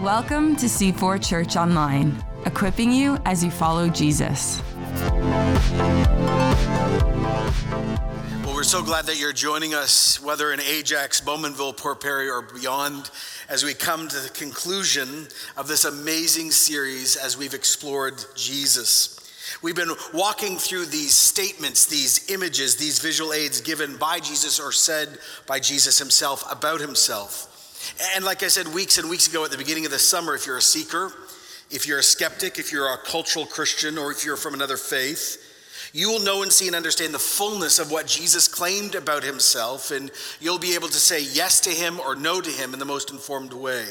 Welcome 0.00 0.56
to 0.56 0.66
C4 0.66 1.22
Church 1.24 1.54
Online, 1.54 2.16
equipping 2.46 2.90
you 2.90 3.18
as 3.26 3.44
you 3.44 3.50
follow 3.50 3.88
Jesus. 3.88 4.60
Well, 8.42 8.54
we're 8.54 8.64
so 8.64 8.82
glad 8.82 9.04
that 9.06 9.20
you're 9.20 9.34
joining 9.34 9.74
us, 9.74 10.20
whether 10.20 10.52
in 10.52 10.60
Ajax, 10.60 11.20
Bowmanville, 11.20 11.76
Port 11.76 12.00
Perry, 12.00 12.28
or 12.28 12.40
beyond, 12.42 13.10
as 13.48 13.62
we 13.62 13.74
come 13.74 14.08
to 14.08 14.18
the 14.18 14.30
conclusion 14.30 15.28
of 15.58 15.68
this 15.68 15.84
amazing 15.84 16.50
series 16.52 17.14
as 17.14 17.36
we've 17.36 17.54
explored 17.54 18.24
Jesus. 18.34 19.20
We've 19.60 19.76
been 19.76 19.92
walking 20.14 20.56
through 20.56 20.86
these 20.86 21.12
statements, 21.12 21.84
these 21.86 22.30
images, 22.30 22.76
these 22.76 22.98
visual 22.98 23.34
aids 23.34 23.60
given 23.60 23.98
by 23.98 24.20
Jesus 24.20 24.58
or 24.58 24.72
said 24.72 25.18
by 25.46 25.60
Jesus 25.60 25.98
himself 25.98 26.50
about 26.50 26.80
himself. 26.80 27.51
And 28.14 28.24
like 28.24 28.42
I 28.42 28.48
said 28.48 28.68
weeks 28.68 28.98
and 28.98 29.08
weeks 29.08 29.26
ago 29.26 29.44
at 29.44 29.50
the 29.50 29.58
beginning 29.58 29.84
of 29.84 29.90
the 29.90 29.98
summer, 29.98 30.34
if 30.34 30.46
you're 30.46 30.58
a 30.58 30.62
seeker, 30.62 31.12
if 31.70 31.86
you're 31.86 31.98
a 31.98 32.02
skeptic, 32.02 32.58
if 32.58 32.70
you're 32.70 32.92
a 32.92 32.98
cultural 32.98 33.46
Christian, 33.46 33.98
or 33.98 34.12
if 34.12 34.24
you're 34.24 34.36
from 34.36 34.54
another 34.54 34.76
faith, 34.76 35.90
you 35.92 36.08
will 36.10 36.20
know 36.20 36.42
and 36.42 36.52
see 36.52 36.66
and 36.66 36.76
understand 36.76 37.12
the 37.12 37.18
fullness 37.18 37.78
of 37.78 37.90
what 37.90 38.06
Jesus 38.06 38.48
claimed 38.48 38.94
about 38.94 39.22
himself, 39.22 39.90
and 39.90 40.10
you'll 40.40 40.58
be 40.58 40.74
able 40.74 40.88
to 40.88 40.98
say 40.98 41.22
yes 41.22 41.60
to 41.60 41.70
him 41.70 42.00
or 42.00 42.14
no 42.14 42.40
to 42.40 42.50
him 42.50 42.72
in 42.72 42.78
the 42.78 42.84
most 42.84 43.10
informed 43.10 43.52
way. 43.52 43.86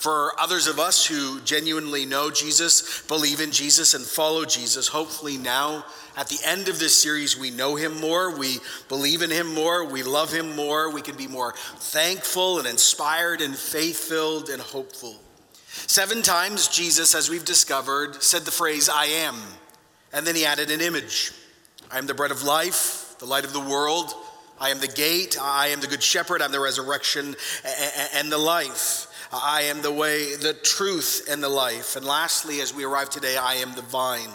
For 0.00 0.32
others 0.40 0.66
of 0.66 0.78
us 0.78 1.04
who 1.04 1.42
genuinely 1.42 2.06
know 2.06 2.30
Jesus, 2.30 3.02
believe 3.02 3.38
in 3.38 3.50
Jesus, 3.50 3.92
and 3.92 4.02
follow 4.02 4.46
Jesus, 4.46 4.88
hopefully 4.88 5.36
now 5.36 5.84
at 6.16 6.28
the 6.28 6.38
end 6.42 6.68
of 6.70 6.78
this 6.78 6.96
series, 6.96 7.38
we 7.38 7.50
know 7.50 7.76
him 7.76 8.00
more, 8.00 8.34
we 8.34 8.60
believe 8.88 9.20
in 9.20 9.30
him 9.30 9.54
more, 9.54 9.84
we 9.84 10.02
love 10.02 10.32
him 10.32 10.56
more, 10.56 10.90
we 10.90 11.02
can 11.02 11.18
be 11.18 11.28
more 11.28 11.52
thankful 11.76 12.58
and 12.58 12.66
inspired 12.66 13.42
and 13.42 13.54
faith 13.54 13.98
filled 13.98 14.48
and 14.48 14.62
hopeful. 14.62 15.16
Seven 15.66 16.22
times, 16.22 16.68
Jesus, 16.68 17.14
as 17.14 17.28
we've 17.28 17.44
discovered, 17.44 18.22
said 18.22 18.46
the 18.46 18.50
phrase, 18.50 18.88
I 18.88 19.04
am. 19.04 19.36
And 20.14 20.26
then 20.26 20.34
he 20.34 20.46
added 20.46 20.70
an 20.70 20.80
image 20.80 21.32
I 21.92 21.98
am 21.98 22.06
the 22.06 22.14
bread 22.14 22.30
of 22.30 22.42
life, 22.42 23.16
the 23.18 23.26
light 23.26 23.44
of 23.44 23.52
the 23.52 23.60
world. 23.60 24.14
I 24.58 24.70
am 24.70 24.80
the 24.80 24.88
gate. 24.88 25.36
I 25.40 25.68
am 25.68 25.80
the 25.80 25.86
good 25.86 26.02
shepherd. 26.02 26.42
I'm 26.42 26.52
the 26.52 26.60
resurrection 26.60 27.34
and 28.14 28.30
the 28.30 28.38
life. 28.38 29.06
I 29.32 29.62
am 29.62 29.82
the 29.82 29.92
way, 29.92 30.34
the 30.34 30.54
truth, 30.54 31.28
and 31.30 31.42
the 31.42 31.48
life. 31.48 31.94
And 31.94 32.04
lastly, 32.04 32.60
as 32.60 32.74
we 32.74 32.84
arrive 32.84 33.10
today, 33.10 33.36
I 33.36 33.54
am 33.54 33.74
the 33.74 33.82
vine. 33.82 34.30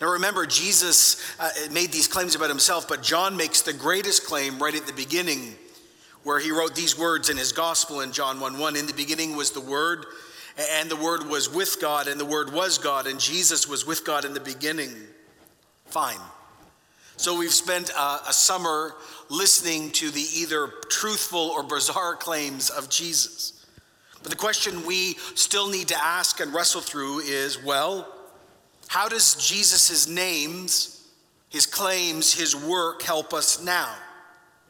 Now 0.00 0.12
remember, 0.12 0.46
Jesus 0.46 1.22
uh, 1.38 1.50
made 1.70 1.92
these 1.92 2.08
claims 2.08 2.34
about 2.34 2.48
himself, 2.48 2.88
but 2.88 3.02
John 3.02 3.36
makes 3.36 3.60
the 3.60 3.72
greatest 3.72 4.24
claim 4.24 4.58
right 4.58 4.74
at 4.74 4.86
the 4.86 4.92
beginning, 4.92 5.54
where 6.22 6.40
he 6.40 6.50
wrote 6.50 6.74
these 6.74 6.98
words 6.98 7.28
in 7.28 7.36
his 7.36 7.52
gospel 7.52 8.00
in 8.00 8.12
John 8.12 8.40
1 8.40 8.58
1. 8.58 8.76
In 8.76 8.86
the 8.86 8.94
beginning 8.94 9.36
was 9.36 9.50
the 9.50 9.60
Word, 9.60 10.06
and 10.72 10.90
the 10.90 10.96
Word 10.96 11.28
was 11.28 11.52
with 11.52 11.78
God, 11.80 12.08
and 12.08 12.18
the 12.18 12.24
Word 12.24 12.52
was 12.52 12.78
God, 12.78 13.06
and 13.06 13.20
Jesus 13.20 13.68
was 13.68 13.86
with 13.86 14.04
God 14.06 14.24
in 14.24 14.32
the 14.32 14.40
beginning. 14.40 14.92
Fine. 15.86 16.20
So 17.16 17.38
we've 17.38 17.52
spent 17.52 17.90
a, 17.90 18.20
a 18.28 18.32
summer 18.32 18.94
listening 19.28 19.90
to 19.92 20.10
the 20.10 20.26
either 20.34 20.68
truthful 20.88 21.38
or 21.38 21.62
bizarre 21.62 22.16
claims 22.16 22.70
of 22.70 22.88
Jesus. 22.88 23.53
But 24.24 24.30
the 24.30 24.38
question 24.38 24.86
we 24.86 25.14
still 25.34 25.68
need 25.68 25.88
to 25.88 26.02
ask 26.02 26.40
and 26.40 26.52
wrestle 26.52 26.80
through 26.80 27.20
is 27.20 27.62
well, 27.62 28.10
how 28.88 29.06
does 29.06 29.34
Jesus' 29.34 30.08
names, 30.08 31.06
his 31.50 31.66
claims, 31.66 32.32
his 32.32 32.56
work 32.56 33.02
help 33.02 33.34
us 33.34 33.62
now? 33.62 33.94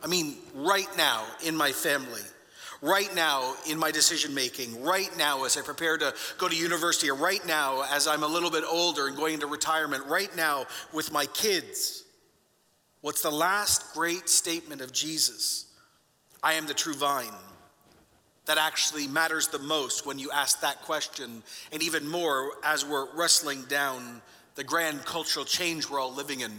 I 0.02 0.08
mean, 0.08 0.38
right 0.56 0.88
now 0.96 1.24
in 1.44 1.56
my 1.56 1.70
family, 1.70 2.20
right 2.82 3.14
now 3.14 3.54
in 3.70 3.78
my 3.78 3.92
decision 3.92 4.34
making, 4.34 4.82
right 4.82 5.16
now 5.16 5.44
as 5.44 5.56
I 5.56 5.62
prepare 5.62 5.98
to 5.98 6.12
go 6.36 6.48
to 6.48 6.56
university, 6.56 7.08
or 7.08 7.14
right 7.14 7.46
now 7.46 7.84
as 7.92 8.08
I'm 8.08 8.24
a 8.24 8.28
little 8.28 8.50
bit 8.50 8.64
older 8.68 9.06
and 9.06 9.16
going 9.16 9.34
into 9.34 9.46
retirement, 9.46 10.04
right 10.06 10.34
now 10.36 10.66
with 10.92 11.12
my 11.12 11.26
kids. 11.26 12.02
What's 13.02 13.22
the 13.22 13.30
last 13.30 13.94
great 13.94 14.28
statement 14.28 14.80
of 14.80 14.92
Jesus? 14.92 15.66
I 16.42 16.54
am 16.54 16.66
the 16.66 16.74
true 16.74 16.94
vine 16.94 17.30
that 18.46 18.58
actually 18.58 19.06
matters 19.06 19.48
the 19.48 19.58
most 19.58 20.06
when 20.06 20.18
you 20.18 20.30
ask 20.30 20.60
that 20.60 20.82
question, 20.82 21.42
and 21.72 21.82
even 21.82 22.08
more 22.08 22.52
as 22.62 22.84
we're 22.84 23.12
wrestling 23.14 23.62
down 23.68 24.20
the 24.54 24.64
grand 24.64 25.04
cultural 25.04 25.44
change 25.44 25.88
we're 25.88 26.00
all 26.00 26.12
living 26.12 26.40
in. 26.40 26.52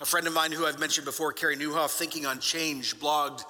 A 0.00 0.04
friend 0.04 0.26
of 0.26 0.34
mine 0.34 0.52
who 0.52 0.66
I've 0.66 0.80
mentioned 0.80 1.04
before, 1.04 1.32
Carey 1.32 1.56
Nieuwhof, 1.56 1.90
Thinking 1.90 2.26
on 2.26 2.40
Change, 2.40 2.98
blogged 2.98 3.44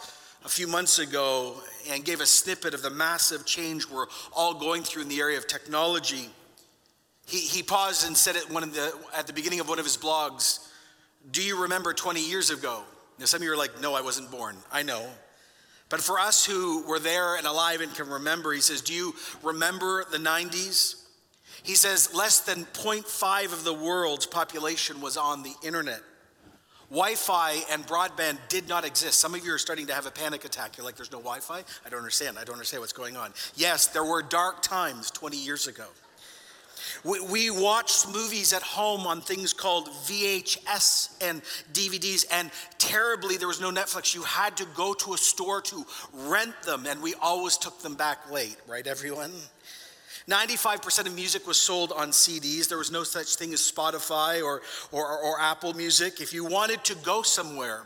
a 0.45 0.49
few 0.49 0.67
months 0.67 0.99
ago 0.99 1.55
and 1.91 2.05
gave 2.05 2.21
a 2.21 2.27
snippet 2.27 2.75
of 2.75 2.83
the 2.83 2.91
massive 2.91 3.47
change 3.47 3.89
we're 3.89 4.07
all 4.33 4.55
going 4.55 4.83
through 4.83 5.03
in 5.03 5.09
the 5.09 5.21
area 5.21 5.39
of 5.39 5.47
technology. 5.47 6.29
He, 7.27 7.39
he 7.39 7.63
paused 7.63 8.07
and 8.07 8.17
said 8.17 8.37
it 8.37 8.51
one 8.51 8.63
of 8.63 8.75
the, 8.75 8.93
at 9.17 9.27
the 9.27 9.33
beginning 9.33 9.61
of 9.61 9.69
one 9.69 9.79
of 9.79 9.85
his 9.85 9.97
blogs 9.97 10.69
Do 11.31 11.43
you 11.43 11.63
remember 11.63 11.93
20 11.93 12.21
years 12.21 12.51
ago? 12.51 12.83
Now, 13.19 13.27
some 13.27 13.39
of 13.39 13.45
you 13.45 13.53
are 13.53 13.57
like, 13.57 13.81
No, 13.81 13.95
I 13.95 14.03
wasn't 14.03 14.31
born. 14.31 14.57
I 14.71 14.83
know. 14.83 15.09
But 15.93 16.01
for 16.01 16.19
us 16.19 16.47
who 16.47 16.83
were 16.87 16.99
there 16.99 17.37
and 17.37 17.47
alive 17.47 17.83
and 17.83 17.95
can 17.95 18.09
remember, 18.09 18.51
he 18.55 18.63
says, 18.63 18.81
Do 18.81 18.95
you 18.95 19.15
remember 19.43 20.07
the 20.11 20.17
90s? 20.17 21.05
He 21.63 21.75
says, 21.75 22.15
less 22.15 22.41
than 22.41 22.65
0.5 22.73 23.53
of 23.53 23.63
the 23.63 23.75
world's 23.75 24.25
population 24.25 25.03
was 25.03 25.19
on 25.19 25.43
the 25.43 25.53
internet. 25.63 26.01
Wi 26.89 27.15
Fi 27.15 27.61
and 27.71 27.87
broadband 27.87 28.39
did 28.49 28.71
not 28.71 28.87
exist. 28.87 29.19
Some 29.19 29.35
of 29.35 29.45
you 29.45 29.53
are 29.53 29.59
starting 29.59 29.87
to 29.89 29.93
have 29.93 30.07
a 30.07 30.11
panic 30.11 30.47
attack. 30.47 30.79
You're 30.79 30.87
like, 30.87 30.97
there's 30.97 31.13
no 31.13 31.19
Wi 31.19 31.41
Fi? 31.41 31.63
I 31.85 31.89
don't 31.91 31.99
understand. 31.99 32.39
I 32.39 32.45
don't 32.45 32.55
understand 32.55 32.81
what's 32.81 32.95
going 32.95 33.19
on. 33.19 33.35
Yes, 33.55 33.89
there 33.89 34.03
were 34.03 34.23
dark 34.23 34.63
times 34.63 35.11
20 35.11 35.37
years 35.37 35.67
ago. 35.67 35.85
We, 37.05 37.21
we 37.21 37.51
watched 37.51 38.09
movies 38.09 38.53
at 38.53 38.63
home 38.63 39.07
on 39.07 39.21
things 39.21 39.53
called 39.53 39.89
VHS 39.89 41.17
and 41.21 41.43
DVDs, 41.73 42.27
and 42.31 42.51
terribly, 42.79 43.37
there 43.37 43.49
was 43.49 43.61
no 43.61 43.71
Netflix. 43.71 44.15
You 44.15 44.23
had 44.23 44.57
to 44.59 44.67
go 44.75 44.95
to 44.95 45.15
a 45.15 45.19
store 45.19 45.61
to 45.63 45.85
rent 46.13 46.55
them, 46.63 46.87
and 46.87 47.03
we 47.03 47.15
always 47.15 47.57
took 47.57 47.81
them 47.81 47.95
back 47.95 48.31
late, 48.31 48.57
right, 48.67 48.87
everyone? 48.87 49.33
95% 50.29 51.07
of 51.07 51.15
music 51.15 51.47
was 51.47 51.57
sold 51.57 51.93
on 51.93 52.11
CDs. 52.11 52.69
There 52.69 52.79
was 52.79 52.93
no 52.93 53.03
such 53.03 53.35
thing 53.35 53.53
as 53.53 53.61
Spotify 53.61 54.43
or, 54.43 54.63
or, 54.93 55.19
or, 55.19 55.41
Apple 55.41 55.75
Music. 55.75 56.21
If 56.21 56.33
you 56.33 56.45
wanted 56.45 56.85
to 56.85 56.95
go 56.95 57.23
somewhere, 57.23 57.83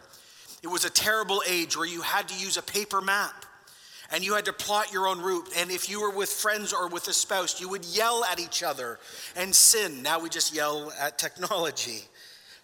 it 0.62 0.66
was 0.66 0.84
a 0.84 0.90
terrible 0.90 1.42
age 1.48 1.78
where 1.78 1.86
you 1.86 2.02
had 2.02 2.28
to 2.28 2.38
use 2.38 2.58
a 2.58 2.62
paper 2.62 3.00
map 3.00 3.45
and 4.12 4.24
you 4.24 4.34
had 4.34 4.44
to 4.46 4.52
plot 4.52 4.92
your 4.92 5.08
own 5.08 5.20
route. 5.20 5.48
And 5.56 5.70
if 5.70 5.88
you 5.88 6.00
were 6.00 6.10
with 6.10 6.28
friends 6.28 6.72
or 6.72 6.88
with 6.88 7.08
a 7.08 7.12
spouse, 7.12 7.60
you 7.60 7.68
would 7.68 7.84
yell 7.84 8.24
at 8.24 8.40
each 8.40 8.62
other 8.62 8.98
and 9.34 9.54
sin. 9.54 10.02
Now 10.02 10.20
we 10.20 10.28
just 10.28 10.54
yell 10.54 10.92
at 11.00 11.18
technology. 11.18 12.02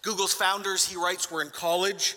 Google's 0.02 0.34
founders, 0.34 0.88
he 0.88 0.96
writes, 0.96 1.30
were 1.30 1.42
in 1.42 1.50
college. 1.50 2.16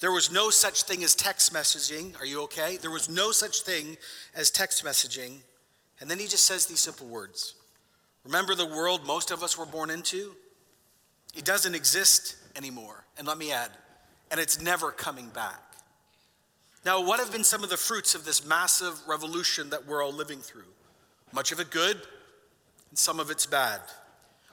There 0.00 0.12
was 0.12 0.32
no 0.32 0.50
such 0.50 0.82
thing 0.82 1.04
as 1.04 1.14
text 1.14 1.52
messaging. 1.52 2.18
Are 2.20 2.26
you 2.26 2.42
okay? 2.42 2.76
There 2.76 2.90
was 2.90 3.08
no 3.08 3.30
such 3.30 3.62
thing 3.62 3.96
as 4.34 4.50
text 4.50 4.84
messaging. 4.84 5.38
And 6.00 6.10
then 6.10 6.18
he 6.18 6.26
just 6.26 6.44
says 6.44 6.66
these 6.66 6.80
simple 6.80 7.06
words 7.06 7.54
Remember 8.24 8.54
the 8.54 8.66
world 8.66 9.06
most 9.06 9.30
of 9.30 9.42
us 9.42 9.58
were 9.58 9.66
born 9.66 9.90
into? 9.90 10.32
It 11.34 11.44
doesn't 11.44 11.74
exist 11.74 12.36
anymore. 12.56 13.04
And 13.18 13.26
let 13.26 13.38
me 13.38 13.52
add, 13.52 13.70
and 14.30 14.38
it's 14.38 14.60
never 14.60 14.90
coming 14.90 15.28
back. 15.28 15.71
Now, 16.84 17.00
what 17.00 17.20
have 17.20 17.30
been 17.30 17.44
some 17.44 17.62
of 17.62 17.70
the 17.70 17.76
fruits 17.76 18.14
of 18.14 18.24
this 18.24 18.44
massive 18.44 18.98
revolution 19.06 19.70
that 19.70 19.86
we're 19.86 20.02
all 20.04 20.12
living 20.12 20.40
through? 20.40 20.64
Much 21.32 21.52
of 21.52 21.60
it 21.60 21.70
good, 21.70 21.96
and 22.90 22.98
some 22.98 23.20
of 23.20 23.30
it's 23.30 23.46
bad. 23.46 23.80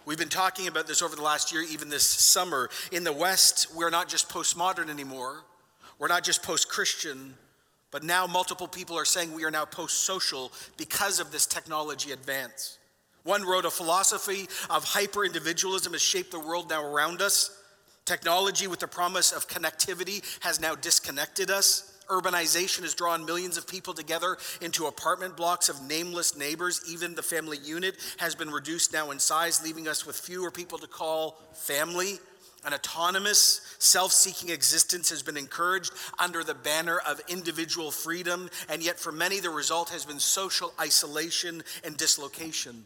We've 0.06 0.18
been 0.18 0.30
talking 0.30 0.68
about 0.68 0.88
this 0.88 1.02
over 1.02 1.16
the 1.16 1.24
last 1.24 1.52
year, 1.52 1.64
even 1.64 1.90
this 1.90 2.06
summer. 2.06 2.70
In 2.92 3.04
the 3.04 3.12
West, 3.12 3.76
we're 3.76 3.90
not 3.90 4.08
just 4.08 4.30
postmodern 4.30 4.90
anymore, 4.90 5.44
we're 5.98 6.08
not 6.08 6.24
just 6.24 6.44
post 6.44 6.70
Christian, 6.70 7.34
but 7.92 8.04
now 8.04 8.28
multiple 8.28 8.68
people 8.68 8.98
are 8.98 9.06
saying 9.06 9.34
we 9.34 9.44
are 9.44 9.52
now 9.52 9.66
post 9.66 10.02
social 10.02 10.52
because 10.78 11.20
of 11.20 11.32
this 11.32 11.48
technology 11.48 12.12
advance. 12.12 12.78
One 13.24 13.44
wrote 13.44 13.66
a 13.66 13.72
philosophy 13.72 14.48
of 14.70 14.84
hyper 14.84 15.26
individualism 15.26 15.94
has 15.94 16.02
shaped 16.02 16.32
the 16.32 16.40
world 16.40 16.70
now 16.70 16.84
around 16.84 17.22
us. 17.22 17.52
Technology, 18.06 18.68
with 18.68 18.80
the 18.80 18.88
promise 18.88 19.32
of 19.32 19.48
connectivity, 19.48 20.24
has 20.42 20.60
now 20.60 20.76
disconnected 20.76 21.52
us. 21.52 21.99
Urbanization 22.10 22.82
has 22.82 22.96
drawn 22.96 23.26
millions 23.26 23.58
of 23.58 23.68
people 23.68 23.94
together 23.94 24.38
into 24.62 24.88
apartment 24.88 25.38
blocks 25.38 25.70
of 25.70 25.82
nameless 25.88 26.36
neighbors. 26.36 26.82
Even 26.88 27.14
the 27.14 27.22
family 27.22 27.58
unit 27.58 27.96
has 28.18 28.34
been 28.34 28.50
reduced 28.50 28.92
now 28.92 29.12
in 29.12 29.20
size, 29.20 29.64
leaving 29.64 29.88
us 29.88 30.06
with 30.06 30.16
fewer 30.16 30.50
people 30.50 30.80
to 30.80 30.88
call 30.88 31.40
family. 31.54 32.20
An 32.66 32.74
autonomous, 32.74 33.62
self 33.80 34.12
seeking 34.12 34.50
existence 34.50 35.10
has 35.12 35.24
been 35.24 35.38
encouraged 35.38 35.94
under 36.18 36.44
the 36.44 36.56
banner 36.56 37.00
of 37.08 37.22
individual 37.30 37.92
freedom, 37.92 38.50
and 38.68 38.84
yet 38.84 39.00
for 39.00 39.12
many, 39.12 39.40
the 39.40 39.50
result 39.50 39.90
has 39.92 40.04
been 40.04 40.20
social 40.20 40.74
isolation 40.80 41.64
and 41.86 41.96
dislocation. 41.96 42.86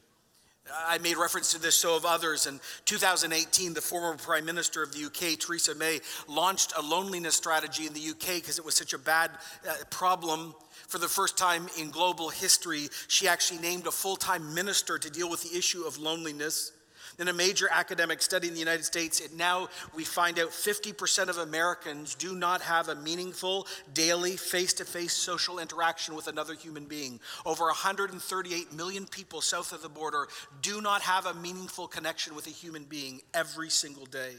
I 0.71 0.97
made 0.99 1.17
reference 1.17 1.51
to 1.51 1.61
this, 1.61 1.75
so 1.75 1.95
of 1.95 2.05
others. 2.05 2.47
In 2.47 2.59
2018, 2.85 3.73
the 3.73 3.81
former 3.81 4.17
Prime 4.17 4.45
Minister 4.45 4.81
of 4.81 4.93
the 4.93 5.05
UK, 5.05 5.37
Theresa 5.37 5.75
May, 5.75 5.99
launched 6.27 6.73
a 6.77 6.81
loneliness 6.81 7.35
strategy 7.35 7.85
in 7.85 7.93
the 7.93 8.09
UK 8.11 8.35
because 8.35 8.59
it 8.59 8.65
was 8.65 8.75
such 8.75 8.93
a 8.93 8.97
bad 8.97 9.31
uh, 9.67 9.73
problem. 9.89 10.55
For 10.87 10.99
the 10.99 11.07
first 11.07 11.37
time 11.37 11.67
in 11.79 11.89
global 11.89 12.29
history, 12.29 12.87
she 13.07 13.27
actually 13.27 13.59
named 13.59 13.87
a 13.87 13.91
full 13.91 14.15
time 14.15 14.53
minister 14.53 14.97
to 14.97 15.09
deal 15.09 15.29
with 15.29 15.43
the 15.43 15.57
issue 15.57 15.83
of 15.83 15.97
loneliness. 15.97 16.71
In 17.19 17.27
a 17.27 17.33
major 17.33 17.67
academic 17.69 18.21
study 18.21 18.47
in 18.47 18.53
the 18.53 18.59
United 18.59 18.85
States, 18.85 19.19
it 19.19 19.33
now 19.33 19.69
we 19.95 20.03
find 20.03 20.39
out 20.39 20.49
50% 20.49 21.29
of 21.29 21.37
Americans 21.37 22.15
do 22.15 22.35
not 22.35 22.61
have 22.61 22.89
a 22.89 22.95
meaningful 22.95 23.67
daily 23.93 24.35
face 24.35 24.73
to 24.73 24.85
face 24.85 25.13
social 25.13 25.59
interaction 25.59 26.15
with 26.15 26.27
another 26.27 26.55
human 26.55 26.85
being. 26.85 27.19
Over 27.45 27.65
138 27.65 28.73
million 28.73 29.05
people 29.05 29.41
south 29.41 29.73
of 29.73 29.83
the 29.83 29.89
border 29.89 30.27
do 30.61 30.81
not 30.81 31.01
have 31.01 31.27
a 31.27 31.35
meaningful 31.35 31.87
connection 31.87 32.35
with 32.35 32.47
a 32.47 32.51
human 32.51 32.83
being 32.83 33.21
every 33.33 33.69
single 33.69 34.05
day. 34.05 34.33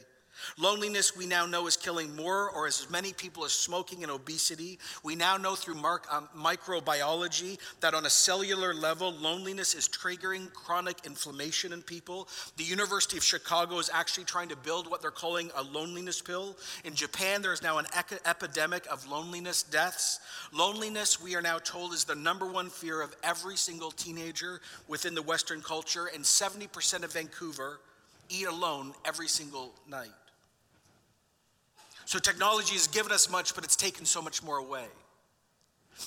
Loneliness, 0.58 1.16
we 1.16 1.26
now 1.26 1.46
know, 1.46 1.66
is 1.66 1.76
killing 1.76 2.14
more 2.14 2.50
or 2.50 2.66
as 2.66 2.88
many 2.90 3.12
people 3.12 3.44
as 3.44 3.52
smoking 3.52 4.02
and 4.02 4.12
obesity. 4.12 4.78
We 5.02 5.14
now 5.14 5.36
know 5.36 5.54
through 5.54 5.74
mark, 5.74 6.06
um, 6.12 6.28
microbiology 6.36 7.58
that 7.80 7.94
on 7.94 8.06
a 8.06 8.10
cellular 8.10 8.74
level, 8.74 9.12
loneliness 9.12 9.74
is 9.74 9.88
triggering 9.88 10.52
chronic 10.52 11.04
inflammation 11.04 11.72
in 11.72 11.82
people. 11.82 12.28
The 12.56 12.64
University 12.64 13.16
of 13.16 13.24
Chicago 13.24 13.78
is 13.78 13.90
actually 13.92 14.24
trying 14.24 14.48
to 14.48 14.56
build 14.56 14.90
what 14.90 15.02
they're 15.02 15.10
calling 15.10 15.50
a 15.56 15.62
loneliness 15.62 16.20
pill. 16.20 16.56
In 16.84 16.94
Japan, 16.94 17.42
there 17.42 17.52
is 17.52 17.62
now 17.62 17.78
an 17.78 17.86
ec- 17.96 18.20
epidemic 18.24 18.86
of 18.90 19.08
loneliness 19.08 19.62
deaths. 19.62 20.20
Loneliness, 20.52 21.22
we 21.22 21.34
are 21.36 21.42
now 21.42 21.58
told, 21.58 21.92
is 21.92 22.04
the 22.04 22.14
number 22.14 22.46
one 22.46 22.70
fear 22.70 23.02
of 23.02 23.14
every 23.22 23.56
single 23.56 23.90
teenager 23.90 24.60
within 24.88 25.14
the 25.14 25.22
Western 25.22 25.60
culture, 25.62 26.06
and 26.14 26.24
70% 26.24 27.02
of 27.02 27.12
Vancouver 27.12 27.80
eat 28.28 28.46
alone 28.46 28.94
every 29.04 29.28
single 29.28 29.72
night. 29.88 30.10
So 32.04 32.18
technology 32.18 32.74
has 32.74 32.86
given 32.86 33.12
us 33.12 33.30
much, 33.30 33.54
but 33.54 33.64
it's 33.64 33.76
taken 33.76 34.04
so 34.04 34.20
much 34.20 34.42
more 34.42 34.58
away. 34.58 34.86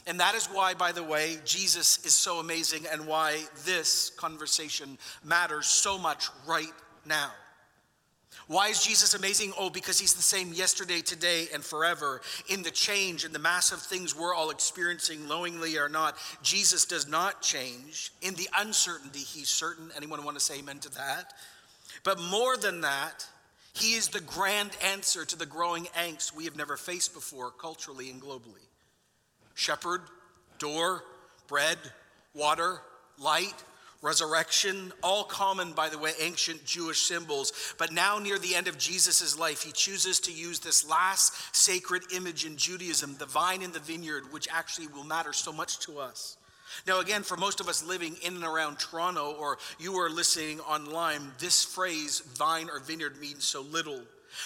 And 0.06 0.20
that 0.20 0.36
is 0.36 0.48
why, 0.48 0.74
by 0.74 0.92
the 0.92 1.04
way, 1.04 1.38
Jesus 1.46 2.06
is 2.06 2.14
so 2.14 2.40
amazing 2.40 2.86
and 2.92 3.08
why 3.08 3.44
this 3.66 4.12
conversation 4.12 4.98
matters 5.24 5.68
so 5.68 5.98
much 5.98 6.28
right 6.46 6.74
now. 7.06 7.32
Why 8.48 8.70
is 8.70 8.82
Jesus 8.82 9.14
amazing? 9.14 9.52
Oh, 9.60 9.70
because 9.70 10.00
he's 10.00 10.14
the 10.14 10.22
same 10.22 10.54
yesterday, 10.54 11.02
today, 11.02 11.48
and 11.54 11.64
forever. 11.64 12.22
In 12.48 12.64
the 12.64 12.72
change 12.72 13.26
and 13.26 13.36
the 13.36 13.40
massive 13.40 13.82
things 13.82 14.16
we're 14.16 14.34
all 14.34 14.52
experiencing, 14.52 15.28
knowingly 15.28 15.78
or 15.78 15.90
not, 15.90 16.16
Jesus 16.42 16.86
does 16.86 17.08
not 17.08 17.42
change. 17.42 18.12
In 18.22 18.36
the 18.36 18.48
uncertainty, 18.58 19.20
he's 19.20 19.50
certain. 19.50 19.90
Anyone 19.98 20.24
want 20.24 20.38
to 20.38 20.44
say 20.44 20.60
amen 20.60 20.80
to 20.80 20.90
that? 20.92 21.34
But 22.04 22.22
more 22.22 22.56
than 22.56 22.82
that, 22.82 23.26
he 23.78 23.94
is 23.94 24.08
the 24.08 24.22
grand 24.22 24.72
answer 24.84 25.24
to 25.26 25.38
the 25.38 25.46
growing 25.46 25.86
angst 25.98 26.36
we 26.36 26.46
have 26.46 26.56
never 26.56 26.78
faced 26.78 27.14
before, 27.14 27.52
culturally 27.52 28.10
and 28.10 28.22
globally. 28.22 28.66
Shepherd, 29.54 30.02
door, 30.58 31.04
bread, 31.48 31.78
water, 32.34 32.82
light, 33.20 33.54
resurrection, 34.02 34.92
all 35.04 35.24
common, 35.24 35.74
by 35.74 35.90
the 35.90 35.98
way, 35.98 36.12
ancient 36.20 36.66
Jewish 36.66 37.02
symbols. 37.02 37.74
But 37.78 37.92
now, 37.92 38.20
near 38.20 38.38
the 38.38 38.56
end 38.56 38.68
of 38.68 38.78
Jesus' 38.78 39.38
life, 39.38 39.64
he 39.64 39.72
chooses 39.72 40.20
to 40.22 40.32
use 40.32 40.60
this 40.60 40.88
last 40.88 41.56
sacred 41.56 42.04
image 42.14 42.46
in 42.46 42.58
Judaism, 42.58 43.16
the 43.18 43.26
vine 43.26 43.62
in 43.62 43.72
the 43.72 43.80
vineyard, 43.80 44.32
which 44.32 44.48
actually 44.52 44.88
will 44.88 45.04
matter 45.04 45.34
so 45.34 45.52
much 45.52 45.80
to 45.80 46.00
us. 46.00 46.38
Now, 46.86 47.00
again, 47.00 47.24
for 47.24 47.38
most 47.38 47.60
of 47.60 47.68
us 47.68 47.84
living 47.84 48.16
in 48.24 48.36
and 48.36 48.44
around 48.44 48.80
Toronto, 48.80 49.36
or 49.40 49.58
you 49.80 49.96
are 49.96 50.10
listening 50.10 50.60
online, 50.62 51.32
this 51.40 51.64
phrase, 51.64 52.22
vine 52.36 52.70
or 52.70 52.80
vineyard, 52.80 53.20
means 53.20 53.46
so 53.46 53.62
little. 53.62 54.02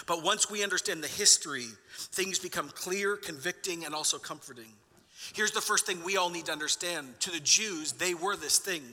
But 0.06 0.24
once 0.24 0.50
we 0.50 0.64
understand 0.64 1.04
the 1.04 1.08
history, 1.08 1.68
things 1.96 2.40
become 2.40 2.70
clear, 2.70 3.18
convicting, 3.18 3.86
and 3.86 3.94
also 3.94 4.18
comforting. 4.18 4.72
Here's 5.34 5.52
the 5.52 5.62
first 5.62 5.86
thing 5.86 6.04
we 6.04 6.18
all 6.18 6.30
need 6.30 6.46
to 6.46 6.52
understand 6.52 7.20
to 7.22 7.32
the 7.32 7.40
Jews, 7.40 7.94
they 7.94 8.14
were 8.14 8.36
this 8.36 8.60
thing. 8.60 8.84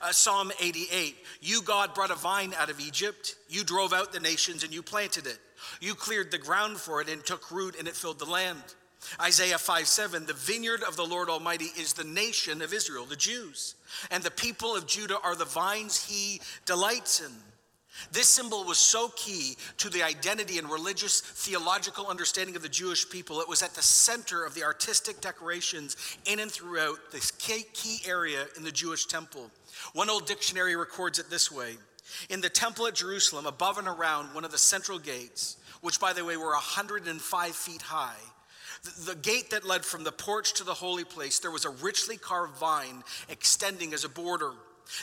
Uh, 0.00 0.12
Psalm 0.12 0.50
88 0.60 1.16
You, 1.40 1.62
God, 1.62 1.94
brought 1.94 2.10
a 2.10 2.14
vine 2.14 2.54
out 2.54 2.70
of 2.70 2.80
Egypt. 2.80 3.36
You 3.48 3.64
drove 3.64 3.92
out 3.92 4.12
the 4.12 4.20
nations 4.20 4.64
and 4.64 4.72
you 4.72 4.82
planted 4.82 5.26
it. 5.26 5.38
You 5.80 5.94
cleared 5.94 6.30
the 6.30 6.38
ground 6.38 6.78
for 6.78 7.00
it 7.00 7.08
and 7.08 7.24
took 7.24 7.50
root 7.50 7.76
and 7.78 7.88
it 7.88 7.94
filled 7.94 8.18
the 8.18 8.24
land. 8.24 8.62
Isaiah 9.20 9.58
5 9.58 9.86
7, 9.86 10.26
the 10.26 10.32
vineyard 10.32 10.82
of 10.82 10.96
the 10.96 11.04
Lord 11.04 11.28
Almighty 11.28 11.70
is 11.76 11.92
the 11.92 12.04
nation 12.04 12.62
of 12.62 12.72
Israel, 12.72 13.04
the 13.04 13.16
Jews, 13.16 13.74
and 14.10 14.22
the 14.22 14.30
people 14.30 14.74
of 14.74 14.86
Judah 14.86 15.18
are 15.22 15.36
the 15.36 15.44
vines 15.44 16.04
he 16.04 16.40
delights 16.66 17.20
in. 17.20 17.32
This 18.10 18.28
symbol 18.28 18.64
was 18.64 18.78
so 18.78 19.08
key 19.16 19.56
to 19.78 19.88
the 19.88 20.02
identity 20.02 20.58
and 20.58 20.68
religious 20.68 21.20
theological 21.20 22.08
understanding 22.08 22.56
of 22.56 22.62
the 22.62 22.68
Jewish 22.68 23.08
people. 23.08 23.40
It 23.40 23.48
was 23.48 23.62
at 23.62 23.74
the 23.74 23.82
center 23.82 24.44
of 24.44 24.54
the 24.54 24.64
artistic 24.64 25.20
decorations 25.20 25.96
in 26.24 26.40
and 26.40 26.50
throughout 26.50 27.12
this 27.12 27.30
key 27.30 28.00
area 28.06 28.46
in 28.56 28.64
the 28.64 28.72
Jewish 28.72 29.06
temple. 29.06 29.50
One 29.92 30.10
old 30.10 30.26
dictionary 30.26 30.74
records 30.76 31.18
it 31.18 31.30
this 31.30 31.52
way 31.52 31.76
In 32.30 32.40
the 32.40 32.48
temple 32.48 32.86
at 32.86 32.94
Jerusalem, 32.94 33.46
above 33.46 33.78
and 33.78 33.88
around 33.88 34.34
one 34.34 34.44
of 34.44 34.50
the 34.50 34.58
central 34.58 34.98
gates, 34.98 35.56
which 35.80 36.00
by 36.00 36.12
the 36.12 36.24
way 36.24 36.36
were 36.36 36.50
105 36.50 37.54
feet 37.54 37.82
high, 37.82 38.20
the 38.84 39.14
gate 39.14 39.50
that 39.50 39.66
led 39.66 39.84
from 39.84 40.04
the 40.04 40.12
porch 40.12 40.54
to 40.54 40.64
the 40.64 40.74
holy 40.74 41.04
place, 41.04 41.38
there 41.38 41.50
was 41.50 41.64
a 41.64 41.70
richly 41.70 42.16
carved 42.16 42.56
vine 42.56 43.02
extending 43.28 43.94
as 43.94 44.04
a 44.04 44.08
border. 44.08 44.52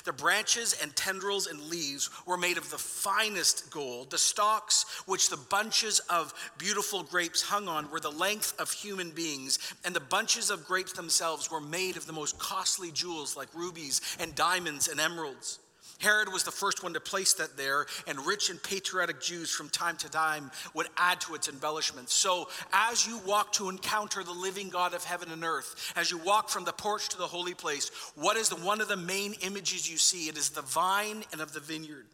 The 0.05 0.13
branches 0.13 0.77
and 0.81 0.95
tendrils 0.95 1.47
and 1.47 1.59
leaves 1.63 2.09
were 2.27 2.37
made 2.37 2.57
of 2.57 2.69
the 2.69 2.77
finest 2.77 3.71
gold. 3.71 4.11
The 4.11 4.17
stalks, 4.17 4.85
which 5.07 5.29
the 5.29 5.37
bunches 5.37 5.99
of 6.01 6.33
beautiful 6.59 7.01
grapes 7.01 7.41
hung 7.41 7.67
on, 7.67 7.89
were 7.89 7.99
the 7.99 8.11
length 8.11 8.53
of 8.59 8.71
human 8.71 9.09
beings, 9.09 9.57
and 9.83 9.95
the 9.95 9.99
bunches 9.99 10.51
of 10.51 10.67
grapes 10.67 10.93
themselves 10.93 11.49
were 11.49 11.61
made 11.61 11.97
of 11.97 12.05
the 12.05 12.13
most 12.13 12.37
costly 12.37 12.91
jewels 12.91 13.35
like 13.35 13.53
rubies 13.55 14.01
and 14.19 14.35
diamonds 14.35 14.87
and 14.87 14.99
emeralds. 14.99 15.59
Herod 16.01 16.31
was 16.31 16.43
the 16.43 16.51
first 16.51 16.83
one 16.83 16.93
to 16.93 16.99
place 16.99 17.33
that 17.33 17.57
there, 17.57 17.85
and 18.07 18.25
rich 18.25 18.49
and 18.49 18.61
patriotic 18.61 19.21
Jews 19.21 19.51
from 19.51 19.69
time 19.69 19.97
to 19.97 20.09
time 20.09 20.51
would 20.73 20.87
add 20.97 21.21
to 21.21 21.35
its 21.35 21.47
embellishments. 21.47 22.13
So, 22.13 22.49
as 22.73 23.05
you 23.05 23.19
walk 23.25 23.53
to 23.53 23.69
encounter 23.69 24.23
the 24.23 24.31
living 24.31 24.69
God 24.69 24.93
of 24.93 25.03
heaven 25.03 25.31
and 25.31 25.43
earth, 25.43 25.93
as 25.95 26.11
you 26.11 26.17
walk 26.17 26.49
from 26.49 26.65
the 26.65 26.73
porch 26.73 27.09
to 27.09 27.17
the 27.17 27.27
holy 27.27 27.53
place, 27.53 27.91
what 28.15 28.35
is 28.35 28.49
the, 28.49 28.55
one 28.55 28.81
of 28.81 28.87
the 28.87 28.97
main 28.97 29.33
images 29.41 29.89
you 29.89 29.97
see? 29.97 30.27
It 30.27 30.37
is 30.37 30.49
the 30.49 30.61
vine 30.61 31.23
and 31.31 31.41
of 31.41 31.53
the 31.53 31.59
vineyard. 31.59 32.07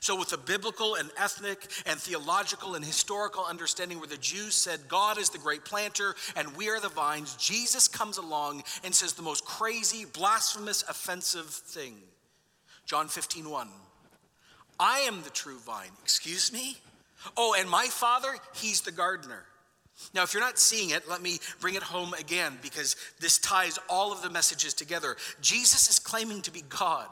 So, 0.00 0.18
with 0.18 0.30
the 0.30 0.38
biblical 0.38 0.94
and 0.94 1.10
ethnic 1.16 1.66
and 1.86 1.98
theological 2.00 2.74
and 2.74 2.84
historical 2.84 3.44
understanding 3.44 3.98
where 3.98 4.08
the 4.08 4.16
Jews 4.16 4.54
said 4.54 4.88
God 4.88 5.18
is 5.18 5.30
the 5.30 5.38
great 5.38 5.64
planter 5.64 6.14
and 6.36 6.56
we 6.56 6.68
are 6.68 6.80
the 6.80 6.88
vines, 6.88 7.36
Jesus 7.36 7.88
comes 7.88 8.18
along 8.18 8.64
and 8.84 8.94
says 8.94 9.12
the 9.12 9.22
most 9.22 9.44
crazy, 9.44 10.04
blasphemous, 10.04 10.82
offensive 10.88 11.46
thing. 11.46 11.94
John 12.88 13.08
15, 13.08 13.50
1. 13.50 13.68
I 14.80 15.00
am 15.00 15.22
the 15.22 15.28
true 15.30 15.58
vine. 15.58 15.90
Excuse 16.02 16.50
me? 16.50 16.78
Oh, 17.36 17.54
and 17.58 17.68
my 17.68 17.86
father, 17.86 18.28
he's 18.54 18.80
the 18.80 18.92
gardener. 18.92 19.44
Now, 20.14 20.22
if 20.22 20.32
you're 20.32 20.42
not 20.42 20.58
seeing 20.58 20.90
it, 20.90 21.06
let 21.06 21.20
me 21.20 21.38
bring 21.60 21.74
it 21.74 21.82
home 21.82 22.14
again 22.14 22.56
because 22.62 22.96
this 23.20 23.36
ties 23.36 23.78
all 23.90 24.10
of 24.10 24.22
the 24.22 24.30
messages 24.30 24.72
together. 24.72 25.16
Jesus 25.42 25.90
is 25.90 25.98
claiming 25.98 26.40
to 26.42 26.50
be 26.50 26.62
God. 26.66 27.08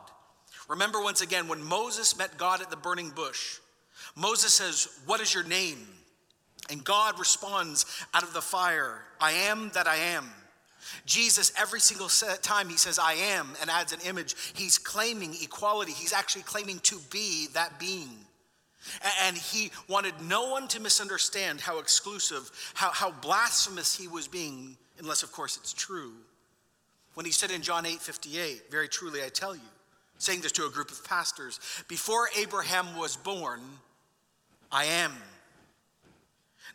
Remember 0.66 1.02
once 1.02 1.20
again 1.20 1.46
when 1.46 1.62
Moses 1.62 2.16
met 2.16 2.38
God 2.38 2.62
at 2.62 2.70
the 2.70 2.76
burning 2.76 3.10
bush, 3.10 3.58
Moses 4.14 4.54
says, 4.54 4.88
What 5.04 5.20
is 5.20 5.34
your 5.34 5.44
name? 5.44 5.86
And 6.70 6.82
God 6.82 7.18
responds 7.18 7.84
out 8.14 8.22
of 8.22 8.32
the 8.32 8.40
fire, 8.40 9.02
I 9.20 9.32
am 9.32 9.70
that 9.74 9.86
I 9.86 9.96
am. 9.96 10.30
Jesus, 11.04 11.52
every 11.58 11.80
single 11.80 12.08
time 12.42 12.68
he 12.68 12.76
says, 12.76 12.98
I 12.98 13.14
am, 13.14 13.50
and 13.60 13.70
adds 13.70 13.92
an 13.92 14.00
image, 14.06 14.34
he's 14.54 14.78
claiming 14.78 15.34
equality. 15.42 15.92
He's 15.92 16.12
actually 16.12 16.42
claiming 16.42 16.78
to 16.80 16.98
be 17.10 17.48
that 17.54 17.78
being. 17.78 18.10
And 19.24 19.36
he 19.36 19.70
wanted 19.88 20.14
no 20.22 20.50
one 20.50 20.68
to 20.68 20.80
misunderstand 20.80 21.60
how 21.60 21.78
exclusive, 21.78 22.50
how, 22.74 22.90
how 22.90 23.10
blasphemous 23.10 23.96
he 23.96 24.08
was 24.08 24.28
being, 24.28 24.76
unless, 24.98 25.22
of 25.22 25.32
course, 25.32 25.56
it's 25.56 25.72
true. 25.72 26.12
When 27.14 27.26
he 27.26 27.32
said 27.32 27.50
in 27.50 27.62
John 27.62 27.86
8 27.86 27.98
58, 27.98 28.70
very 28.70 28.88
truly 28.88 29.22
I 29.24 29.28
tell 29.28 29.54
you, 29.54 29.62
saying 30.18 30.40
this 30.40 30.52
to 30.52 30.66
a 30.66 30.70
group 30.70 30.90
of 30.90 31.04
pastors, 31.04 31.58
before 31.88 32.28
Abraham 32.38 32.96
was 32.96 33.16
born, 33.16 33.60
I 34.70 34.84
am. 34.84 35.12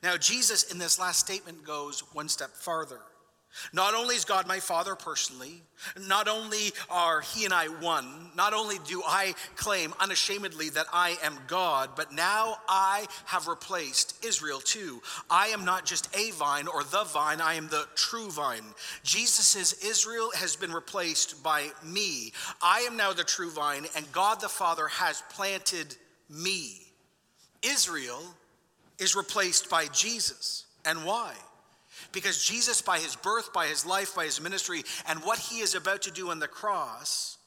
Now, 0.04 0.18
Jesus 0.18 0.72
in 0.72 0.80
this 0.80 1.00
last 1.00 1.20
statement 1.20 1.64
goes 1.64 2.02
one 2.14 2.28
step 2.28 2.50
farther. 2.50 3.00
Not 3.74 3.94
only 3.94 4.16
is 4.16 4.26
God 4.26 4.48
my 4.48 4.60
Father 4.60 4.96
personally, 4.96 5.62
not 6.08 6.28
only 6.28 6.72
are 6.90 7.22
He 7.22 7.46
and 7.46 7.54
I 7.54 7.68
one, 7.68 8.32
not 8.36 8.54
only 8.54 8.78
do 8.88 9.02
I 9.06 9.34
claim 9.56 9.94
unashamedly 10.00 10.70
that 10.70 10.88
I 10.94 11.18
am 11.24 11.38
God, 11.48 11.92
but 11.96 12.14
now 12.14 12.58
I 12.68 13.08
have 13.26 13.48
replaced 13.48 14.24
Israel 14.26 14.60
too. 14.60 15.02
I 15.30 15.48
am 15.48 15.66
not 15.66 15.86
just 15.86 16.16
a 16.16 16.32
vine 16.32 16.68
or 16.68 16.84
the 16.84 17.04
vine, 17.04 17.42
I 17.42 17.56
am 17.56 17.68
the 17.68 17.88
true 17.96 18.30
vine. 18.30 18.64
Jesus 19.04 19.56
Israel 19.84 20.32
has 20.36 20.56
been 20.56 20.72
replaced 20.72 21.44
by 21.44 21.70
me. 21.84 22.34
I 22.62 22.82
am 22.82 22.98
now 22.98 23.14
the 23.14 23.24
true 23.24 23.52
vine, 23.52 23.86
and 23.96 24.12
God 24.12 24.40
the 24.42 24.50
Father 24.50 24.88
has 24.88 25.24
planted 25.30 25.96
me. 26.30 26.82
Israel 27.62 28.22
is 28.98 29.16
replaced 29.16 29.70
by 29.70 29.88
Jesus. 29.88 30.66
And 30.86 31.06
why? 31.06 31.34
Because 32.12 32.44
Jesus, 32.44 32.82
by 32.82 33.00
his 33.00 33.16
birth, 33.16 33.54
by 33.54 33.68
his 33.68 33.86
life, 33.86 34.16
by 34.16 34.26
his 34.26 34.42
ministry, 34.42 34.84
and 35.08 35.20
what 35.24 35.40
he 35.40 35.60
is 35.60 35.76
about 35.76 36.02
to 36.04 36.12
do 36.12 36.30
on 36.30 36.40
the 36.40 36.48
cross, 36.48 37.38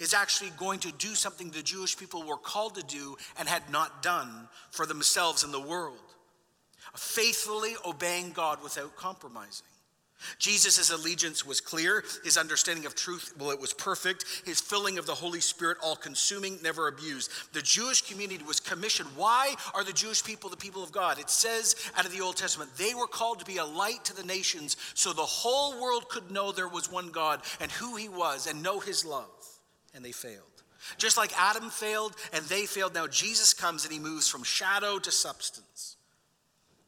is 0.00 0.12
actually 0.12 0.50
going 0.58 0.80
to 0.80 0.92
do 0.92 1.14
something 1.14 1.50
the 1.50 1.62
Jewish 1.62 1.96
people 1.96 2.22
were 2.22 2.36
called 2.36 2.74
to 2.74 2.82
do 2.82 3.16
and 3.38 3.48
had 3.48 3.70
not 3.70 4.02
done 4.02 4.48
for 4.70 4.86
themselves 4.86 5.44
in 5.44 5.52
the 5.52 5.60
world 5.60 5.96
faithfully 6.96 7.74
obeying 7.86 8.32
God 8.32 8.62
without 8.62 8.96
compromising. 8.96 9.66
Jesus' 10.38 10.90
allegiance 10.90 11.46
was 11.46 11.60
clear, 11.60 12.04
his 12.24 12.36
understanding 12.36 12.86
of 12.86 12.94
truth, 12.94 13.32
well, 13.38 13.50
it 13.50 13.60
was 13.60 13.72
perfect, 13.72 14.24
his 14.44 14.60
filling 14.60 14.98
of 14.98 15.06
the 15.06 15.14
Holy 15.14 15.40
Spirit, 15.40 15.78
all 15.82 15.96
consuming, 15.96 16.58
never 16.62 16.88
abused. 16.88 17.30
The 17.52 17.62
Jewish 17.62 18.02
community 18.02 18.44
was 18.44 18.60
commissioned. 18.60 19.10
Why 19.16 19.54
are 19.74 19.84
the 19.84 19.92
Jewish 19.92 20.24
people 20.24 20.50
the 20.50 20.56
people 20.56 20.82
of 20.82 20.92
God? 20.92 21.18
It 21.18 21.30
says 21.30 21.76
out 21.96 22.04
of 22.04 22.12
the 22.12 22.20
Old 22.20 22.36
Testament, 22.36 22.70
they 22.76 22.94
were 22.94 23.06
called 23.06 23.38
to 23.40 23.44
be 23.44 23.58
a 23.58 23.64
light 23.64 24.04
to 24.04 24.16
the 24.16 24.24
nations 24.24 24.76
so 24.94 25.12
the 25.12 25.22
whole 25.22 25.80
world 25.80 26.08
could 26.08 26.30
know 26.30 26.52
there 26.52 26.68
was 26.68 26.90
one 26.90 27.10
God 27.10 27.40
and 27.60 27.70
who 27.70 27.96
he 27.96 28.08
was 28.08 28.46
and 28.46 28.62
know 28.62 28.80
his 28.80 29.04
love. 29.04 29.26
And 29.94 30.04
they 30.04 30.12
failed. 30.12 30.42
Just 30.96 31.16
like 31.16 31.32
Adam 31.38 31.70
failed 31.70 32.14
and 32.32 32.44
they 32.46 32.66
failed, 32.66 32.94
now 32.94 33.06
Jesus 33.06 33.52
comes 33.52 33.84
and 33.84 33.92
he 33.92 33.98
moves 33.98 34.28
from 34.28 34.42
shadow 34.42 34.98
to 34.98 35.10
substance. 35.10 35.96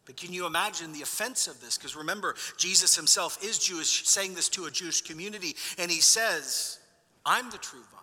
But 0.07 0.17
can 0.17 0.33
you 0.33 0.47
imagine 0.47 0.93
the 0.93 1.03
offense 1.03 1.47
of 1.47 1.61
this? 1.61 1.77
Because 1.77 1.95
remember, 1.95 2.35
Jesus 2.57 2.97
himself 2.97 3.39
is 3.45 3.59
Jewish, 3.59 4.07
saying 4.07 4.35
this 4.35 4.49
to 4.51 4.65
a 4.65 4.71
Jewish 4.71 5.03
community, 5.03 5.55
and 5.79 5.91
he 5.91 6.01
says, 6.01 6.79
I'm 7.25 7.51
the 7.51 7.59
true 7.59 7.81
vine. 7.93 8.01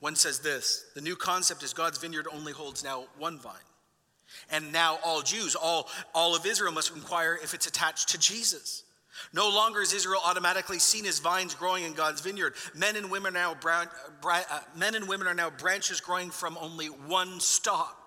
One 0.00 0.16
says 0.16 0.40
this 0.40 0.86
the 0.94 1.00
new 1.00 1.16
concept 1.16 1.62
is 1.62 1.72
God's 1.72 1.98
vineyard 1.98 2.26
only 2.32 2.52
holds 2.52 2.82
now 2.82 3.04
one 3.18 3.38
vine. 3.38 3.54
And 4.50 4.72
now 4.72 4.98
all 5.04 5.22
Jews, 5.22 5.54
all, 5.54 5.88
all 6.14 6.36
of 6.36 6.44
Israel 6.44 6.72
must 6.72 6.94
inquire 6.94 7.38
if 7.42 7.54
it's 7.54 7.66
attached 7.66 8.10
to 8.10 8.18
Jesus. 8.18 8.84
No 9.32 9.48
longer 9.48 9.80
is 9.80 9.92
Israel 9.92 10.20
automatically 10.24 10.78
seen 10.78 11.06
as 11.06 11.18
vines 11.18 11.54
growing 11.54 11.84
in 11.84 11.92
God's 11.92 12.20
vineyard. 12.20 12.54
Men 12.74 12.96
and 12.96 13.10
women 13.10 13.36
are 13.36 13.40
now, 13.40 13.54
brown, 13.54 13.88
uh, 14.22 14.60
men 14.76 14.94
and 14.94 15.08
women 15.08 15.26
are 15.26 15.34
now 15.34 15.50
branches 15.50 16.00
growing 16.00 16.30
from 16.30 16.56
only 16.60 16.86
one 16.86 17.40
stalk. 17.40 17.97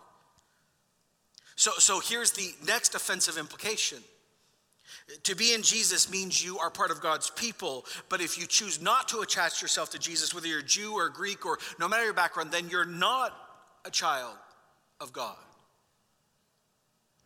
So, 1.55 1.71
so 1.77 1.99
here's 1.99 2.31
the 2.31 2.53
next 2.65 2.95
offensive 2.95 3.37
implication. 3.37 3.99
To 5.23 5.35
be 5.35 5.53
in 5.53 5.61
Jesus 5.61 6.09
means 6.09 6.43
you 6.43 6.57
are 6.59 6.69
part 6.69 6.91
of 6.91 7.01
God's 7.01 7.29
people, 7.29 7.85
but 8.09 8.21
if 8.21 8.37
you 8.37 8.45
choose 8.45 8.81
not 8.81 9.09
to 9.09 9.19
attach 9.19 9.61
yourself 9.61 9.89
to 9.91 9.99
Jesus, 9.99 10.33
whether 10.33 10.47
you're 10.47 10.61
Jew 10.61 10.93
or 10.93 11.09
Greek 11.09 11.45
or 11.45 11.59
no 11.79 11.87
matter 11.87 12.05
your 12.05 12.13
background, 12.13 12.51
then 12.51 12.69
you're 12.69 12.85
not 12.85 13.33
a 13.85 13.91
child 13.91 14.35
of 14.99 15.11
God. 15.11 15.35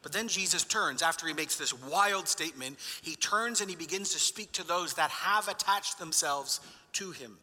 But 0.01 0.13
then 0.13 0.27
Jesus 0.27 0.63
turns, 0.63 1.01
after 1.01 1.27
he 1.27 1.33
makes 1.33 1.55
this 1.55 1.73
wild 1.73 2.27
statement, 2.27 2.77
he 3.01 3.15
turns 3.15 3.61
and 3.61 3.69
he 3.69 3.75
begins 3.75 4.11
to 4.13 4.19
speak 4.19 4.51
to 4.51 4.67
those 4.67 4.93
that 4.93 5.09
have 5.09 5.47
attached 5.47 5.97
themselves 5.97 6.59
to 6.93 7.09
him. 7.09 7.37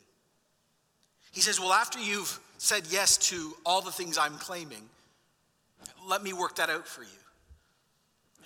He 1.33 1.41
says, 1.41 1.59
Well, 1.59 1.73
after 1.73 1.99
you've 1.99 2.39
said 2.59 2.85
yes 2.89 3.17
to 3.31 3.55
all 3.67 3.81
the 3.81 3.91
things 3.91 4.17
I'm 4.17 4.39
claiming, 4.39 4.89
let 6.09 6.23
me 6.23 6.33
work 6.33 6.57
that 6.57 6.71
out 6.71 6.87
for 6.87 7.03
you. 7.03 7.09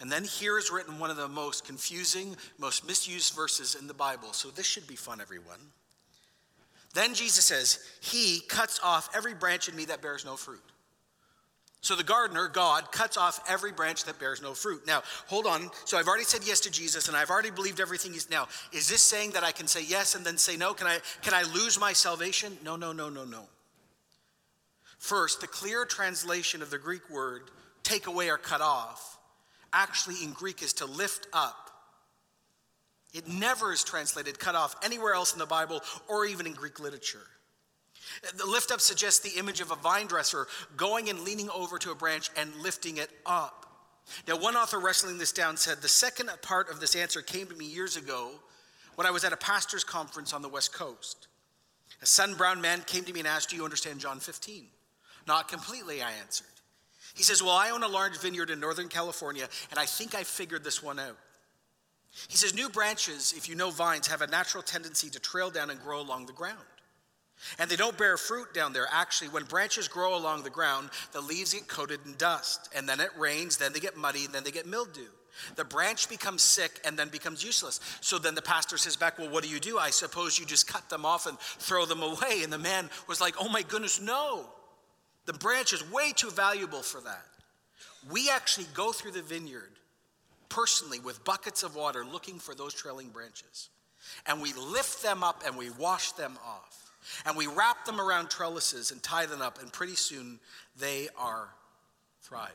And 0.00 0.12
then 0.12 0.24
here 0.24 0.58
is 0.58 0.70
written 0.70 0.98
one 0.98 1.10
of 1.10 1.16
the 1.16 1.28
most 1.28 1.64
confusing, 1.64 2.36
most 2.58 2.86
misused 2.86 3.34
verses 3.34 3.74
in 3.74 3.86
the 3.86 3.94
Bible. 3.94 4.32
So 4.32 4.50
this 4.50 4.66
should 4.66 4.86
be 4.86 4.96
fun, 4.96 5.20
everyone. 5.20 5.60
Then 6.94 7.14
Jesus 7.14 7.44
says, 7.44 7.78
He 8.00 8.40
cuts 8.48 8.80
off 8.82 9.08
every 9.14 9.34
branch 9.34 9.68
in 9.68 9.76
me 9.76 9.86
that 9.86 10.02
bears 10.02 10.24
no 10.24 10.36
fruit. 10.36 10.62
So 11.82 11.94
the 11.94 12.02
gardener, 12.02 12.48
God, 12.48 12.90
cuts 12.90 13.16
off 13.16 13.38
every 13.48 13.70
branch 13.70 14.04
that 14.04 14.18
bears 14.18 14.42
no 14.42 14.54
fruit. 14.54 14.86
Now, 14.86 15.02
hold 15.26 15.46
on. 15.46 15.70
So 15.84 15.96
I've 15.96 16.08
already 16.08 16.24
said 16.24 16.40
yes 16.44 16.58
to 16.60 16.70
Jesus 16.70 17.06
and 17.06 17.16
I've 17.16 17.30
already 17.30 17.50
believed 17.50 17.80
everything 17.80 18.12
he's 18.12 18.28
now. 18.28 18.48
Is 18.72 18.88
this 18.88 19.02
saying 19.02 19.32
that 19.32 19.44
I 19.44 19.52
can 19.52 19.68
say 19.68 19.84
yes 19.84 20.16
and 20.16 20.26
then 20.26 20.36
say 20.36 20.56
no? 20.56 20.74
Can 20.74 20.88
I 20.88 20.98
can 21.22 21.32
I 21.32 21.42
lose 21.54 21.78
my 21.78 21.92
salvation? 21.92 22.58
No, 22.64 22.74
no, 22.74 22.92
no, 22.92 23.08
no, 23.08 23.24
no. 23.24 23.44
First, 25.06 25.40
the 25.40 25.46
clear 25.46 25.84
translation 25.84 26.62
of 26.62 26.70
the 26.70 26.78
Greek 26.78 27.08
word 27.08 27.42
take 27.84 28.08
away 28.08 28.28
or 28.28 28.38
cut 28.38 28.60
off 28.60 29.18
actually 29.72 30.16
in 30.24 30.32
Greek 30.32 30.62
is 30.62 30.72
to 30.72 30.84
lift 30.84 31.28
up. 31.32 31.70
It 33.14 33.28
never 33.28 33.72
is 33.72 33.84
translated 33.84 34.40
cut 34.40 34.56
off 34.56 34.74
anywhere 34.82 35.14
else 35.14 35.32
in 35.32 35.38
the 35.38 35.46
Bible 35.46 35.80
or 36.08 36.26
even 36.26 36.44
in 36.44 36.54
Greek 36.54 36.80
literature. 36.80 37.22
The 38.36 38.46
lift 38.46 38.72
up 38.72 38.80
suggests 38.80 39.20
the 39.20 39.38
image 39.38 39.60
of 39.60 39.70
a 39.70 39.76
vine 39.76 40.08
dresser 40.08 40.48
going 40.76 41.08
and 41.08 41.20
leaning 41.20 41.50
over 41.50 41.78
to 41.78 41.92
a 41.92 41.94
branch 41.94 42.30
and 42.36 42.52
lifting 42.56 42.96
it 42.96 43.10
up. 43.24 43.64
Now, 44.26 44.36
one 44.36 44.56
author 44.56 44.80
wrestling 44.80 45.18
this 45.18 45.30
down 45.30 45.56
said, 45.56 45.82
The 45.82 45.88
second 45.88 46.30
part 46.42 46.68
of 46.68 46.80
this 46.80 46.96
answer 46.96 47.22
came 47.22 47.46
to 47.46 47.54
me 47.54 47.66
years 47.66 47.96
ago 47.96 48.32
when 48.96 49.06
I 49.06 49.12
was 49.12 49.22
at 49.22 49.32
a 49.32 49.36
pastor's 49.36 49.84
conference 49.84 50.32
on 50.32 50.42
the 50.42 50.48
West 50.48 50.72
Coast. 50.72 51.28
A 52.02 52.06
sun 52.06 52.34
brown 52.34 52.60
man 52.60 52.82
came 52.86 53.04
to 53.04 53.12
me 53.12 53.20
and 53.20 53.28
asked, 53.28 53.50
Do 53.50 53.56
you 53.56 53.62
understand 53.62 54.00
John 54.00 54.18
15? 54.18 54.66
Not 55.26 55.48
completely, 55.48 56.02
I 56.02 56.12
answered. 56.22 56.46
He 57.14 57.22
says, 57.22 57.42
Well, 57.42 57.54
I 57.54 57.70
own 57.70 57.82
a 57.82 57.88
large 57.88 58.18
vineyard 58.18 58.50
in 58.50 58.60
Northern 58.60 58.88
California, 58.88 59.48
and 59.70 59.80
I 59.80 59.86
think 59.86 60.14
I 60.14 60.22
figured 60.22 60.64
this 60.64 60.82
one 60.82 60.98
out. 60.98 61.16
He 62.28 62.36
says, 62.36 62.54
New 62.54 62.68
branches, 62.68 63.34
if 63.36 63.48
you 63.48 63.54
know 63.54 63.70
vines, 63.70 64.06
have 64.06 64.22
a 64.22 64.26
natural 64.26 64.62
tendency 64.62 65.10
to 65.10 65.20
trail 65.20 65.50
down 65.50 65.70
and 65.70 65.82
grow 65.82 66.00
along 66.00 66.26
the 66.26 66.32
ground. 66.32 66.58
And 67.58 67.70
they 67.70 67.76
don't 67.76 67.98
bear 67.98 68.16
fruit 68.16 68.54
down 68.54 68.72
there. 68.72 68.86
Actually, 68.90 69.28
when 69.28 69.44
branches 69.44 69.88
grow 69.88 70.16
along 70.16 70.42
the 70.42 70.50
ground, 70.50 70.90
the 71.12 71.20
leaves 71.20 71.52
get 71.52 71.68
coated 71.68 72.00
in 72.06 72.14
dust. 72.16 72.70
And 72.74 72.88
then 72.88 73.00
it 73.00 73.10
rains, 73.18 73.58
then 73.58 73.72
they 73.72 73.80
get 73.80 73.96
muddy, 73.96 74.24
and 74.24 74.32
then 74.32 74.42
they 74.42 74.50
get 74.50 74.66
mildew. 74.66 75.08
The 75.54 75.64
branch 75.64 76.08
becomes 76.08 76.42
sick 76.42 76.80
and 76.84 76.98
then 76.98 77.10
becomes 77.10 77.44
useless. 77.44 77.80
So 78.00 78.18
then 78.18 78.34
the 78.34 78.42
pastor 78.42 78.78
says 78.78 78.96
back, 78.96 79.18
Well, 79.18 79.28
what 79.28 79.42
do 79.42 79.50
you 79.50 79.60
do? 79.60 79.78
I 79.78 79.90
suppose 79.90 80.38
you 80.38 80.46
just 80.46 80.66
cut 80.66 80.88
them 80.88 81.04
off 81.04 81.26
and 81.26 81.38
throw 81.38 81.84
them 81.84 82.02
away. 82.02 82.42
And 82.42 82.50
the 82.50 82.58
man 82.58 82.88
was 83.06 83.20
like, 83.20 83.34
Oh 83.38 83.48
my 83.48 83.60
goodness, 83.62 84.00
no. 84.00 84.46
The 85.26 85.32
branch 85.34 85.72
is 85.72 85.88
way 85.90 86.12
too 86.12 86.30
valuable 86.30 86.82
for 86.82 87.00
that. 87.02 87.26
We 88.10 88.30
actually 88.30 88.66
go 88.74 88.92
through 88.92 89.12
the 89.12 89.22
vineyard 89.22 89.72
personally 90.48 91.00
with 91.00 91.24
buckets 91.24 91.62
of 91.62 91.74
water 91.74 92.04
looking 92.04 92.38
for 92.38 92.54
those 92.54 92.72
trailing 92.72 93.08
branches. 93.08 93.68
And 94.26 94.40
we 94.40 94.52
lift 94.52 95.02
them 95.02 95.24
up 95.24 95.42
and 95.44 95.56
we 95.56 95.70
wash 95.70 96.12
them 96.12 96.38
off. 96.46 96.92
And 97.24 97.36
we 97.36 97.46
wrap 97.46 97.84
them 97.84 98.00
around 98.00 98.30
trellises 98.30 98.90
and 98.90 99.02
tie 99.02 99.26
them 99.26 99.40
up, 99.40 99.60
and 99.60 99.72
pretty 99.72 99.94
soon 99.94 100.40
they 100.78 101.08
are 101.16 101.48
thriving. 102.22 102.54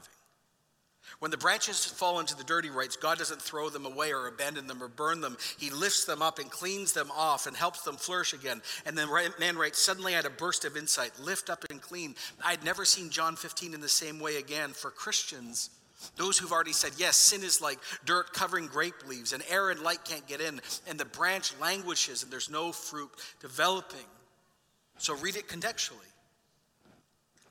When 1.20 1.32
the 1.32 1.38
branches 1.38 1.86
fall 1.86 2.20
into 2.20 2.36
the 2.36 2.44
dirty 2.44 2.70
rights, 2.70 2.96
God 2.96 3.18
doesn't 3.18 3.42
throw 3.42 3.70
them 3.70 3.86
away 3.86 4.14
or 4.14 4.28
abandon 4.28 4.68
them 4.68 4.82
or 4.82 4.88
burn 4.88 5.22
them. 5.22 5.38
He 5.58 5.70
lifts 5.70 6.06
them 6.06 6.22
up 6.22 6.40
and 6.40 6.50
cleans 6.50 6.94
them 6.94 7.12
off 7.16 7.48
and 7.48 7.56
helps 7.56 7.82
them 7.82 7.96
flourish 7.96 8.34
again. 8.34 8.62
And 8.86 8.98
then 8.98 9.10
man 9.40 9.58
writes, 9.58 9.80
Suddenly 9.80 10.14
I 10.14 10.18
had 10.18 10.26
a 10.26 10.32
burst 10.32 10.66
of 10.66 10.78
insight 10.78 11.20
lift 11.20 11.50
up 11.50 11.66
and 11.70 11.82
clean. 11.82 12.16
I'd 12.44 12.64
never 12.64 12.86
seen 12.86 13.10
John 13.10 13.36
15 13.36 13.74
in 13.74 13.82
the 13.82 13.90
same 13.90 14.20
way 14.20 14.38
again. 14.38 14.72
For 14.72 14.90
Christians, 14.90 15.70
those 16.16 16.38
who've 16.38 16.52
already 16.52 16.74
said, 16.74 16.94
yes, 16.98 17.16
sin 17.16 17.44
is 17.44 17.62
like 17.62 17.80
dirt 18.06 18.34
covering 18.34 18.68
grape 18.68 19.08
leaves, 19.08 19.34
and 19.34 19.44
air 19.50 19.70
and 19.70 19.82
light 19.82 20.04
can't 20.04 20.28
get 20.28 20.42
in, 20.42 20.62
and 20.88 21.00
the 21.00 21.06
branch 21.06 21.54
languishes, 21.60 22.24
and 22.24 22.32
there's 22.32 22.50
no 22.50 22.72
fruit 22.72 23.12
developing. 23.40 24.00
So 24.98 25.16
read 25.16 25.36
it 25.36 25.48
contextually. 25.48 26.11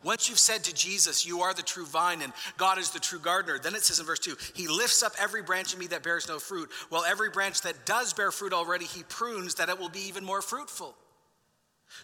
Once 0.03 0.29
you've 0.29 0.39
said 0.39 0.65
to 0.65 0.75
Jesus, 0.75 1.27
You 1.27 1.43
are 1.43 1.53
the 1.53 1.63
true 1.63 1.85
vine 1.85 2.23
and 2.23 2.33
God 2.57 2.79
is 2.79 2.91
the 2.91 2.99
true 2.99 3.19
gardener, 3.19 3.59
then 3.59 3.75
it 3.75 3.83
says 3.83 4.01
in 4.01 4.07
verse 4.07 4.19
2 4.19 4.37
He 4.55 4.67
lifts 4.67 5.03
up 5.03 5.13
every 5.21 5.43
branch 5.43 5.75
in 5.75 5.79
me 5.79 5.87
that 5.89 6.03
bears 6.03 6.29
no 6.29 6.39
fruit, 6.39 6.71
while 6.89 7.05
every 7.05 7.31
branch 7.31 7.61
that 7.63 7.85
does 7.85 8.13
bear 8.15 8.31
fruit 8.31 8.53
already, 8.53 8.87
He 8.87 9.03
prunes 9.03 9.57
that 9.57 9.69
it 9.69 9.79
will 9.79 9.91
be 9.91 10.09
even 10.09 10.25
more 10.25 10.41
fruitful. 10.41 10.95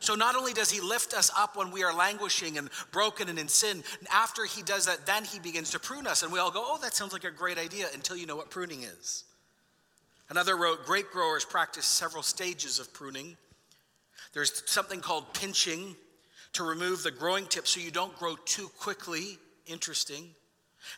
So 0.00 0.14
not 0.14 0.34
only 0.34 0.52
does 0.52 0.70
He 0.70 0.80
lift 0.80 1.14
us 1.14 1.30
up 1.38 1.56
when 1.56 1.70
we 1.70 1.84
are 1.84 1.94
languishing 1.94 2.58
and 2.58 2.68
broken 2.90 3.28
and 3.30 3.38
in 3.38 3.48
sin, 3.48 3.82
after 4.12 4.44
He 4.44 4.62
does 4.62 4.84
that, 4.86 5.06
then 5.06 5.24
He 5.24 5.38
begins 5.38 5.70
to 5.70 5.78
prune 5.78 6.06
us. 6.06 6.22
And 6.22 6.32
we 6.32 6.38
all 6.38 6.50
go, 6.50 6.62
Oh, 6.64 6.78
that 6.82 6.94
sounds 6.94 7.14
like 7.14 7.24
a 7.24 7.30
great 7.30 7.56
idea 7.56 7.86
until 7.94 8.16
you 8.16 8.26
know 8.26 8.36
what 8.36 8.50
pruning 8.50 8.82
is. 8.82 9.24
Another 10.28 10.56
wrote, 10.56 10.84
Grape 10.84 11.10
growers 11.12 11.46
practice 11.46 11.86
several 11.86 12.22
stages 12.22 12.78
of 12.78 12.92
pruning. 12.92 13.36
There's 14.34 14.62
something 14.66 15.00
called 15.00 15.32
pinching 15.32 15.96
to 16.56 16.64
remove 16.64 17.02
the 17.02 17.10
growing 17.10 17.46
tip 17.46 17.66
so 17.66 17.80
you 17.80 17.90
don't 17.90 18.16
grow 18.18 18.36
too 18.44 18.68
quickly. 18.78 19.38
Interesting. 19.66 20.34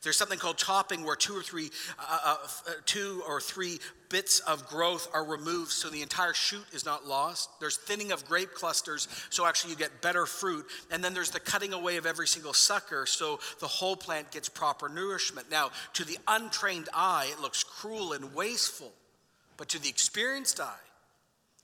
There's 0.02 0.18
something 0.18 0.38
called 0.38 0.58
topping, 0.58 1.04
where 1.04 1.16
two 1.16 1.36
or 1.36 1.42
three, 1.42 1.70
uh, 1.98 2.18
uh, 2.24 2.36
uh, 2.68 2.72
two 2.84 3.22
or 3.26 3.40
three 3.40 3.78
bits 4.10 4.40
of 4.40 4.68
growth 4.68 5.08
are 5.14 5.24
removed, 5.24 5.70
so 5.70 5.88
the 5.88 6.02
entire 6.02 6.34
shoot 6.34 6.64
is 6.72 6.84
not 6.84 7.06
lost. 7.06 7.48
There's 7.60 7.76
thinning 7.76 8.12
of 8.12 8.26
grape 8.26 8.52
clusters, 8.54 9.08
so 9.30 9.46
actually 9.46 9.70
you 9.72 9.78
get 9.78 10.02
better 10.02 10.26
fruit. 10.26 10.66
And 10.90 11.02
then 11.02 11.14
there's 11.14 11.30
the 11.30 11.40
cutting 11.40 11.72
away 11.72 11.96
of 11.96 12.06
every 12.06 12.26
single 12.26 12.52
sucker, 12.52 13.06
so 13.06 13.40
the 13.60 13.66
whole 13.66 13.96
plant 13.96 14.30
gets 14.30 14.48
proper 14.48 14.88
nourishment. 14.88 15.50
Now, 15.50 15.70
to 15.94 16.04
the 16.04 16.18
untrained 16.26 16.88
eye, 16.92 17.30
it 17.32 17.40
looks 17.40 17.64
cruel 17.64 18.12
and 18.12 18.34
wasteful, 18.34 18.92
but 19.56 19.68
to 19.70 19.82
the 19.82 19.88
experienced 19.88 20.60
eye, 20.60 20.84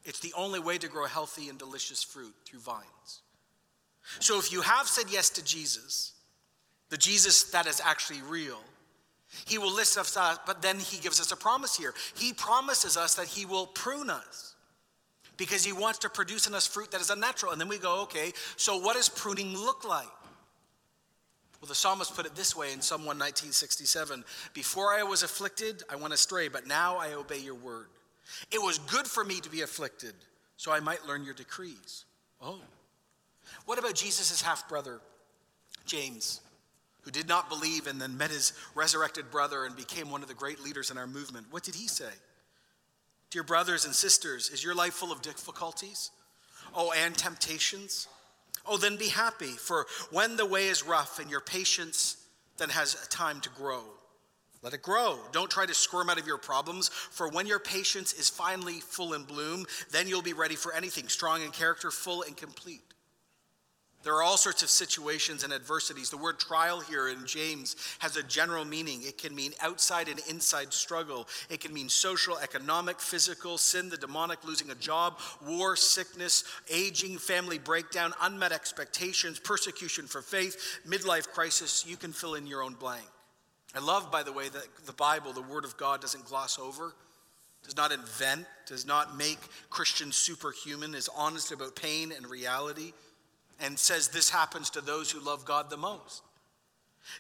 it's 0.05 0.21
the 0.21 0.33
only 0.37 0.61
way 0.61 0.79
to 0.79 0.89
grow 0.89 1.07
healthy 1.07 1.49
and 1.49 1.59
delicious 1.59 2.03
fruit 2.03 2.35
through 2.47 2.61
vines. 2.61 3.23
So 4.21 4.39
if 4.39 4.53
you 4.53 4.61
have 4.61 4.87
said 4.87 5.07
yes 5.11 5.31
to 5.31 5.45
Jesus, 5.45 6.13
the 6.91 6.97
Jesus 6.97 7.45
that 7.45 7.67
is 7.67 7.81
actually 7.85 8.23
real, 8.23 8.61
he 9.47 9.59
will 9.59 9.75
lift 9.75 9.97
us 9.99 10.17
up, 10.17 10.47
but 10.47 10.63
then 10.63 10.79
he 10.79 10.99
gives 10.99 11.21
us 11.21 11.33
a 11.33 11.37
promise 11.37 11.77
here. 11.77 11.95
He 12.15 12.33
promises 12.33 12.97
us 12.97 13.15
that 13.17 13.27
he 13.27 13.47
will 13.47 13.67
prune 13.67 14.11
us 14.11 14.55
because 15.37 15.65
he 15.65 15.73
wants 15.73 15.99
to 16.01 16.09
produce 16.09 16.47
in 16.47 16.55
us 16.55 16.67
fruit 16.67 16.91
that 16.93 17.01
is 17.01 17.11
unnatural. 17.11 17.53
And 17.53 17.61
then 17.61 17.69
we 17.69 17.79
go, 17.79 18.03
okay, 18.03 18.33
so 18.57 18.79
what 18.79 18.95
does 18.95 19.09
pruning 19.09 19.55
look 19.55 19.85
like? 19.85 20.07
Well, 21.61 21.69
the 21.69 21.75
psalmist 21.75 22.15
put 22.15 22.27
it 22.27 22.37
this 22.37 22.55
way 22.55 22.73
in 22.73 22.83
Psalm 22.83 23.07
119, 23.07 24.25
Before 24.53 24.93
I 24.93 25.03
was 25.03 25.23
afflicted, 25.23 25.83
I 25.91 25.97
went 25.97 26.13
astray, 26.13 26.49
but 26.49 26.67
now 26.67 26.99
I 26.99 27.15
obey 27.15 27.39
your 27.39 27.55
word. 27.55 27.87
It 28.53 28.61
was 28.61 28.79
good 28.79 29.07
for 29.07 29.25
me 29.25 29.41
to 29.41 29.51
be 29.51 29.63
afflicted, 29.63 30.15
so 30.57 30.73
I 30.73 30.81
might 30.81 31.07
learn 31.07 31.25
your 31.25 31.35
decrees. 31.35 32.05
Oh. 32.41 32.61
What 33.67 33.79
about 33.79 33.95
Jesus' 33.95 34.43
half 34.43 34.69
brother, 34.69 35.01
James? 35.87 36.41
who 37.05 37.11
did 37.11 37.29
not 37.29 37.51
believe 37.51 37.87
and 37.87 38.01
then 38.01 38.17
met 38.17 38.31
his 38.31 38.53
resurrected 38.75 39.31
brother 39.31 39.67
and 39.67 39.77
became 39.77 40.11
one 40.11 40.23
of 40.23 40.29
the 40.29 40.35
great 40.35 40.61
leaders 40.61 40.91
in 40.91 40.99
our 40.99 41.07
movement, 41.07 41.47
what 41.51 41.63
did 41.63 41.75
he 41.75 41.87
say? 41.87 42.11
Dear 43.31 43.43
brothers 43.43 43.85
and 43.85 43.95
sisters, 43.95 44.49
is 44.49 44.65
your 44.65 44.75
life 44.75 44.95
full 44.95 45.13
of 45.13 45.21
difficulties? 45.21 46.11
Oh, 46.75 46.93
and 46.97 47.15
temptations? 47.15 48.09
Oh, 48.67 48.79
then 48.79 48.97
be 48.97 49.09
happy, 49.09 49.53
for 49.53 49.87
when 50.11 50.37
the 50.37 50.47
way 50.47 50.69
is 50.69 50.87
rough 50.87 51.19
and 51.19 51.31
your 51.31 51.41
patience 51.41 52.17
then 52.57 52.71
has 52.71 53.07
time 53.09 53.41
to 53.41 53.51
grow, 53.51 53.83
let 54.63 54.73
it 54.73 54.81
grow. 54.81 55.19
Don't 55.33 55.51
try 55.51 55.67
to 55.67 55.75
squirm 55.75 56.09
out 56.09 56.19
of 56.19 56.27
your 56.27 56.39
problems, 56.39 56.89
for 56.89 57.29
when 57.29 57.47
your 57.47 57.59
patience 57.59 58.15
is 58.15 58.31
finally 58.31 58.81
full 58.81 59.13
in 59.13 59.25
bloom, 59.25 59.67
then 59.91 60.09
you'll 60.09 60.23
be 60.23 60.33
ready 60.33 60.55
for 60.55 60.73
anything, 60.73 61.09
strong 61.09 61.43
in 61.43 61.51
character, 61.51 61.91
full 61.91 62.23
and 62.23 62.35
complete. 62.35 62.94
There 64.05 64.15
are 64.15 64.23
all 64.23 64.37
sorts 64.37 64.63
of 64.63 64.69
situations 64.69 65.45
and 65.45 65.53
adversities. 65.53 66.11
The 66.11 66.19
word 66.19 66.39
trial 66.39 66.81
here 66.81 67.09
in 67.09 67.27
James 67.27 67.75
has 68.01 68.17
a 68.17 68.23
general 68.23 68.67
meaning. 68.67 69.01
It 69.03 69.17
can 69.17 69.35
mean 69.35 69.53
outside 69.63 70.09
and 70.09 70.21
inside 70.29 70.75
struggle. 70.75 71.27
It 71.49 71.61
can 71.61 71.73
mean 71.73 71.89
social, 71.89 72.37
economic, 72.37 73.01
physical, 73.01 73.57
sin, 73.57 73.89
the 73.89 73.97
demonic, 73.97 74.45
losing 74.45 74.71
a 74.71 74.75
job, 74.75 75.19
war, 75.47 75.75
sickness, 75.75 76.45
aging, 76.71 77.17
family 77.17 77.59
breakdown, 77.59 78.13
unmet 78.21 78.53
expectations, 78.53 79.39
persecution 79.39 80.07
for 80.07 80.21
faith, 80.21 80.81
midlife 80.87 81.29
crisis. 81.29 81.87
You 81.89 81.97
can 81.97 82.13
fill 82.13 82.35
in 82.35 82.47
your 82.47 82.63
own 82.63 82.75
blank. 82.75 83.07
I 83.75 83.79
love, 83.79 84.13
by 84.13 84.23
the 84.23 84.33
way, 84.33 84.51
that 84.51 84.67
the 84.85 84.93
Bible, 84.93 85.33
the 85.33 85.41
Word 85.41 85.65
of 85.65 85.79
God, 85.79 86.03
doesn't 86.03 86.27
gloss 86.27 86.59
over, 86.59 86.95
does 87.65 87.77
not 87.77 87.91
invent, 87.91 88.45
does 88.67 88.87
not 88.87 89.17
make 89.17 89.39
Christians 89.71 90.15
superhuman, 90.15 90.95
is 90.95 91.09
honest 91.17 91.53
about 91.53 91.75
pain 91.75 92.13
and 92.13 92.29
reality 92.29 92.93
and 93.61 93.79
says 93.79 94.09
this 94.09 94.31
happens 94.31 94.71
to 94.71 94.81
those 94.81 95.11
who 95.11 95.21
love 95.21 95.45
God 95.45 95.71
the 95.71 95.77
most. 95.77 96.23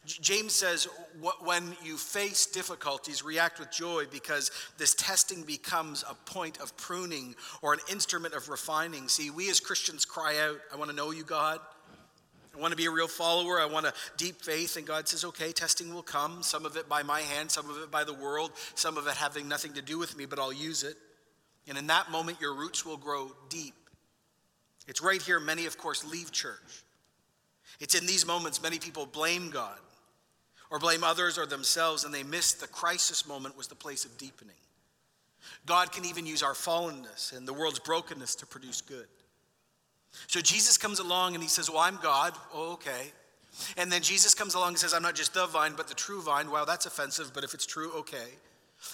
James 0.06 0.54
says, 0.54 0.88
when 1.42 1.76
you 1.82 1.98
face 1.98 2.46
difficulties, 2.46 3.22
react 3.22 3.58
with 3.58 3.70
joy 3.70 4.04
because 4.10 4.50
this 4.78 4.94
testing 4.94 5.42
becomes 5.42 6.04
a 6.08 6.14
point 6.30 6.58
of 6.60 6.74
pruning 6.78 7.34
or 7.60 7.74
an 7.74 7.80
instrument 7.90 8.34
of 8.34 8.48
refining. 8.48 9.08
See, 9.08 9.28
we 9.28 9.50
as 9.50 9.60
Christians 9.60 10.06
cry 10.06 10.38
out, 10.38 10.58
I 10.72 10.76
want 10.76 10.90
to 10.90 10.96
know 10.96 11.10
you, 11.10 11.22
God. 11.22 11.60
I 12.56 12.60
want 12.60 12.70
to 12.70 12.76
be 12.76 12.86
a 12.86 12.90
real 12.90 13.08
follower. 13.08 13.60
I 13.60 13.66
want 13.66 13.84
a 13.84 13.92
deep 14.16 14.40
faith. 14.40 14.76
And 14.76 14.86
God 14.86 15.08
says, 15.08 15.24
okay, 15.24 15.52
testing 15.52 15.92
will 15.92 16.02
come. 16.02 16.42
Some 16.42 16.64
of 16.64 16.76
it 16.76 16.88
by 16.88 17.02
my 17.02 17.20
hand, 17.20 17.50
some 17.50 17.68
of 17.68 17.76
it 17.78 17.90
by 17.90 18.04
the 18.04 18.14
world, 18.14 18.52
some 18.74 18.96
of 18.96 19.06
it 19.06 19.14
having 19.14 19.48
nothing 19.48 19.74
to 19.74 19.82
do 19.82 19.98
with 19.98 20.16
me, 20.16 20.24
but 20.24 20.38
I'll 20.38 20.52
use 20.52 20.82
it. 20.82 20.96
And 21.68 21.76
in 21.76 21.88
that 21.88 22.10
moment, 22.10 22.40
your 22.40 22.54
roots 22.54 22.86
will 22.86 22.96
grow 22.96 23.32
deep. 23.48 23.74
It's 24.86 25.02
right 25.02 25.20
here, 25.20 25.40
many, 25.40 25.66
of 25.66 25.78
course, 25.78 26.04
leave 26.04 26.30
church. 26.30 26.84
It's 27.80 27.94
in 27.94 28.06
these 28.06 28.26
moments 28.26 28.62
many 28.62 28.78
people 28.78 29.06
blame 29.06 29.50
God 29.50 29.78
or 30.70 30.78
blame 30.78 31.04
others 31.04 31.38
or 31.38 31.46
themselves, 31.46 32.04
and 32.04 32.12
they 32.12 32.22
miss 32.22 32.52
the 32.52 32.66
crisis 32.66 33.26
moment 33.26 33.56
was 33.56 33.68
the 33.68 33.74
place 33.74 34.04
of 34.04 34.16
deepening. 34.18 34.54
God 35.66 35.92
can 35.92 36.04
even 36.04 36.26
use 36.26 36.42
our 36.42 36.54
fallenness 36.54 37.36
and 37.36 37.46
the 37.46 37.52
world's 37.52 37.78
brokenness 37.78 38.34
to 38.36 38.46
produce 38.46 38.80
good. 38.80 39.06
So 40.26 40.40
Jesus 40.40 40.78
comes 40.78 41.00
along 41.00 41.34
and 41.34 41.42
he 41.42 41.48
says, 41.48 41.68
Well, 41.68 41.80
I'm 41.80 41.98
God. 42.02 42.34
Oh, 42.52 42.72
okay. 42.74 43.12
And 43.76 43.90
then 43.90 44.02
Jesus 44.02 44.34
comes 44.34 44.54
along 44.54 44.70
and 44.70 44.78
says, 44.78 44.94
I'm 44.94 45.02
not 45.02 45.14
just 45.14 45.34
the 45.34 45.46
vine, 45.46 45.74
but 45.76 45.88
the 45.88 45.94
true 45.94 46.22
vine. 46.22 46.50
Wow, 46.50 46.64
that's 46.64 46.86
offensive, 46.86 47.32
but 47.32 47.44
if 47.44 47.54
it's 47.54 47.66
true, 47.66 47.92
okay. 47.98 48.38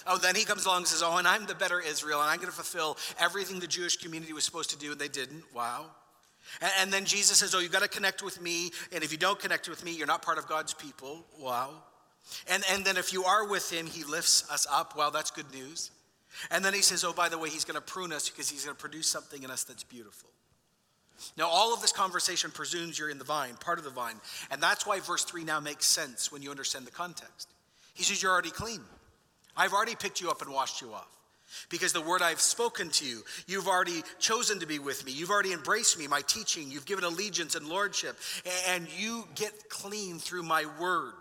Oh, 0.07 0.17
then 0.17 0.35
he 0.35 0.45
comes 0.45 0.65
along 0.65 0.77
and 0.77 0.87
says, 0.87 1.03
Oh, 1.03 1.17
and 1.17 1.27
I'm 1.27 1.45
the 1.45 1.55
better 1.55 1.79
Israel, 1.79 2.21
and 2.21 2.29
I'm 2.29 2.37
going 2.37 2.49
to 2.49 2.55
fulfill 2.55 2.97
everything 3.19 3.59
the 3.59 3.67
Jewish 3.67 3.97
community 3.97 4.33
was 4.33 4.43
supposed 4.43 4.69
to 4.71 4.77
do, 4.77 4.91
and 4.91 4.99
they 4.99 5.07
didn't. 5.07 5.43
Wow. 5.53 5.85
And, 6.61 6.71
and 6.79 6.93
then 6.93 7.05
Jesus 7.05 7.37
says, 7.37 7.53
Oh, 7.55 7.59
you've 7.59 7.71
got 7.71 7.83
to 7.83 7.89
connect 7.89 8.23
with 8.23 8.41
me, 8.41 8.71
and 8.91 9.03
if 9.03 9.11
you 9.11 9.17
don't 9.17 9.39
connect 9.39 9.69
with 9.69 9.83
me, 9.83 9.95
you're 9.95 10.07
not 10.07 10.21
part 10.21 10.37
of 10.37 10.47
God's 10.47 10.73
people. 10.73 11.25
Wow. 11.39 11.71
And, 12.47 12.63
and 12.71 12.85
then 12.85 12.97
if 12.97 13.13
you 13.13 13.23
are 13.23 13.47
with 13.47 13.71
him, 13.71 13.85
he 13.85 14.03
lifts 14.03 14.49
us 14.49 14.67
up. 14.71 14.97
Wow, 14.97 15.09
that's 15.09 15.31
good 15.31 15.51
news. 15.51 15.91
And 16.49 16.63
then 16.63 16.73
he 16.73 16.81
says, 16.81 17.03
Oh, 17.03 17.13
by 17.13 17.29
the 17.29 17.37
way, 17.37 17.49
he's 17.49 17.65
going 17.65 17.75
to 17.75 17.81
prune 17.81 18.13
us 18.13 18.29
because 18.29 18.49
he's 18.49 18.65
going 18.65 18.75
to 18.75 18.79
produce 18.81 19.07
something 19.07 19.43
in 19.43 19.51
us 19.51 19.63
that's 19.63 19.83
beautiful. 19.83 20.29
Now, 21.37 21.47
all 21.47 21.73
of 21.73 21.81
this 21.81 21.91
conversation 21.91 22.51
presumes 22.51 22.97
you're 22.97 23.09
in 23.09 23.19
the 23.19 23.23
vine, 23.23 23.55
part 23.55 23.77
of 23.77 23.85
the 23.85 23.91
vine. 23.91 24.15
And 24.49 24.61
that's 24.61 24.87
why 24.87 24.99
verse 24.99 25.23
3 25.23 25.43
now 25.43 25.59
makes 25.59 25.85
sense 25.85 26.31
when 26.31 26.41
you 26.41 26.49
understand 26.49 26.87
the 26.87 26.91
context. 26.91 27.49
He 27.93 28.03
says, 28.03 28.21
You're 28.21 28.31
already 28.31 28.51
clean. 28.51 28.81
I've 29.55 29.73
already 29.73 29.95
picked 29.95 30.21
you 30.21 30.29
up 30.29 30.41
and 30.41 30.51
washed 30.51 30.81
you 30.81 30.93
off. 30.93 31.07
Because 31.69 31.91
the 31.91 32.01
word 32.01 32.21
I've 32.21 32.39
spoken 32.39 32.89
to 32.91 33.05
you, 33.05 33.23
you've 33.45 33.67
already 33.67 34.03
chosen 34.19 34.59
to 34.61 34.65
be 34.65 34.79
with 34.79 35.05
me. 35.05 35.11
You've 35.11 35.29
already 35.29 35.51
embraced 35.51 35.99
me, 35.99 36.07
my 36.07 36.21
teaching. 36.21 36.71
You've 36.71 36.85
given 36.85 37.03
allegiance 37.03 37.55
and 37.55 37.67
lordship. 37.67 38.17
And 38.69 38.87
you 38.97 39.27
get 39.35 39.69
clean 39.69 40.17
through 40.17 40.43
my 40.43 40.65
word. 40.79 41.13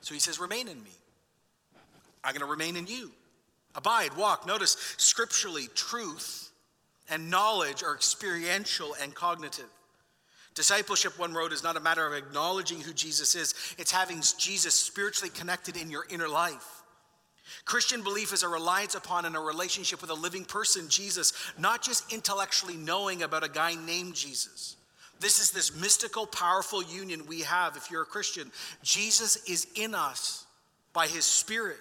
So 0.00 0.14
he 0.14 0.20
says, 0.20 0.38
Remain 0.38 0.68
in 0.68 0.82
me. 0.82 0.90
I'm 2.22 2.32
going 2.32 2.40
to 2.40 2.50
remain 2.50 2.76
in 2.76 2.86
you. 2.86 3.10
Abide, 3.74 4.16
walk. 4.16 4.46
Notice 4.46 4.76
scripturally, 4.96 5.68
truth 5.74 6.50
and 7.10 7.30
knowledge 7.30 7.82
are 7.82 7.94
experiential 7.94 8.96
and 9.02 9.14
cognitive. 9.14 9.68
Discipleship, 10.54 11.18
one 11.18 11.34
wrote, 11.34 11.52
is 11.52 11.62
not 11.62 11.76
a 11.76 11.80
matter 11.80 12.06
of 12.06 12.14
acknowledging 12.14 12.80
who 12.80 12.92
Jesus 12.92 13.34
is, 13.34 13.54
it's 13.78 13.92
having 13.92 14.22
Jesus 14.38 14.74
spiritually 14.74 15.30
connected 15.30 15.76
in 15.76 15.90
your 15.90 16.06
inner 16.10 16.28
life. 16.28 16.75
Christian 17.64 18.02
belief 18.02 18.32
is 18.32 18.42
a 18.42 18.48
reliance 18.48 18.94
upon 18.94 19.24
and 19.24 19.36
a 19.36 19.40
relationship 19.40 20.00
with 20.00 20.10
a 20.10 20.14
living 20.14 20.44
person, 20.44 20.88
Jesus, 20.88 21.32
not 21.58 21.82
just 21.82 22.12
intellectually 22.12 22.76
knowing 22.76 23.22
about 23.22 23.44
a 23.44 23.48
guy 23.48 23.74
named 23.74 24.14
Jesus. 24.14 24.76
This 25.18 25.40
is 25.40 25.50
this 25.50 25.74
mystical, 25.74 26.26
powerful 26.26 26.82
union 26.82 27.26
we 27.26 27.40
have 27.40 27.76
if 27.76 27.90
you're 27.90 28.02
a 28.02 28.06
Christian. 28.06 28.52
Jesus 28.82 29.36
is 29.48 29.66
in 29.74 29.94
us 29.94 30.44
by 30.92 31.06
his 31.06 31.24
Spirit. 31.24 31.78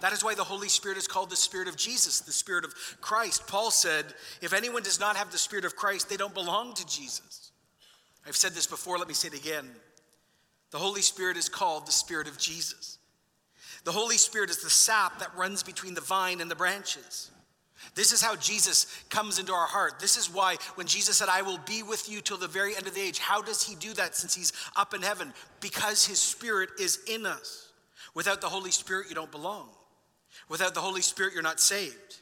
That 0.00 0.12
is 0.12 0.24
why 0.24 0.34
the 0.34 0.44
Holy 0.44 0.68
Spirit 0.68 0.98
is 0.98 1.08
called 1.08 1.30
the 1.30 1.36
Spirit 1.36 1.68
of 1.68 1.76
Jesus, 1.76 2.20
the 2.20 2.32
Spirit 2.32 2.64
of 2.64 2.74
Christ. 3.00 3.46
Paul 3.46 3.70
said, 3.70 4.04
if 4.40 4.52
anyone 4.52 4.82
does 4.82 5.00
not 5.00 5.16
have 5.16 5.32
the 5.32 5.38
Spirit 5.38 5.64
of 5.64 5.76
Christ, 5.76 6.08
they 6.08 6.16
don't 6.16 6.34
belong 6.34 6.74
to 6.74 6.86
Jesus. 6.86 7.50
I've 8.26 8.36
said 8.36 8.52
this 8.52 8.66
before, 8.66 8.98
let 8.98 9.08
me 9.08 9.14
say 9.14 9.28
it 9.28 9.34
again. 9.34 9.68
The 10.70 10.78
Holy 10.78 11.02
Spirit 11.02 11.36
is 11.36 11.48
called 11.48 11.86
the 11.86 11.92
Spirit 11.92 12.26
of 12.26 12.38
Jesus. 12.38 12.98
The 13.84 13.92
Holy 13.92 14.16
Spirit 14.16 14.50
is 14.50 14.62
the 14.62 14.70
sap 14.70 15.18
that 15.18 15.36
runs 15.36 15.62
between 15.62 15.94
the 15.94 16.00
vine 16.00 16.40
and 16.40 16.50
the 16.50 16.56
branches. 16.56 17.30
This 17.94 18.12
is 18.12 18.22
how 18.22 18.34
Jesus 18.36 18.86
comes 19.10 19.38
into 19.38 19.52
our 19.52 19.66
heart. 19.66 20.00
This 20.00 20.16
is 20.16 20.32
why 20.32 20.56
when 20.74 20.86
Jesus 20.86 21.18
said, 21.18 21.28
I 21.28 21.42
will 21.42 21.58
be 21.58 21.82
with 21.82 22.08
you 22.08 22.20
till 22.20 22.38
the 22.38 22.48
very 22.48 22.74
end 22.74 22.86
of 22.86 22.94
the 22.94 23.00
age, 23.00 23.18
how 23.18 23.42
does 23.42 23.62
he 23.62 23.74
do 23.74 23.92
that 23.94 24.16
since 24.16 24.34
he's 24.34 24.52
up 24.74 24.94
in 24.94 25.02
heaven? 25.02 25.34
Because 25.60 26.06
his 26.06 26.18
spirit 26.18 26.70
is 26.80 27.00
in 27.06 27.26
us. 27.26 27.72
Without 28.14 28.40
the 28.40 28.48
Holy 28.48 28.70
Spirit, 28.70 29.08
you 29.08 29.14
don't 29.14 29.30
belong. 29.30 29.68
Without 30.48 30.74
the 30.74 30.80
Holy 30.80 31.02
Spirit, 31.02 31.34
you're 31.34 31.42
not 31.42 31.60
saved. 31.60 32.20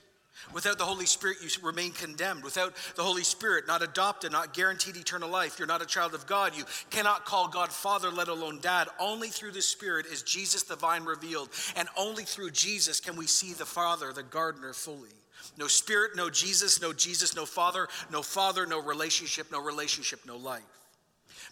Without 0.53 0.79
the 0.79 0.85
Holy 0.85 1.07
Spirit, 1.07 1.39
you 1.43 1.49
remain 1.63 1.93
condemned. 1.93 2.43
Without 2.43 2.75
the 2.97 3.03
Holy 3.03 3.23
Spirit, 3.23 3.67
not 3.67 3.83
adopted, 3.83 4.33
not 4.33 4.55
guaranteed 4.55 4.97
eternal 4.97 5.29
life, 5.29 5.59
you're 5.59 5.69
not 5.69 5.83
a 5.83 5.87
child 5.87 6.15
of 6.15 6.27
God. 6.27 6.57
You 6.57 6.65
cannot 6.91 7.25
call 7.25 7.49
God 7.49 7.71
Father, 7.71 8.11
let 8.11 8.29
alone 8.29 8.59
Dad. 8.61 8.89
Only 8.99 9.29
through 9.29 9.53
the 9.53 9.63
Spirit 9.63 10.07
is 10.07 10.23
Jesus 10.23 10.63
the 10.63 10.77
vine 10.77 11.05
revealed. 11.05 11.49
And 11.77 11.89
only 11.97 12.25
through 12.25 12.51
Jesus 12.51 13.01
can 13.01 13.17
we 13.17 13.27
see 13.27 13.53
the 13.53 13.65
Father, 13.65 14.13
the 14.13 14.23
gardener, 14.23 14.73
fully. 14.73 15.11
No 15.59 15.67
Spirit, 15.67 16.13
no 16.17 16.31
Jesus, 16.31 16.81
no 16.81 16.93
Jesus, 16.93 17.35
no 17.37 17.47
Father, 17.47 17.89
no 18.11 18.23
Father, 18.23 18.67
no 18.67 18.81
relationship, 18.81 19.51
no 19.51 19.63
relationship, 19.63 20.21
no 20.27 20.37
life. 20.37 20.63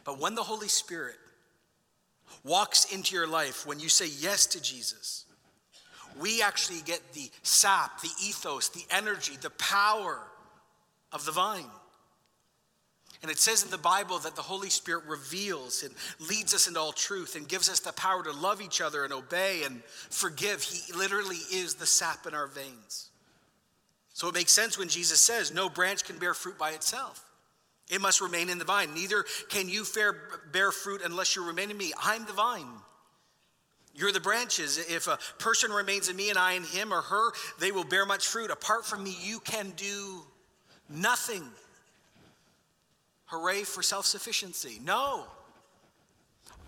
But 0.05 0.19
when 0.19 0.35
the 0.35 0.43
Holy 0.43 0.69
Spirit 0.69 1.17
walks 2.45 2.93
into 2.93 3.15
your 3.15 3.27
life, 3.27 3.67
when 3.67 3.81
you 3.81 3.89
say 3.89 4.07
yes 4.07 4.47
to 4.47 4.63
Jesus, 4.63 5.27
we 6.19 6.43
actually 6.43 6.81
get 6.83 7.01
the 7.13 7.31
sap, 7.43 8.01
the 8.01 8.11
ethos, 8.25 8.69
the 8.69 8.85
energy, 8.91 9.35
the 9.41 9.51
power 9.51 10.19
of 11.13 11.25
the 11.25 11.33
vine. 11.33 11.65
And 13.23 13.31
it 13.31 13.39
says 13.39 13.63
in 13.63 13.71
the 13.71 13.79
Bible 13.79 14.19
that 14.21 14.35
the 14.35 14.43
Holy 14.43 14.71
Spirit 14.71 15.05
reveals 15.07 15.83
and 15.83 15.95
leads 16.31 16.55
us 16.55 16.69
into 16.69 16.81
all 16.81 16.93
truth 16.93 17.37
and 17.37 17.47
gives 17.47 17.69
us 17.69 17.81
the 17.81 17.93
power 17.93 18.23
to 18.25 18.33
love 18.33 18.63
each 18.63 18.81
other 18.81 19.05
and 19.05 19.13
obey 19.13 19.63
and 19.65 19.83
forgive. 20.09 20.63
He 20.63 20.93
literally 20.95 21.37
is 21.53 21.75
the 21.75 21.87
sap 21.87 22.27
in 22.27 22.35
our 22.35 22.47
veins. 22.47 23.11
So 24.15 24.29
it 24.29 24.35
makes 24.35 24.53
sense 24.53 24.79
when 24.79 24.89
Jesus 24.89 25.21
says, 25.21 25.53
No 25.53 25.69
branch 25.69 26.05
can 26.05 26.19
bear 26.19 26.33
fruit 26.33 26.59
by 26.59 26.71
itself. 26.71 27.25
It 27.91 28.01
must 28.01 28.21
remain 28.21 28.49
in 28.49 28.59
the 28.59 28.65
vine. 28.65 28.95
Neither 28.95 29.25
can 29.49 29.69
you 29.69 29.85
bear 30.53 30.73
fruit 30.73 31.03
unless 31.05 31.37
you 31.37 31.47
remain 31.47 31.71
in 31.71 31.77
me. 31.77 31.93
I'm 32.03 32.25
the 32.25 32.33
vine. 32.33 32.69
You're 33.95 34.13
the 34.13 34.21
branches. 34.21 34.79
If 34.79 35.09
a 35.09 35.19
person 35.39 35.71
remains 35.71 36.09
in 36.09 36.17
me 36.17 36.31
and 36.31 36.39
I 36.39 36.53
in 36.53 36.65
him 36.65 36.93
or 36.93 37.03
her, 37.03 37.33
they 37.59 37.73
will 37.73 37.85
bear 37.85 38.07
much 38.07 38.27
fruit. 38.27 38.51
Apart 38.51 38.87
from 38.87 39.05
me, 39.05 39.17
you 39.21 39.41
can 39.41 39.73
do 39.77 40.23
nothing. 40.89 41.45
Hooray 43.27 43.63
for 43.63 43.83
self 43.83 44.07
sufficiency. 44.07 44.81
No. 44.85 45.27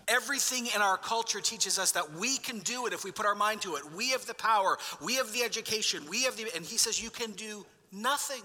Everything 0.07 0.67
in 0.75 0.81
our 0.81 0.97
culture 0.97 1.39
teaches 1.39 1.79
us 1.79 1.93
that 1.93 2.13
we 2.13 2.37
can 2.37 2.59
do 2.59 2.87
it 2.87 2.93
if 2.93 3.05
we 3.05 3.11
put 3.11 3.25
our 3.25 3.35
mind 3.35 3.61
to 3.61 3.75
it. 3.75 3.83
We 3.95 4.09
have 4.11 4.25
the 4.25 4.33
power, 4.33 4.77
we 5.01 5.15
have 5.15 5.31
the 5.31 5.43
education, 5.43 6.03
we 6.09 6.23
have 6.23 6.35
the, 6.35 6.47
and 6.53 6.65
he 6.65 6.77
says 6.77 7.01
you 7.01 7.09
can 7.09 7.31
do 7.31 7.65
nothing. 7.91 8.43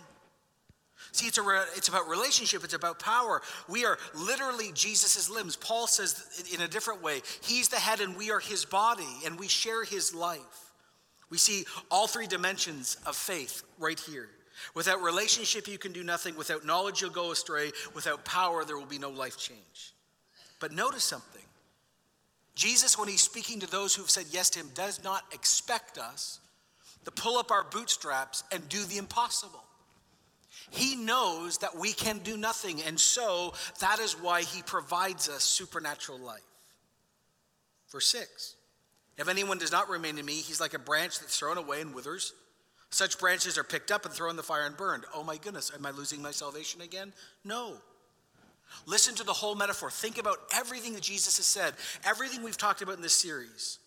See, 1.12 1.26
it's, 1.26 1.38
a, 1.38 1.64
it's 1.76 1.88
about 1.88 2.08
relationship, 2.08 2.64
it's 2.64 2.74
about 2.74 2.98
power. 2.98 3.42
We 3.68 3.84
are 3.84 3.98
literally 4.14 4.72
Jesus' 4.74 5.30
limbs. 5.30 5.56
Paul 5.56 5.86
says 5.86 6.44
in 6.52 6.60
a 6.60 6.68
different 6.68 7.02
way, 7.02 7.22
He's 7.42 7.68
the 7.68 7.76
head 7.76 8.00
and 8.00 8.16
we 8.16 8.30
are 8.30 8.40
His 8.40 8.64
body, 8.64 9.08
and 9.24 9.38
we 9.38 9.48
share 9.48 9.84
His 9.84 10.14
life. 10.14 10.72
We 11.30 11.38
see 11.38 11.64
all 11.90 12.06
three 12.06 12.26
dimensions 12.26 12.96
of 13.06 13.16
faith 13.16 13.62
right 13.78 13.98
here. 13.98 14.28
Without 14.74 15.02
relationship, 15.02 15.68
you 15.68 15.78
can 15.78 15.92
do 15.92 16.02
nothing. 16.02 16.36
Without 16.36 16.64
knowledge, 16.64 17.00
you'll 17.00 17.10
go 17.10 17.32
astray. 17.32 17.70
Without 17.94 18.24
power, 18.24 18.64
there 18.64 18.76
will 18.76 18.86
be 18.86 18.98
no 18.98 19.10
life 19.10 19.38
change. 19.38 19.94
But 20.60 20.72
notice 20.72 21.04
something 21.04 21.42
Jesus, 22.54 22.98
when 22.98 23.08
he's 23.08 23.20
speaking 23.20 23.60
to 23.60 23.70
those 23.70 23.94
who've 23.94 24.10
said 24.10 24.26
yes 24.32 24.50
to 24.50 24.58
him, 24.58 24.68
does 24.74 25.04
not 25.04 25.22
expect 25.32 25.96
us 25.96 26.40
to 27.04 27.12
pull 27.12 27.38
up 27.38 27.52
our 27.52 27.62
bootstraps 27.62 28.42
and 28.50 28.68
do 28.68 28.82
the 28.82 28.98
impossible. 28.98 29.62
He 30.70 30.96
knows 30.96 31.58
that 31.58 31.76
we 31.76 31.92
can 31.92 32.18
do 32.18 32.36
nothing, 32.36 32.82
and 32.82 32.98
so 32.98 33.54
that 33.80 33.98
is 34.00 34.12
why 34.12 34.42
he 34.42 34.62
provides 34.62 35.28
us 35.28 35.42
supernatural 35.42 36.18
life. 36.18 36.42
Verse 37.90 38.06
6 38.08 38.54
If 39.16 39.28
anyone 39.28 39.58
does 39.58 39.72
not 39.72 39.88
remain 39.88 40.18
in 40.18 40.26
me, 40.26 40.34
he's 40.34 40.60
like 40.60 40.74
a 40.74 40.78
branch 40.78 41.20
that's 41.20 41.38
thrown 41.38 41.58
away 41.58 41.80
and 41.80 41.94
withers. 41.94 42.32
Such 42.90 43.18
branches 43.18 43.58
are 43.58 43.64
picked 43.64 43.90
up 43.90 44.04
and 44.04 44.14
thrown 44.14 44.30
in 44.30 44.36
the 44.36 44.42
fire 44.42 44.64
and 44.64 44.76
burned. 44.76 45.04
Oh 45.14 45.22
my 45.22 45.36
goodness, 45.36 45.70
am 45.74 45.84
I 45.84 45.90
losing 45.90 46.22
my 46.22 46.30
salvation 46.30 46.80
again? 46.80 47.12
No. 47.44 47.74
Listen 48.86 49.14
to 49.16 49.24
the 49.24 49.32
whole 49.32 49.54
metaphor. 49.54 49.90
Think 49.90 50.18
about 50.18 50.38
everything 50.54 50.94
that 50.94 51.02
Jesus 51.02 51.36
has 51.36 51.46
said, 51.46 51.74
everything 52.04 52.42
we've 52.42 52.56
talked 52.56 52.82
about 52.82 52.96
in 52.96 53.02
this 53.02 53.14
series. 53.14 53.78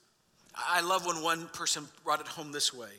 I 0.55 0.81
love 0.81 1.05
when 1.05 1.23
one 1.23 1.47
person 1.47 1.87
brought 2.03 2.19
it 2.19 2.27
home 2.27 2.51
this 2.51 2.73
way. 2.73 2.89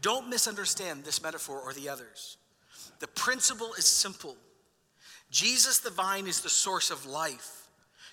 Don't 0.00 0.28
misunderstand 0.28 1.04
this 1.04 1.22
metaphor 1.22 1.60
or 1.60 1.72
the 1.72 1.88
others. 1.88 2.36
The 3.00 3.08
principle 3.08 3.74
is 3.74 3.84
simple 3.84 4.36
Jesus, 5.30 5.78
the 5.78 5.90
vine, 5.90 6.26
is 6.26 6.40
the 6.40 6.48
source 6.48 6.90
of 6.90 7.06
life. 7.06 7.68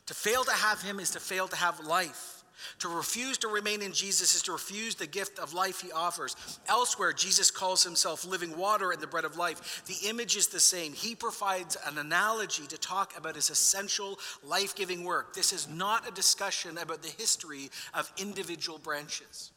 To 0.08 0.14
fail 0.14 0.44
to 0.44 0.52
have 0.52 0.82
him 0.82 1.00
is 1.00 1.12
to 1.12 1.20
fail 1.20 1.48
to 1.48 1.56
have 1.56 1.80
life. 1.86 2.44
To 2.80 2.90
refuse 2.90 3.38
to 3.40 3.48
remain 3.48 3.82
in 3.82 3.92
Jesus 3.92 4.36
is 4.36 4.42
to 4.44 4.52
refuse 4.52 4.96
the 4.96 5.08
gift 5.08 5.40
of 5.40 5.54
life 5.54 5.82
he 5.82 5.92
offers. 5.92 6.36
Elsewhere, 6.68 7.14
Jesus 7.14 7.50
calls 7.50 7.84
himself 7.84 8.26
living 8.26 8.58
water 8.58 8.92
and 8.92 9.02
the 9.02 9.08
bread 9.08 9.26
of 9.26 9.38
life. 9.38 9.84
The 9.86 10.10
image 10.10 10.36
is 10.36 10.48
the 10.48 10.60
same. 10.60 10.94
He 10.94 11.16
provides 11.16 11.78
an 11.88 11.98
analogy 11.98 12.68
to 12.68 12.78
talk 12.78 13.18
about 13.18 13.36
his 13.36 13.50
essential 13.50 14.20
life 14.44 14.76
giving 14.76 15.04
work. 15.04 15.34
This 15.34 15.54
is 15.54 15.68
not 15.68 16.08
a 16.08 16.12
discussion 16.12 16.78
about 16.78 17.02
the 17.02 17.14
history 17.18 17.70
of 17.94 18.12
individual 18.18 18.80
branches. 18.80 19.52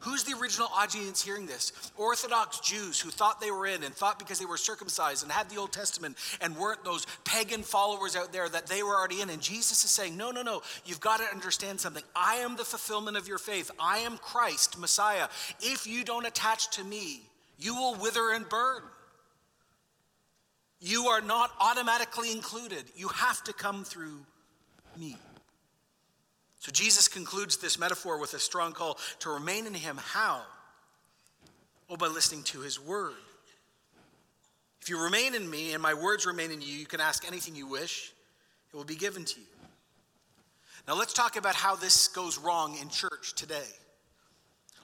Who's 0.00 0.24
the 0.24 0.36
original 0.40 0.68
audience 0.74 1.22
hearing 1.22 1.46
this? 1.46 1.72
Orthodox 1.96 2.60
Jews 2.60 3.00
who 3.00 3.10
thought 3.10 3.40
they 3.40 3.50
were 3.50 3.66
in 3.66 3.82
and 3.82 3.94
thought 3.94 4.18
because 4.18 4.38
they 4.38 4.44
were 4.44 4.58
circumcised 4.58 5.22
and 5.22 5.32
had 5.32 5.48
the 5.48 5.56
Old 5.56 5.72
Testament 5.72 6.16
and 6.40 6.56
weren't 6.56 6.84
those 6.84 7.06
pagan 7.24 7.62
followers 7.62 8.14
out 8.14 8.32
there 8.32 8.48
that 8.48 8.66
they 8.66 8.82
were 8.82 8.94
already 8.94 9.22
in. 9.22 9.30
And 9.30 9.40
Jesus 9.40 9.84
is 9.84 9.90
saying, 9.90 10.16
No, 10.16 10.30
no, 10.30 10.42
no, 10.42 10.62
you've 10.84 11.00
got 11.00 11.20
to 11.20 11.26
understand 11.32 11.80
something. 11.80 12.04
I 12.14 12.36
am 12.36 12.56
the 12.56 12.64
fulfillment 12.64 13.16
of 13.16 13.26
your 13.26 13.38
faith. 13.38 13.70
I 13.80 13.98
am 13.98 14.18
Christ, 14.18 14.78
Messiah. 14.78 15.28
If 15.60 15.86
you 15.86 16.04
don't 16.04 16.26
attach 16.26 16.70
to 16.76 16.84
me, 16.84 17.22
you 17.58 17.74
will 17.74 17.94
wither 17.94 18.32
and 18.32 18.48
burn. 18.48 18.82
You 20.78 21.06
are 21.06 21.22
not 21.22 21.50
automatically 21.58 22.30
included. 22.32 22.84
You 22.94 23.08
have 23.08 23.42
to 23.44 23.52
come 23.52 23.82
through 23.82 24.20
me. 24.98 25.16
So 26.66 26.72
Jesus 26.72 27.06
concludes 27.06 27.58
this 27.58 27.78
metaphor 27.78 28.18
with 28.18 28.34
a 28.34 28.40
strong 28.40 28.72
call 28.72 28.98
to 29.20 29.30
remain 29.30 29.68
in 29.68 29.74
him. 29.74 30.00
How? 30.02 30.42
Oh, 31.88 31.96
by 31.96 32.08
listening 32.08 32.42
to 32.42 32.58
his 32.58 32.80
word. 32.80 33.12
If 34.82 34.88
you 34.88 35.00
remain 35.00 35.36
in 35.36 35.48
me 35.48 35.74
and 35.74 35.80
my 35.80 35.94
words 35.94 36.26
remain 36.26 36.50
in 36.50 36.60
you, 36.60 36.66
you 36.66 36.86
can 36.86 37.00
ask 37.00 37.24
anything 37.24 37.54
you 37.54 37.68
wish, 37.68 38.12
it 38.72 38.76
will 38.76 38.82
be 38.82 38.96
given 38.96 39.24
to 39.24 39.38
you. 39.38 39.46
Now, 40.88 40.96
let's 40.96 41.12
talk 41.12 41.36
about 41.36 41.54
how 41.54 41.76
this 41.76 42.08
goes 42.08 42.36
wrong 42.36 42.76
in 42.82 42.88
church 42.88 43.36
today. 43.36 43.70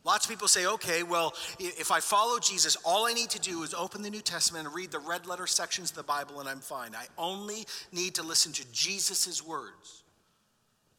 Lots 0.05 0.27
of 0.27 0.31
people 0.31 0.47
say, 0.47 0.67
okay, 0.67 1.03
well, 1.03 1.35
if 1.59 1.91
I 1.91 1.99
follow 1.99 2.39
Jesus, 2.39 2.77
all 2.85 3.07
I 3.07 3.13
need 3.13 3.31
to 3.31 3.41
do 3.41 3.65
is 3.65 3.75
open 3.75 4.03
the 4.03 4.11
New 4.11 4.21
Testament 4.21 4.67
and 4.67 4.75
read 4.75 4.93
the 4.93 5.01
red 5.01 5.27
letter 5.27 5.49
sections 5.49 5.91
of 5.91 5.97
the 5.97 6.05
Bible 6.05 6.39
and 6.39 6.49
I'm 6.49 6.61
fine. 6.61 6.95
I 6.95 7.07
only 7.19 7.67
need 7.91 8.15
to 8.15 8.23
listen 8.23 8.53
to 8.53 8.73
Jesus' 8.73 9.45
words. 9.45 10.05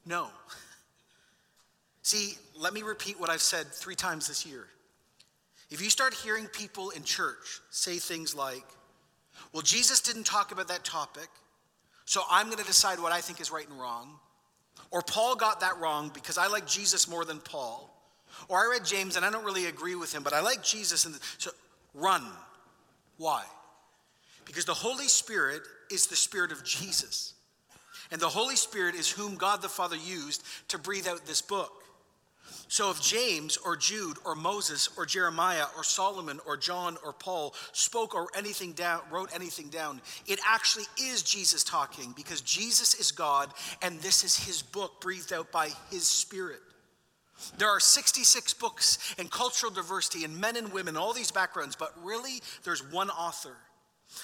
No. 0.05 0.27
See, 2.03 2.37
let 2.59 2.73
me 2.73 2.83
repeat 2.83 3.19
what 3.19 3.29
I've 3.29 3.41
said 3.41 3.67
three 3.67 3.95
times 3.95 4.27
this 4.27 4.45
year. 4.45 4.67
If 5.71 5.81
you 5.81 5.89
start 5.89 6.13
hearing 6.13 6.45
people 6.47 6.91
in 6.91 7.03
church 7.03 7.61
say 7.71 7.97
things 7.97 8.35
like, 8.35 8.65
well, 9.53 9.61
Jesus 9.63 10.01
didn't 10.01 10.25
talk 10.25 10.51
about 10.51 10.67
that 10.67 10.83
topic, 10.83 11.29
so 12.05 12.21
I'm 12.29 12.47
going 12.47 12.59
to 12.59 12.65
decide 12.65 12.99
what 12.99 13.11
I 13.11 13.21
think 13.21 13.39
is 13.39 13.51
right 13.51 13.67
and 13.67 13.79
wrong, 13.79 14.19
or 14.91 15.01
Paul 15.01 15.35
got 15.35 15.61
that 15.61 15.79
wrong 15.79 16.11
because 16.13 16.37
I 16.37 16.47
like 16.47 16.67
Jesus 16.67 17.09
more 17.09 17.25
than 17.25 17.39
Paul, 17.39 17.89
or 18.49 18.59
I 18.59 18.69
read 18.69 18.85
James 18.85 19.15
and 19.15 19.25
I 19.25 19.31
don't 19.31 19.45
really 19.45 19.65
agree 19.67 19.95
with 19.95 20.13
him, 20.13 20.23
but 20.23 20.33
I 20.33 20.41
like 20.41 20.61
Jesus, 20.61 21.05
and 21.05 21.15
so 21.37 21.51
run. 21.93 22.23
Why? 23.17 23.43
Because 24.45 24.65
the 24.65 24.73
Holy 24.73 25.07
Spirit 25.07 25.61
is 25.89 26.07
the 26.07 26.15
Spirit 26.15 26.51
of 26.51 26.63
Jesus. 26.65 27.33
And 28.11 28.19
the 28.19 28.27
Holy 28.27 28.57
Spirit 28.57 28.95
is 28.95 29.09
whom 29.09 29.35
God 29.35 29.61
the 29.61 29.69
Father 29.69 29.95
used 29.95 30.43
to 30.67 30.77
breathe 30.77 31.07
out 31.07 31.25
this 31.25 31.41
book. 31.41 31.82
So 32.73 32.89
if 32.89 32.99
James 32.99 33.55
or 33.57 33.75
Jude 33.75 34.17
or 34.25 34.33
Moses 34.33 34.89
or 34.97 35.05
Jeremiah 35.05 35.65
or 35.77 35.83
Solomon 35.83 36.39
or 36.43 36.57
John 36.57 36.97
or 37.05 37.13
Paul 37.13 37.53
spoke 37.71 38.15
or 38.15 38.29
anything 38.35 38.71
down, 38.71 39.01
wrote 39.11 39.29
anything 39.31 39.69
down, 39.69 40.01
it 40.25 40.39
actually 40.43 40.85
is 40.99 41.21
Jesus 41.21 41.63
talking 41.63 42.13
because 42.15 42.41
Jesus 42.41 42.95
is 42.95 43.11
God 43.11 43.53
and 43.83 43.99
this 43.99 44.23
is 44.23 44.35
his 44.35 44.63
book 44.63 45.01
breathed 45.01 45.31
out 45.31 45.51
by 45.51 45.69
his 45.91 46.07
spirit. 46.07 46.61
There 47.59 47.69
are 47.69 47.79
66 47.79 48.55
books 48.55 49.13
and 49.19 49.29
cultural 49.29 49.71
diversity 49.71 50.23
and 50.23 50.41
men 50.41 50.55
and 50.55 50.73
women, 50.73 50.97
all 50.97 51.13
these 51.13 51.29
backgrounds, 51.29 51.75
but 51.75 51.93
really 52.03 52.41
there's 52.63 52.81
one 52.91 53.11
author. 53.11 53.55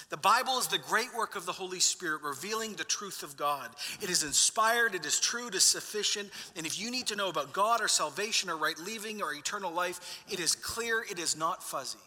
The 0.08 0.16
Bible 0.16 0.58
is 0.58 0.66
the 0.66 0.78
great 0.78 1.14
work 1.16 1.36
of 1.36 1.46
the 1.46 1.52
Holy 1.52 1.80
Spirit 1.80 2.22
revealing 2.22 2.74
the 2.74 2.84
truth 2.84 3.22
of 3.22 3.36
God. 3.36 3.70
It 4.00 4.10
is 4.10 4.22
inspired, 4.22 4.94
it 4.94 5.06
is 5.06 5.20
true, 5.20 5.48
it 5.48 5.54
is 5.54 5.64
sufficient. 5.64 6.30
And 6.56 6.66
if 6.66 6.80
you 6.80 6.90
need 6.90 7.06
to 7.08 7.16
know 7.16 7.28
about 7.28 7.52
God 7.52 7.80
or 7.80 7.88
salvation 7.88 8.50
or 8.50 8.56
right 8.56 8.78
living 8.78 9.22
or 9.22 9.34
eternal 9.34 9.72
life, 9.72 10.24
it 10.30 10.40
is 10.40 10.54
clear, 10.54 11.04
it 11.10 11.18
is 11.18 11.36
not 11.36 11.62
fuzzy. 11.62 11.98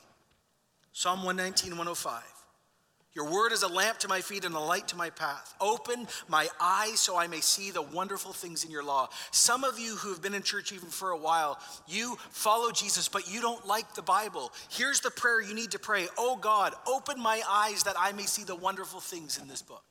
Psalm 0.91 1.23
119, 1.23 1.71
105. 1.71 2.42
Your 3.15 3.31
word 3.31 3.51
is 3.51 3.61
a 3.61 3.67
lamp 3.67 3.99
to 3.99 4.07
my 4.07 4.21
feet 4.21 4.43
and 4.43 4.55
a 4.55 4.59
light 4.59 4.87
to 4.87 4.95
my 4.95 5.11
path. 5.11 5.53
Open 5.61 6.07
my 6.27 6.47
eyes 6.59 6.99
so 6.99 7.15
I 7.15 7.27
may 7.27 7.41
see 7.41 7.69
the 7.69 7.81
wonderful 7.81 8.33
things 8.33 8.65
in 8.65 8.71
your 8.71 8.83
law. 8.83 9.09
Some 9.29 9.63
of 9.63 9.77
you 9.77 9.95
who 9.97 10.09
have 10.09 10.21
been 10.21 10.33
in 10.33 10.41
church 10.41 10.71
even 10.71 10.89
for 10.89 11.11
a 11.11 11.17
while, 11.17 11.59
you 11.87 12.17
follow 12.31 12.71
Jesus, 12.71 13.07
but 13.07 13.31
you 13.31 13.39
don't 13.39 13.67
like 13.67 13.93
the 13.93 14.01
Bible. 14.01 14.51
Here's 14.69 14.99
the 14.99 15.11
prayer 15.11 15.41
you 15.41 15.53
need 15.53 15.71
to 15.71 15.79
pray 15.79 16.07
Oh 16.17 16.35
God, 16.35 16.73
open 16.87 17.19
my 17.19 17.41
eyes 17.47 17.83
that 17.83 17.95
I 17.99 18.13
may 18.13 18.23
see 18.23 18.43
the 18.43 18.55
wonderful 18.55 18.99
things 18.99 19.37
in 19.37 19.47
this 19.47 19.61
book. 19.61 19.83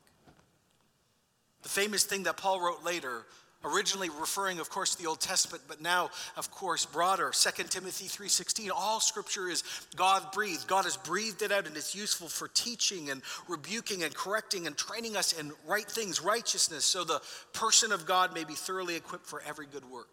The 1.61 1.69
famous 1.69 2.03
thing 2.03 2.23
that 2.23 2.35
Paul 2.35 2.59
wrote 2.59 2.83
later 2.83 3.25
originally 3.63 4.09
referring 4.09 4.59
of 4.59 4.69
course 4.69 4.95
to 4.95 5.01
the 5.01 5.07
old 5.07 5.19
testament 5.19 5.63
but 5.67 5.81
now 5.81 6.09
of 6.37 6.51
course 6.51 6.85
broader. 6.85 7.31
2 7.33 7.63
timothy 7.63 8.05
3.16 8.05 8.69
all 8.73 8.99
scripture 8.99 9.49
is 9.49 9.63
god 9.95 10.31
breathed. 10.31 10.67
God 10.67 10.83
has 10.83 10.97
breathed 10.97 11.41
it 11.41 11.51
out 11.51 11.67
and 11.67 11.75
it's 11.75 11.95
useful 11.95 12.27
for 12.27 12.47
teaching 12.49 13.09
and 13.09 13.21
rebuking 13.47 14.03
and 14.03 14.13
correcting 14.13 14.67
and 14.67 14.77
training 14.77 15.15
us 15.15 15.33
in 15.33 15.51
right 15.67 15.89
things 15.89 16.21
righteousness 16.21 16.85
so 16.85 17.03
the 17.03 17.21
person 17.53 17.91
of 17.91 18.05
god 18.05 18.33
may 18.33 18.43
be 18.43 18.53
thoroughly 18.53 18.95
equipped 18.95 19.25
for 19.25 19.41
every 19.47 19.65
good 19.65 19.89
work. 19.89 20.07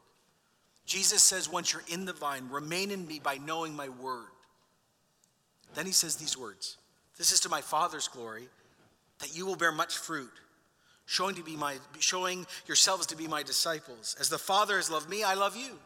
Jesus 0.86 1.22
says 1.22 1.50
once 1.50 1.72
you're 1.72 1.82
in 1.88 2.04
the 2.04 2.12
vine 2.12 2.48
remain 2.50 2.90
in 2.90 3.06
me 3.06 3.20
by 3.22 3.38
knowing 3.38 3.74
my 3.74 3.88
word. 3.88 4.28
Then 5.74 5.86
he 5.86 5.92
says 5.92 6.16
these 6.16 6.36
words 6.36 6.76
this 7.18 7.32
is 7.32 7.40
to 7.40 7.48
my 7.48 7.60
father's 7.60 8.08
glory 8.08 8.48
that 9.18 9.36
you 9.36 9.44
will 9.44 9.56
bear 9.56 9.72
much 9.72 9.98
fruit 9.98 10.30
showing, 11.10 11.34
to 11.34 11.42
be 11.42 11.56
my, 11.56 11.74
showing 11.98 12.46
yourselves 12.68 13.04
to 13.04 13.16
be 13.16 13.26
my 13.26 13.42
disciples. 13.42 14.14
As 14.20 14.28
the 14.28 14.38
Father 14.38 14.76
has 14.76 14.88
loved 14.88 15.10
me, 15.10 15.24
I 15.24 15.34
love 15.34 15.56
you. 15.56 15.76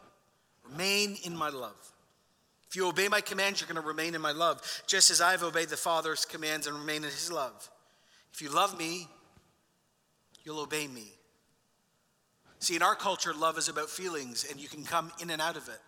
Remain 0.69 1.17
in 1.23 1.35
my 1.35 1.49
love. 1.49 1.73
If 2.69 2.75
you 2.75 2.87
obey 2.87 3.07
my 3.07 3.21
commands, 3.21 3.59
you're 3.59 3.67
going 3.67 3.81
to 3.81 3.87
remain 3.87 4.13
in 4.13 4.21
my 4.21 4.33
love, 4.33 4.61
just 4.85 5.09
as 5.09 5.21
I've 5.21 5.41
obeyed 5.41 5.69
the 5.69 5.77
Father's 5.77 6.25
commands 6.25 6.67
and 6.67 6.77
remain 6.77 6.97
in 6.97 7.09
his 7.09 7.31
love. 7.31 7.71
If 8.35 8.41
you 8.43 8.49
love 8.49 8.77
me, 8.77 9.07
you'll 10.43 10.59
obey 10.59 10.85
me. 10.85 11.07
See, 12.59 12.75
in 12.75 12.83
our 12.83 12.95
culture, 12.95 13.33
love 13.33 13.57
is 13.57 13.67
about 13.67 13.89
feelings, 13.89 14.45
and 14.47 14.59
you 14.59 14.67
can 14.67 14.83
come 14.83 15.11
in 15.19 15.31
and 15.31 15.41
out 15.41 15.57
of 15.57 15.67
it. 15.69 15.81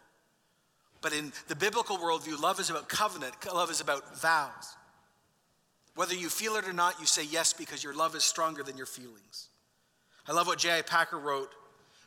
But 1.02 1.13
in 1.13 1.32
the 1.47 1.56
biblical 1.56 2.00
worldview, 2.00 2.41
love 2.41 2.60
is 2.60 2.71
about 2.71 2.89
covenant, 2.89 3.36
love 3.54 3.69
is 3.69 3.82
about 3.82 4.19
vows. 4.19 4.76
Whether 5.97 6.13
you 6.13 6.29
feel 6.29 6.57
it 6.57 6.67
or 6.67 6.73
not, 6.73 6.99
you 6.99 7.07
say 7.07 7.23
yes 7.25 7.53
because 7.53 7.83
your 7.83 7.95
love 7.95 8.13
is 8.15 8.23
stronger 8.23 8.62
than 8.62 8.77
your 8.77 8.86
feelings. 8.86 9.49
I 10.27 10.31
love 10.31 10.45
what 10.45 10.60
J.I. 10.60 10.83
Packer 10.83 11.17
wrote 11.17 11.49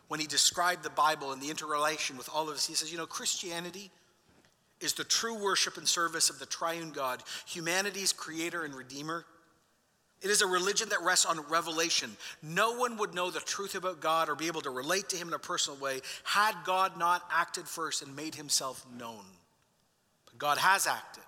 when 0.06 0.20
he 0.20 0.28
described 0.28 0.84
the 0.84 0.90
Bible 0.90 1.32
and 1.32 1.42
the 1.42 1.50
interrelation 1.50 2.16
with 2.16 2.30
all 2.32 2.48
of 2.48 2.54
us. 2.54 2.64
He 2.64 2.74
says, 2.74 2.92
You 2.92 2.98
know, 2.98 3.06
Christianity 3.06 3.90
is 4.80 4.92
the 4.92 5.02
true 5.02 5.42
worship 5.42 5.76
and 5.76 5.88
service 5.88 6.30
of 6.30 6.38
the 6.38 6.46
triune 6.46 6.92
God, 6.92 7.24
humanity's 7.48 8.12
creator 8.12 8.62
and 8.62 8.76
redeemer. 8.76 9.24
It 10.22 10.30
is 10.30 10.40
a 10.40 10.46
religion 10.46 10.90
that 10.90 11.02
rests 11.02 11.26
on 11.26 11.40
revelation. 11.48 12.16
No 12.44 12.76
one 12.76 12.96
would 12.98 13.12
know 13.12 13.32
the 13.32 13.40
truth 13.40 13.74
about 13.74 14.00
God 14.00 14.28
or 14.28 14.36
be 14.36 14.46
able 14.46 14.60
to 14.60 14.70
relate 14.70 15.08
to 15.08 15.16
him 15.16 15.26
in 15.26 15.34
a 15.34 15.38
personal 15.40 15.80
way 15.80 15.98
had 16.22 16.54
God 16.64 16.96
not 16.96 17.24
acted 17.32 17.66
first 17.66 18.02
and 18.02 18.14
made 18.14 18.36
himself 18.36 18.86
known. 18.96 19.24
But 20.26 20.38
God 20.38 20.58
has 20.58 20.86
acted. 20.86 21.24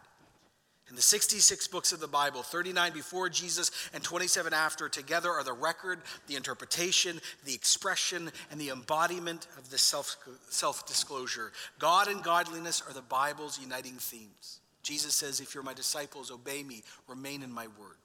The 0.95 1.03
66 1.03 1.69
books 1.69 1.93
of 1.93 2.01
the 2.01 2.07
Bible, 2.09 2.43
39 2.43 2.93
before 2.93 3.31
Jesus 3.31 3.71
and 3.95 4.03
27 4.03 4.53
after, 4.53 4.89
together 4.89 5.31
are 5.31 5.43
the 5.43 5.53
record, 5.53 6.01
the 6.27 6.37
interpretation, 6.37 7.21
the 7.45 7.55
expression, 7.55 8.31
and 8.51 8.61
the 8.61 8.69
embodiment 8.69 9.47
of 9.57 9.71
this 9.71 9.81
self 9.83 10.87
disclosure. 10.87 11.53
God 11.79 12.09
and 12.09 12.23
godliness 12.23 12.83
are 12.87 12.93
the 12.93 13.01
Bible's 13.01 13.59
uniting 13.59 13.95
themes. 13.95 14.61
Jesus 14.83 15.15
says, 15.15 15.41
If 15.41 15.55
you're 15.55 15.65
my 15.65 15.75
disciples, 15.75 16.31
obey 16.31 16.63
me, 16.63 16.83
remain 17.09 17.43
in 17.43 17.51
my 17.51 17.67
word. 17.79 17.97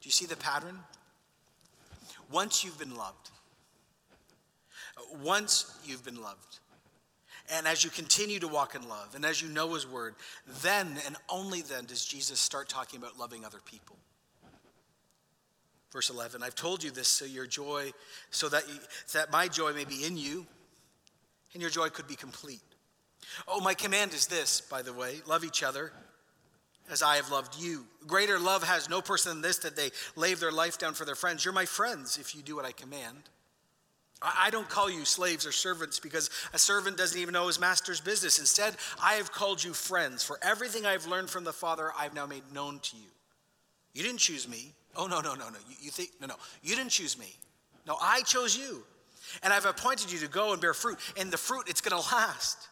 Do 0.00 0.08
you 0.08 0.12
see 0.12 0.26
the 0.26 0.36
pattern? 0.36 0.78
Once 2.30 2.64
you've 2.64 2.78
been 2.78 2.94
loved, 2.96 3.30
once 5.22 5.78
you've 5.84 6.04
been 6.04 6.20
loved, 6.22 6.58
and 7.52 7.66
as 7.66 7.84
you 7.84 7.90
continue 7.90 8.38
to 8.40 8.48
walk 8.48 8.74
in 8.74 8.88
love, 8.88 9.14
and 9.14 9.24
as 9.24 9.40
you 9.40 9.48
know 9.48 9.74
His 9.74 9.86
Word, 9.86 10.14
then 10.62 10.88
and 11.06 11.16
only 11.28 11.62
then 11.62 11.84
does 11.84 12.04
Jesus 12.04 12.40
start 12.40 12.68
talking 12.68 12.98
about 12.98 13.18
loving 13.18 13.44
other 13.44 13.60
people. 13.64 13.96
Verse 15.92 16.10
11 16.10 16.42
I've 16.42 16.54
told 16.54 16.82
you 16.82 16.90
this 16.90 17.08
so 17.08 17.24
your 17.24 17.46
joy, 17.46 17.92
so 18.30 18.48
that, 18.48 18.68
you, 18.68 18.74
that 19.12 19.32
my 19.32 19.48
joy 19.48 19.72
may 19.72 19.84
be 19.84 20.04
in 20.04 20.16
you, 20.16 20.46
and 21.52 21.60
your 21.60 21.70
joy 21.70 21.88
could 21.88 22.08
be 22.08 22.16
complete. 22.16 22.60
Oh, 23.48 23.60
my 23.60 23.74
command 23.74 24.14
is 24.14 24.26
this, 24.26 24.60
by 24.60 24.82
the 24.82 24.92
way 24.92 25.20
love 25.26 25.44
each 25.44 25.62
other 25.62 25.92
as 26.90 27.02
I 27.02 27.16
have 27.16 27.30
loved 27.30 27.58
you. 27.58 27.84
Greater 28.06 28.38
love 28.38 28.62
has 28.62 28.88
no 28.88 29.00
person 29.00 29.32
than 29.32 29.42
this 29.42 29.58
that 29.58 29.76
they 29.76 29.90
lay 30.14 30.34
their 30.34 30.52
life 30.52 30.78
down 30.78 30.94
for 30.94 31.04
their 31.04 31.14
friends. 31.14 31.44
You're 31.44 31.54
my 31.54 31.64
friends 31.64 32.18
if 32.18 32.34
you 32.34 32.42
do 32.42 32.56
what 32.56 32.64
I 32.64 32.72
command. 32.72 33.28
I 34.22 34.48
don't 34.50 34.68
call 34.68 34.90
you 34.90 35.04
slaves 35.04 35.46
or 35.46 35.52
servants 35.52 36.00
because 36.00 36.30
a 36.54 36.58
servant 36.58 36.96
doesn't 36.96 37.20
even 37.20 37.34
know 37.34 37.46
his 37.48 37.60
master's 37.60 38.00
business. 38.00 38.38
Instead, 38.38 38.74
I 39.02 39.14
have 39.14 39.30
called 39.30 39.62
you 39.62 39.74
friends. 39.74 40.24
For 40.24 40.38
everything 40.42 40.86
I've 40.86 41.06
learned 41.06 41.28
from 41.28 41.44
the 41.44 41.52
Father, 41.52 41.92
I've 41.98 42.14
now 42.14 42.26
made 42.26 42.42
known 42.52 42.78
to 42.78 42.96
you. 42.96 43.10
You 43.92 44.02
didn't 44.02 44.20
choose 44.20 44.48
me. 44.48 44.72
Oh, 44.96 45.06
no, 45.06 45.20
no, 45.20 45.34
no, 45.34 45.50
no. 45.50 45.58
You, 45.68 45.76
you 45.80 45.90
think, 45.90 46.10
no, 46.20 46.26
no. 46.26 46.34
You 46.62 46.74
didn't 46.74 46.92
choose 46.92 47.18
me. 47.18 47.36
No, 47.86 47.96
I 48.00 48.22
chose 48.22 48.56
you. 48.56 48.82
And 49.42 49.52
I've 49.52 49.66
appointed 49.66 50.10
you 50.10 50.18
to 50.20 50.28
go 50.28 50.52
and 50.52 50.60
bear 50.60 50.72
fruit. 50.72 50.98
And 51.18 51.30
the 51.30 51.36
fruit, 51.36 51.64
it's 51.68 51.82
going 51.82 52.00
to 52.00 52.08
last. 52.14 52.68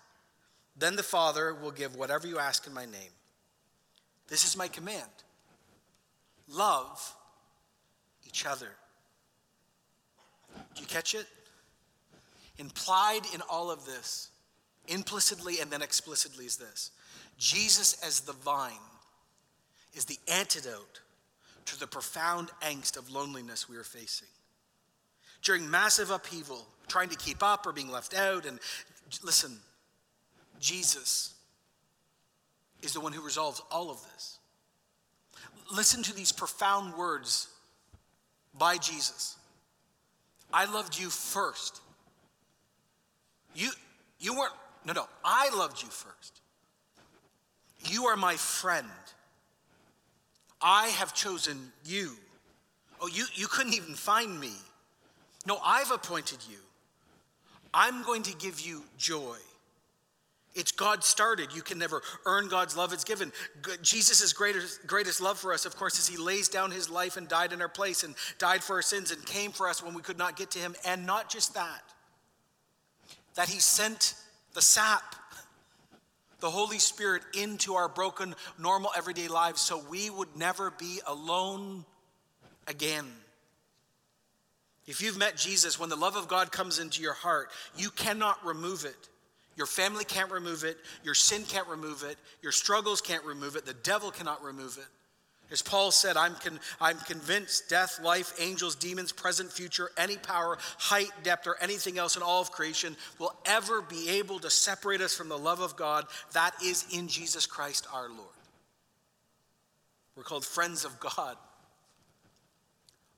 Then 0.77 0.97
the 0.97 1.03
Father 1.03 1.55
will 1.55 1.71
give 1.71 1.95
whatever 1.95 2.27
you 2.27 2.39
ask 2.39 2.67
in 2.67 2.73
my 2.73 2.87
name. 2.87 3.13
This 4.29 4.47
is 4.47 4.57
my 4.57 4.69
command 4.69 5.11
love 6.49 7.15
each 8.27 8.45
other. 8.45 8.69
Do 10.75 10.83
you 10.83 10.87
catch 10.87 11.15
it? 11.15 11.27
Implied 12.59 13.23
in 13.35 13.41
all 13.51 13.71
of 13.71 13.85
this, 13.85 14.31
implicitly 14.87 15.61
and 15.61 15.71
then 15.71 15.83
explicitly, 15.83 16.47
is 16.47 16.57
this 16.57 16.91
Jesus 17.39 17.97
as 18.05 18.21
the 18.21 18.33
vine 18.33 18.73
is 19.95 20.05
the 20.05 20.19
antidote 20.29 21.01
to 21.67 21.79
the 21.79 21.87
profound 21.87 22.51
angst 22.63 22.97
of 22.97 23.11
loneliness 23.11 23.69
we 23.69 23.77
are 23.77 23.85
facing. 23.85 24.29
During 25.43 25.71
massive 25.71 26.11
upheaval, 26.11 26.67
trying 26.89 27.09
to 27.09 27.17
keep 27.17 27.43
up 27.43 27.67
or 27.67 27.73
being 27.73 27.91
left 27.91 28.15
out, 28.15 28.47
and 28.47 28.59
listen, 29.23 29.59
Jesus 30.61 31.35
is 32.83 32.93
the 32.93 33.01
one 33.01 33.13
who 33.13 33.23
resolves 33.23 33.63
all 33.71 33.91
of 33.91 34.03
this. 34.13 34.39
Listen 35.75 36.03
to 36.03 36.15
these 36.15 36.33
profound 36.33 36.95
words 36.95 37.49
by 38.59 38.77
Jesus. 38.77 39.37
I 40.53 40.67
loved 40.73 40.99
you 40.99 41.09
first. 41.09 41.81
You, 43.55 43.71
you 44.19 44.37
weren't, 44.37 44.53
no, 44.85 44.93
no, 44.93 45.07
I 45.25 45.51
loved 45.57 45.83
you 45.83 45.89
first. 45.89 46.41
You 47.91 48.07
are 48.07 48.17
my 48.17 48.37
friend. 48.37 48.87
I 50.61 50.89
have 50.89 51.15
chosen 51.15 51.73
you. 51.85 52.13
Oh, 53.01 53.07
you, 53.07 53.25
you 53.35 53.47
couldn't 53.47 53.75
even 53.75 53.95
find 53.95 54.39
me. 54.39 54.53
No, 55.47 55.59
I've 55.63 55.91
appointed 55.91 56.39
you. 56.51 56.59
I'm 57.73 58.03
going 58.05 58.23
to 58.23 58.37
give 58.37 58.61
you 58.61 58.83
joy. 58.97 59.37
It's 60.55 60.71
God 60.71 61.03
started. 61.03 61.53
You 61.53 61.63
can 61.63 61.79
never 61.79 62.01
earn 62.25 62.49
God's 62.49 62.77
love. 62.77 62.93
It's 62.93 63.05
given. 63.05 63.33
Jesus' 63.83 64.33
greatest, 64.33 64.87
greatest 64.87 65.21
love 65.21 65.39
for 65.39 65.53
us, 65.53 65.67
of 65.67 65.77
course, 65.77 65.99
is 65.99 66.07
He 66.07 66.17
lays 66.17 66.49
down 66.49 66.71
His 66.71 66.89
life 66.89 67.17
and 67.17 67.29
died 67.29 67.53
in 67.53 67.61
our 67.61 67.69
place 67.69 68.05
and 68.05 68.15
died 68.39 68.63
for 68.63 68.77
our 68.77 68.83
sins 68.83 69.11
and 69.11 69.25
came 69.27 69.51
for 69.51 69.69
us 69.69 69.83
when 69.83 69.95
we 69.95 70.03
could 70.03 70.19
not 70.19 70.37
get 70.37 70.53
to 70.53 70.61
Him. 70.61 70.77
And 70.87 71.05
not 71.05 71.29
just 71.29 71.55
that, 71.55 71.83
that 73.37 73.49
He 73.49 73.61
sent 73.61 74.15
the 74.55 74.63
sap, 74.63 75.15
the 76.41 76.51
Holy 76.51 76.79
Spirit, 76.79 77.23
into 77.39 77.75
our 77.75 77.89
broken, 77.89 78.35
normal, 78.59 78.91
everyday 78.97 79.29
lives 79.29 79.61
so 79.61 79.83
we 79.91 80.11
would 80.11 80.37
never 80.37 80.71
be 80.71 81.01
alone 81.07 81.85
again. 82.67 83.07
If 84.87 85.01
you've 85.01 85.19
met 85.19 85.37
Jesus, 85.37 85.81
when 85.81 85.89
the 85.89 85.97
love 85.97 86.17
of 86.17 86.29
God 86.29 86.53
comes 86.53 86.79
into 86.79 87.03
your 87.03 87.15
heart, 87.15 87.49
you 87.77 87.91
cannot 87.91 88.45
remove 88.45 88.85
it. 88.85 89.09
Your 89.57 89.67
family 89.67 90.05
can't 90.05 90.31
remove 90.31 90.65
it. 90.65 90.77
Your 91.05 91.15
sin 91.15 91.45
can't 91.45 91.69
remove 91.69 92.03
it. 92.03 92.19
Your 92.43 92.53
struggles 92.53 93.01
can't 93.01 93.25
remove 93.25 93.57
it. 93.57 93.65
The 93.65 93.73
devil 93.73 94.11
cannot 94.11 94.43
remove 94.43 94.79
it. 94.79 94.87
As 95.51 95.63
Paul 95.63 95.91
said, 95.91 96.17
I'm, 96.17 96.35
con- 96.37 96.59
I'm 96.81 96.99
convinced 96.99 97.69
death, 97.69 98.01
life, 98.03 98.33
angels, 98.41 98.75
demons, 98.75 99.13
present, 99.13 99.53
future, 99.53 99.91
any 99.97 100.17
power, 100.17 100.59
height, 100.79 101.11
depth, 101.23 101.47
or 101.47 101.57
anything 101.61 101.99
else 101.99 102.17
in 102.17 102.23
all 102.23 102.41
of 102.41 102.51
creation 102.51 102.97
will 103.19 103.35
ever 103.45 103.83
be 103.83 104.09
able 104.11 104.39
to 104.41 104.51
separate 104.51 105.01
us 105.01 105.15
from 105.15 105.29
the 105.29 105.39
love 105.39 105.61
of 105.61 105.77
God 105.77 106.07
that 106.33 106.53
is 106.65 106.87
in 106.93 107.09
Jesus 107.09 107.47
Christ 107.47 107.87
our 107.93 108.09
Lord. 108.09 108.29
We're 110.17 110.23
called 110.23 110.45
friends 110.45 110.85
of 110.85 110.99
God. 110.99 111.37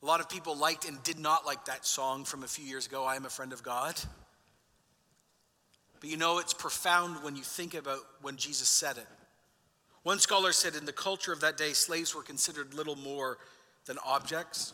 A 0.03 0.07
lot 0.07 0.21
of 0.21 0.29
people 0.29 0.57
liked 0.57 0.87
and 0.87 1.03
did 1.03 1.19
not 1.19 1.47
like 1.47 1.65
that 1.67 1.87
song 1.87 2.25
from 2.25 2.43
a 2.43 2.49
few 2.49 2.65
years 2.65 2.87
ago, 2.87 3.05
I 3.05 3.17
am 3.17 3.25
a 3.25 3.31
friend 3.31 3.53
of 3.53 3.63
God. 3.63 3.95
But 6.01 6.11
you 6.11 6.17
know, 6.17 6.39
it's 6.39 6.55
profound 6.55 7.23
when 7.23 7.37
you 7.37 7.43
think 7.43 7.75
about 7.75 8.01
when 8.21 8.37
Jesus 8.37 8.69
said 8.69 8.99
it. 8.99 9.07
One 10.07 10.21
scholar 10.21 10.53
said 10.53 10.77
in 10.77 10.85
the 10.85 10.93
culture 10.93 11.33
of 11.33 11.41
that 11.41 11.57
day, 11.57 11.73
slaves 11.73 12.15
were 12.15 12.23
considered 12.23 12.75
little 12.75 12.95
more 12.95 13.39
than 13.87 13.99
objects. 14.07 14.73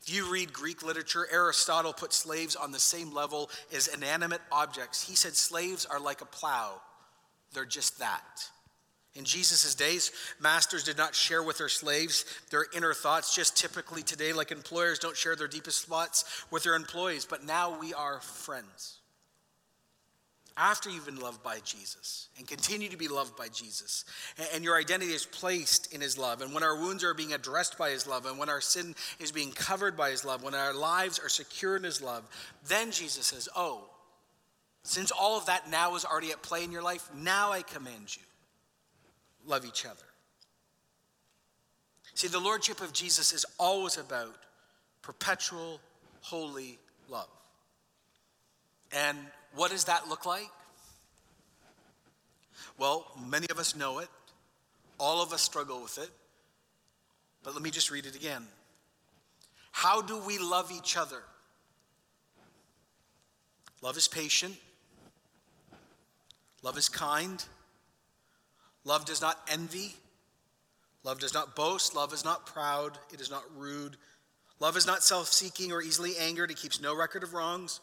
If 0.00 0.14
you 0.14 0.32
read 0.32 0.50
Greek 0.50 0.82
literature, 0.82 1.28
Aristotle 1.30 1.92
put 1.92 2.14
slaves 2.14 2.56
on 2.56 2.72
the 2.72 2.78
same 2.78 3.12
level 3.12 3.50
as 3.70 3.86
inanimate 3.86 4.40
objects. 4.50 5.06
He 5.06 5.14
said 5.14 5.36
slaves 5.36 5.84
are 5.84 6.00
like 6.00 6.22
a 6.22 6.24
plow, 6.24 6.80
they're 7.52 7.66
just 7.66 7.98
that. 7.98 8.48
In 9.14 9.26
Jesus' 9.26 9.74
days, 9.74 10.10
masters 10.40 10.84
did 10.84 10.96
not 10.96 11.14
share 11.14 11.42
with 11.42 11.58
their 11.58 11.68
slaves 11.68 12.24
their 12.50 12.64
inner 12.74 12.94
thoughts, 12.94 13.34
just 13.34 13.58
typically 13.58 14.02
today, 14.02 14.32
like 14.32 14.52
employers 14.52 14.98
don't 14.98 15.18
share 15.18 15.36
their 15.36 15.48
deepest 15.48 15.84
thoughts 15.84 16.24
with 16.50 16.62
their 16.62 16.76
employees, 16.76 17.26
but 17.26 17.44
now 17.44 17.78
we 17.78 17.92
are 17.92 18.22
friends. 18.22 19.00
After 20.60 20.90
you've 20.90 21.06
been 21.06 21.18
loved 21.18 21.42
by 21.42 21.58
Jesus 21.64 22.28
and 22.36 22.46
continue 22.46 22.90
to 22.90 22.98
be 22.98 23.08
loved 23.08 23.34
by 23.34 23.48
Jesus, 23.48 24.04
and 24.52 24.62
your 24.62 24.76
identity 24.76 25.12
is 25.12 25.24
placed 25.24 25.90
in 25.94 26.02
His 26.02 26.18
love, 26.18 26.42
and 26.42 26.52
when 26.52 26.62
our 26.62 26.78
wounds 26.78 27.02
are 27.02 27.14
being 27.14 27.32
addressed 27.32 27.78
by 27.78 27.88
His 27.88 28.06
love, 28.06 28.26
and 28.26 28.38
when 28.38 28.50
our 28.50 28.60
sin 28.60 28.94
is 29.18 29.32
being 29.32 29.52
covered 29.52 29.96
by 29.96 30.10
His 30.10 30.22
love, 30.22 30.42
when 30.42 30.54
our 30.54 30.74
lives 30.74 31.18
are 31.18 31.30
secure 31.30 31.76
in 31.76 31.82
His 31.82 32.02
love, 32.02 32.28
then 32.68 32.90
Jesus 32.90 33.28
says, 33.28 33.48
Oh, 33.56 33.88
since 34.82 35.10
all 35.10 35.38
of 35.38 35.46
that 35.46 35.70
now 35.70 35.94
is 35.96 36.04
already 36.04 36.30
at 36.30 36.42
play 36.42 36.62
in 36.62 36.72
your 36.72 36.82
life, 36.82 37.08
now 37.16 37.52
I 37.52 37.62
command 37.62 38.14
you 38.14 38.22
love 39.46 39.64
each 39.64 39.86
other. 39.86 39.96
See, 42.12 42.28
the 42.28 42.38
Lordship 42.38 42.82
of 42.82 42.92
Jesus 42.92 43.32
is 43.32 43.46
always 43.58 43.96
about 43.96 44.36
perpetual, 45.00 45.80
holy 46.20 46.78
love. 47.08 47.30
And 48.92 49.16
what 49.54 49.70
does 49.70 49.84
that 49.84 50.08
look 50.08 50.26
like? 50.26 50.50
Well, 52.78 53.06
many 53.28 53.46
of 53.50 53.58
us 53.58 53.76
know 53.76 53.98
it, 53.98 54.08
all 54.98 55.22
of 55.22 55.32
us 55.32 55.42
struggle 55.42 55.82
with 55.82 55.98
it, 55.98 56.10
but 57.42 57.54
let 57.54 57.62
me 57.62 57.70
just 57.70 57.90
read 57.90 58.06
it 58.06 58.16
again. 58.16 58.46
How 59.72 60.02
do 60.02 60.18
we 60.18 60.38
love 60.38 60.72
each 60.72 60.96
other? 60.96 61.22
Love 63.82 63.96
is 63.96 64.08
patient. 64.08 64.56
Love 66.62 66.76
is 66.76 66.88
kind. 66.88 67.42
Love 68.84 69.04
does 69.04 69.20
not 69.20 69.38
envy. 69.50 69.94
Love 71.04 71.18
does 71.18 71.32
not 71.32 71.56
boast. 71.56 71.94
Love 71.94 72.12
is 72.12 72.24
not 72.24 72.44
proud. 72.46 72.98
It 73.12 73.20
is 73.20 73.30
not 73.30 73.42
rude. 73.56 73.96
Love 74.58 74.76
is 74.76 74.86
not 74.86 75.02
self 75.02 75.28
seeking 75.28 75.72
or 75.72 75.80
easily 75.80 76.12
angered. 76.18 76.50
It 76.50 76.58
keeps 76.58 76.80
no 76.80 76.94
record 76.94 77.22
of 77.22 77.32
wrongs. 77.32 77.80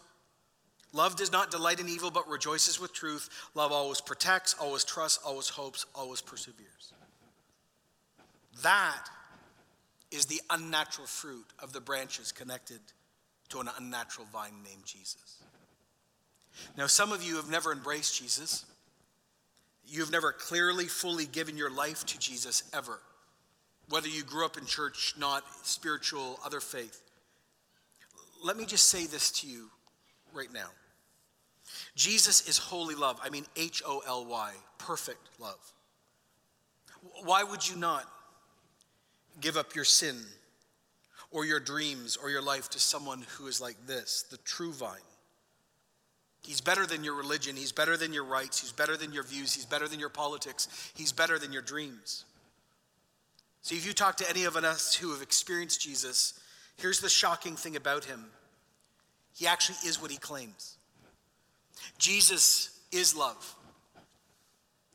Love 0.94 1.16
does 1.16 1.32
not 1.32 1.52
delight 1.52 1.80
in 1.80 1.90
evil, 1.90 2.12
but 2.12 2.28
rejoices 2.30 2.80
with 2.80 2.94
truth. 2.94 3.30
Love 3.56 3.72
always 3.72 4.02
protects, 4.02 4.56
always 4.60 4.84
trusts, 4.84 5.20
always 5.26 5.50
hopes, 5.50 5.86
always 5.94 6.22
perseveres. 6.22 6.94
That 8.64 9.06
is 10.12 10.26
the 10.26 10.42
unnatural 10.50 11.08
fruit 11.08 11.46
of 11.60 11.74
the 11.74 11.82
branches 11.82 12.32
connected 12.32 12.80
to 13.50 13.60
an 13.60 13.70
unnatural 13.78 14.28
vine 14.32 14.64
named 14.64 14.86
Jesus. 14.86 15.44
Now, 16.78 16.88
some 16.88 17.12
of 17.12 17.22
you 17.22 17.36
have 17.36 17.50
never 17.50 17.72
embraced 17.72 18.18
Jesus. 18.18 18.66
You've 19.86 20.12
never 20.12 20.32
clearly, 20.32 20.86
fully 20.86 21.26
given 21.26 21.58
your 21.58 21.70
life 21.70 22.06
to 22.08 22.20
Jesus 22.20 22.64
ever, 22.74 23.00
whether 23.90 24.08
you 24.08 24.24
grew 24.24 24.46
up 24.46 24.58
in 24.58 24.66
church, 24.66 25.14
not 25.18 25.44
spiritual, 25.64 26.40
other 26.44 26.60
faith. 26.60 27.02
Let 28.44 28.58
me 28.58 28.66
just 28.66 28.90
say 28.90 29.06
this 29.06 29.32
to 29.42 29.48
you 29.48 29.70
right 30.34 30.52
now 30.54 30.70
Jesus 31.96 32.48
is 32.48 32.58
holy 32.58 32.96
love. 32.96 33.20
I 33.24 33.30
mean, 33.30 33.46
H 33.56 33.82
O 33.86 34.02
L 34.08 34.26
Y, 34.26 34.54
perfect 34.78 35.30
love. 35.40 35.74
Why 37.24 37.44
would 37.44 37.68
you 37.68 37.76
not 37.76 38.06
give 39.40 39.58
up 39.58 39.76
your 39.76 39.86
sin 39.86 40.18
or 41.32 41.46
your 41.46 41.60
dreams 41.60 42.18
or 42.18 42.30
your 42.30 42.42
life 42.42 42.70
to 42.70 42.80
someone 42.80 43.24
who 43.38 43.48
is 43.48 43.62
like 43.62 43.76
this, 43.86 44.26
the 44.30 44.38
true 44.38 44.72
vine? 44.72 45.00
He's 46.42 46.62
better 46.62 46.86
than 46.86 47.04
your 47.04 47.16
religion. 47.16 47.56
He's 47.56 47.72
better 47.72 47.98
than 47.98 48.14
your 48.14 48.24
rights. 48.24 48.62
He's 48.62 48.72
better 48.72 48.96
than 48.96 49.12
your 49.12 49.24
views. 49.24 49.54
He's 49.54 49.66
better 49.66 49.88
than 49.88 50.00
your 50.00 50.10
politics. 50.10 50.92
He's 50.96 51.12
better 51.12 51.38
than 51.38 51.52
your 51.52 51.62
dreams. 51.62 52.24
See, 53.64 53.76
if 53.76 53.86
you 53.86 53.92
talk 53.92 54.16
to 54.18 54.30
any 54.30 54.46
of 54.46 54.56
us 54.56 54.94
who 54.94 55.12
have 55.12 55.22
experienced 55.22 55.82
Jesus, 55.82 56.40
here's 56.78 57.02
the 57.02 57.10
shocking 57.10 57.58
thing 57.58 57.76
about 57.76 58.06
him 58.06 58.28
he 59.38 59.46
actually 59.46 59.78
is 59.86 60.02
what 60.02 60.10
he 60.10 60.18
claims. 60.18 60.78
Jesus 62.00 62.80
is 62.92 63.16
love. 63.16 63.56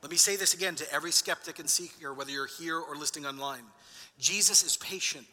Let 0.01 0.11
me 0.11 0.17
say 0.17 0.35
this 0.35 0.53
again 0.53 0.75
to 0.75 0.93
every 0.93 1.11
skeptic 1.11 1.59
and 1.59 1.69
seeker, 1.69 2.13
whether 2.13 2.29
you're 2.29 2.47
here 2.47 2.77
or 2.77 2.95
listening 2.97 3.25
online 3.25 3.63
Jesus 4.19 4.63
is 4.63 4.77
patient. 4.77 5.25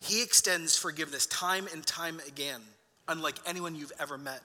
He 0.00 0.22
extends 0.22 0.76
forgiveness 0.76 1.26
time 1.26 1.66
and 1.72 1.84
time 1.84 2.20
again, 2.28 2.60
unlike 3.08 3.36
anyone 3.46 3.74
you've 3.74 3.92
ever 3.98 4.18
met. 4.18 4.40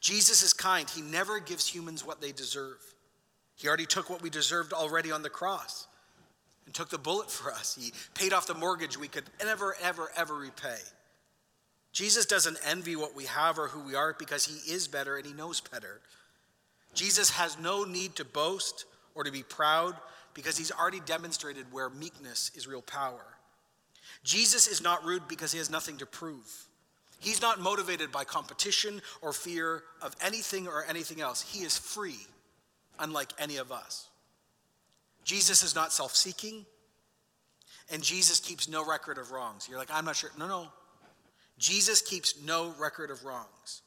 Jesus 0.00 0.42
is 0.42 0.52
kind. 0.52 0.90
He 0.90 1.00
never 1.00 1.38
gives 1.38 1.66
humans 1.66 2.04
what 2.04 2.20
they 2.20 2.32
deserve. 2.32 2.78
He 3.54 3.68
already 3.68 3.86
took 3.86 4.10
what 4.10 4.20
we 4.20 4.30
deserved 4.30 4.72
already 4.72 5.10
on 5.12 5.22
the 5.22 5.30
cross 5.30 5.86
and 6.66 6.74
took 6.74 6.90
the 6.90 6.98
bullet 6.98 7.30
for 7.30 7.52
us. 7.52 7.78
He 7.80 7.92
paid 8.14 8.32
off 8.32 8.46
the 8.46 8.54
mortgage 8.54 8.98
we 8.98 9.08
could 9.08 9.24
never, 9.42 9.76
ever, 9.82 10.10
ever 10.16 10.34
repay. 10.34 10.78
Jesus 11.92 12.26
doesn't 12.26 12.58
envy 12.66 12.96
what 12.96 13.16
we 13.16 13.24
have 13.24 13.58
or 13.58 13.68
who 13.68 13.80
we 13.80 13.94
are 13.94 14.14
because 14.18 14.44
he 14.44 14.72
is 14.72 14.88
better 14.88 15.16
and 15.16 15.26
he 15.26 15.32
knows 15.32 15.60
better. 15.60 16.00
Jesus 16.94 17.30
has 17.30 17.58
no 17.58 17.84
need 17.84 18.16
to 18.16 18.24
boast 18.24 18.84
or 19.14 19.24
to 19.24 19.32
be 19.32 19.42
proud 19.42 19.94
because 20.34 20.56
he's 20.56 20.70
already 20.70 21.00
demonstrated 21.00 21.66
where 21.72 21.90
meekness 21.90 22.50
is 22.54 22.66
real 22.66 22.82
power. 22.82 23.24
Jesus 24.22 24.66
is 24.66 24.82
not 24.82 25.04
rude 25.04 25.26
because 25.28 25.52
he 25.52 25.58
has 25.58 25.70
nothing 25.70 25.96
to 25.98 26.06
prove. 26.06 26.66
He's 27.20 27.42
not 27.42 27.60
motivated 27.60 28.12
by 28.12 28.24
competition 28.24 29.02
or 29.22 29.32
fear 29.32 29.82
of 30.00 30.14
anything 30.24 30.68
or 30.68 30.84
anything 30.88 31.20
else. 31.20 31.42
He 31.42 31.64
is 31.64 31.76
free, 31.76 32.26
unlike 32.98 33.32
any 33.38 33.56
of 33.56 33.72
us. 33.72 34.08
Jesus 35.24 35.62
is 35.62 35.74
not 35.74 35.92
self 35.92 36.14
seeking, 36.14 36.64
and 37.90 38.02
Jesus 38.02 38.38
keeps 38.38 38.68
no 38.68 38.86
record 38.86 39.18
of 39.18 39.32
wrongs. 39.32 39.68
You're 39.68 39.78
like, 39.78 39.90
I'm 39.92 40.04
not 40.04 40.16
sure. 40.16 40.30
No, 40.38 40.46
no. 40.46 40.68
Jesus 41.58 42.00
keeps 42.00 42.40
no 42.42 42.74
record 42.78 43.10
of 43.10 43.24
wrongs. 43.24 43.82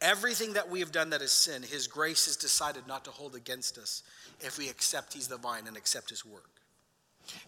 Everything 0.00 0.54
that 0.54 0.68
we 0.68 0.80
have 0.80 0.92
done 0.92 1.10
that 1.10 1.22
is 1.22 1.32
sin, 1.32 1.62
His 1.62 1.86
grace 1.86 2.26
has 2.26 2.36
decided 2.36 2.86
not 2.86 3.04
to 3.04 3.10
hold 3.10 3.34
against 3.34 3.78
us 3.78 4.02
if 4.40 4.58
we 4.58 4.68
accept 4.68 5.14
He's 5.14 5.28
the 5.28 5.36
vine 5.36 5.66
and 5.66 5.76
accept 5.76 6.10
His 6.10 6.24
work. 6.26 6.50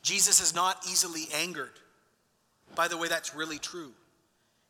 Jesus 0.02 0.40
is 0.40 0.55
not 0.55 0.79
easily 0.88 1.24
angered. 1.35 1.72
By 2.74 2.88
the 2.88 2.96
way, 2.96 3.09
that's 3.09 3.35
really 3.35 3.59
true. 3.59 3.92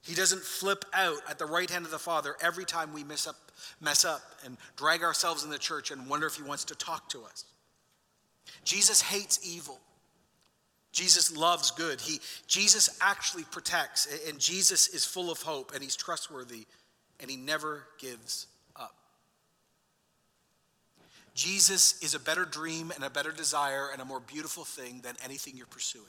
He 0.03 0.15
doesn't 0.15 0.43
flip 0.43 0.85
out 0.95 1.19
at 1.29 1.39
the 1.39 1.47
right 1.47 1.69
hand 1.69 1.85
of 1.85 1.91
the 1.91 1.99
Father 1.99 2.37
every 2.41 2.65
time 2.65 2.93
we 2.93 3.03
mess 3.03 3.27
up, 3.27 3.37
mess 3.81 4.05
up 4.05 4.21
and 4.45 4.57
drag 4.77 5.03
ourselves 5.03 5.43
in 5.45 5.51
the 5.51 5.59
church 5.59 5.91
and 5.91 6.09
wonder 6.09 6.27
if 6.27 6.37
he 6.37 6.43
wants 6.43 6.65
to 6.67 6.75
talk 6.77 7.09
to 7.11 7.25
us. 7.25 7.45
Jesus 8.65 9.03
hates 9.03 9.41
evil. 9.45 9.81
Jesus 10.97 11.37
loves 11.37 11.73
good. 11.73 12.01
He, 12.01 12.21
Jesus 12.47 12.89
actually 13.03 13.45
protects, 13.45 14.09
and 14.27 14.39
Jesus 14.39 14.89
is 14.89 15.05
full 15.05 15.31
of 15.31 15.43
hope, 15.43 15.75
and 15.75 15.83
he's 15.83 15.95
trustworthy, 15.95 16.65
and 17.21 17.31
he 17.31 17.37
never 17.37 17.87
gives 17.99 18.47
up. 18.75 18.95
Jesus 21.35 22.03
is 22.03 22.15
a 22.15 22.19
better 22.19 22.47
dream 22.47 22.93
and 22.95 23.05
a 23.05 23.11
better 23.11 23.31
desire 23.31 23.91
and 23.93 24.01
a 24.01 24.07
more 24.07 24.21
beautiful 24.21 24.65
thing 24.65 25.03
than 25.03 25.15
anything 25.23 25.53
you're 25.55 25.67
pursuing. 25.67 26.07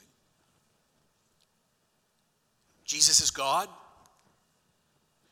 Jesus 2.86 3.20
is 3.20 3.30
God. 3.30 3.68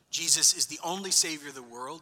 Jesus 0.10 0.54
is 0.54 0.66
the 0.66 0.80
only 0.84 1.12
Savior 1.12 1.48
of 1.48 1.56
the 1.56 1.64
world. 1.64 2.02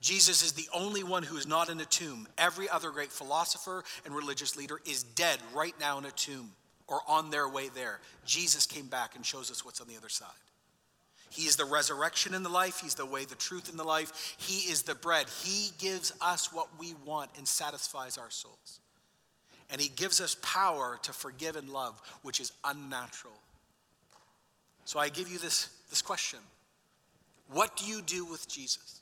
Jesus 0.00 0.42
is 0.42 0.52
the 0.52 0.68
only 0.74 1.02
one 1.02 1.22
who 1.22 1.36
is 1.36 1.46
not 1.46 1.68
in 1.68 1.80
a 1.80 1.84
tomb. 1.84 2.28
Every 2.36 2.68
other 2.68 2.90
great 2.90 3.10
philosopher 3.10 3.82
and 4.04 4.14
religious 4.14 4.56
leader 4.56 4.80
is 4.84 5.02
dead 5.02 5.38
right 5.54 5.74
now 5.80 5.98
in 5.98 6.04
a 6.04 6.10
tomb 6.10 6.52
or 6.86 7.00
on 7.08 7.30
their 7.30 7.48
way 7.48 7.68
there. 7.74 8.00
Jesus 8.24 8.66
came 8.66 8.86
back 8.86 9.16
and 9.16 9.24
shows 9.24 9.50
us 9.50 9.64
what's 9.64 9.80
on 9.80 9.88
the 9.88 9.96
other 9.96 10.08
side. 10.08 10.28
He 11.30 11.42
is 11.42 11.56
the 11.56 11.64
resurrection 11.64 12.34
and 12.34 12.44
the 12.44 12.50
life. 12.50 12.80
He's 12.80 12.94
the 12.94 13.04
way, 13.04 13.24
the 13.24 13.34
truth, 13.34 13.68
and 13.68 13.78
the 13.78 13.84
life. 13.84 14.36
He 14.38 14.70
is 14.70 14.82
the 14.82 14.94
bread. 14.94 15.26
He 15.42 15.70
gives 15.78 16.12
us 16.20 16.52
what 16.52 16.68
we 16.78 16.94
want 17.04 17.30
and 17.36 17.46
satisfies 17.46 18.16
our 18.16 18.30
souls. 18.30 18.80
And 19.70 19.80
He 19.80 19.88
gives 19.88 20.20
us 20.20 20.36
power 20.40 20.98
to 21.02 21.12
forgive 21.12 21.56
and 21.56 21.68
love, 21.68 22.00
which 22.22 22.40
is 22.40 22.52
unnatural. 22.64 23.34
So 24.84 25.00
I 25.00 25.08
give 25.08 25.28
you 25.28 25.38
this, 25.38 25.68
this 25.90 26.00
question 26.00 26.38
what 27.48 27.76
do 27.76 27.86
you 27.86 28.02
do 28.02 28.24
with 28.24 28.48
Jesus? 28.48 29.00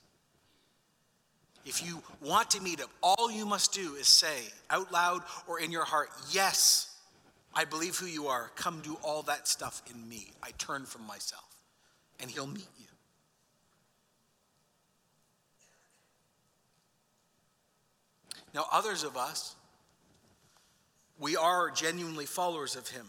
If 1.65 1.85
you 1.85 2.01
want 2.21 2.51
to 2.51 2.61
meet 2.61 2.79
him, 2.79 2.87
all 3.01 3.31
you 3.31 3.45
must 3.45 3.73
do 3.73 3.95
is 3.95 4.07
say 4.07 4.43
out 4.69 4.91
loud 4.91 5.23
or 5.47 5.59
in 5.59 5.71
your 5.71 5.85
heart, 5.85 6.09
Yes, 6.31 6.95
I 7.53 7.65
believe 7.65 7.95
who 7.97 8.05
you 8.05 8.27
are. 8.27 8.51
Come 8.55 8.81
do 8.81 8.97
all 9.01 9.23
that 9.23 9.47
stuff 9.47 9.81
in 9.91 10.07
me. 10.07 10.27
I 10.43 10.51
turn 10.57 10.85
from 10.85 11.07
myself. 11.07 11.43
And 12.19 12.29
he'll 12.29 12.47
meet 12.47 12.67
you. 12.79 12.85
Now, 18.53 18.65
others 18.71 19.03
of 19.03 19.17
us, 19.17 19.55
we 21.19 21.35
are 21.35 21.71
genuinely 21.71 22.25
followers 22.25 22.75
of 22.75 22.87
him. 22.87 23.05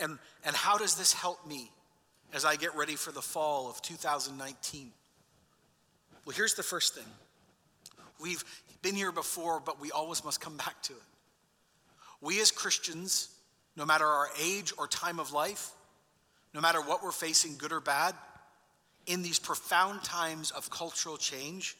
And, 0.00 0.18
and 0.44 0.56
how 0.56 0.76
does 0.78 0.96
this 0.96 1.12
help 1.12 1.46
me? 1.46 1.70
as 2.32 2.44
I 2.44 2.56
get 2.56 2.74
ready 2.74 2.96
for 2.96 3.12
the 3.12 3.22
fall 3.22 3.68
of 3.68 3.82
2019? 3.82 4.90
Well, 6.24 6.36
here's 6.36 6.54
the 6.54 6.62
first 6.62 6.94
thing. 6.94 7.04
We've 8.20 8.44
been 8.82 8.94
here 8.94 9.12
before, 9.12 9.60
but 9.60 9.80
we 9.80 9.90
always 9.90 10.24
must 10.24 10.40
come 10.40 10.56
back 10.56 10.80
to 10.84 10.92
it. 10.92 11.02
We 12.20 12.40
as 12.40 12.50
Christians, 12.50 13.28
no 13.76 13.84
matter 13.84 14.06
our 14.06 14.28
age 14.40 14.72
or 14.78 14.86
time 14.86 15.18
of 15.18 15.32
life, 15.32 15.70
no 16.54 16.60
matter 16.60 16.80
what 16.80 17.02
we're 17.02 17.10
facing, 17.10 17.56
good 17.56 17.72
or 17.72 17.80
bad, 17.80 18.14
in 19.06 19.22
these 19.22 19.38
profound 19.38 20.04
times 20.04 20.52
of 20.52 20.70
cultural 20.70 21.16
change, 21.16 21.76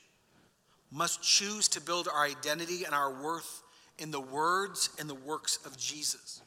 must 0.91 1.23
choose 1.23 1.69
to 1.69 1.81
build 1.81 2.09
our 2.09 2.25
identity 2.25 2.85
and 2.85 2.95
our 2.95 3.23
worth 3.23 3.63
in 3.99 4.11
the 4.11 4.21
words 4.21 4.91
and 4.99 5.09
the 5.09 5.15
works 5.15 5.59
of 5.65 5.77
Jesus. 5.79 6.43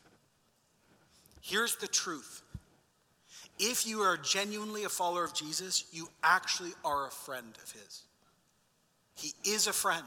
Here's 1.41 1.78
the 1.78 1.88
truth 1.88 2.41
if 3.60 3.88
you 3.88 4.01
are 4.01 4.18
genuinely 4.18 4.84
a 4.84 4.89
follower 4.89 5.24
of 5.24 5.34
Jesus, 5.34 5.86
you 5.91 6.10
actually 6.24 6.72
are 6.84 7.08
a 7.08 7.12
friend 7.12 7.58
of 7.64 7.72
His. 7.72 8.03
He 9.16 9.34
is 9.45 9.68
a 9.68 9.74
friend. 9.74 10.06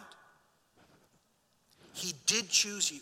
He 1.95 2.15
did 2.27 2.49
choose 2.49 2.93
you. 2.93 3.01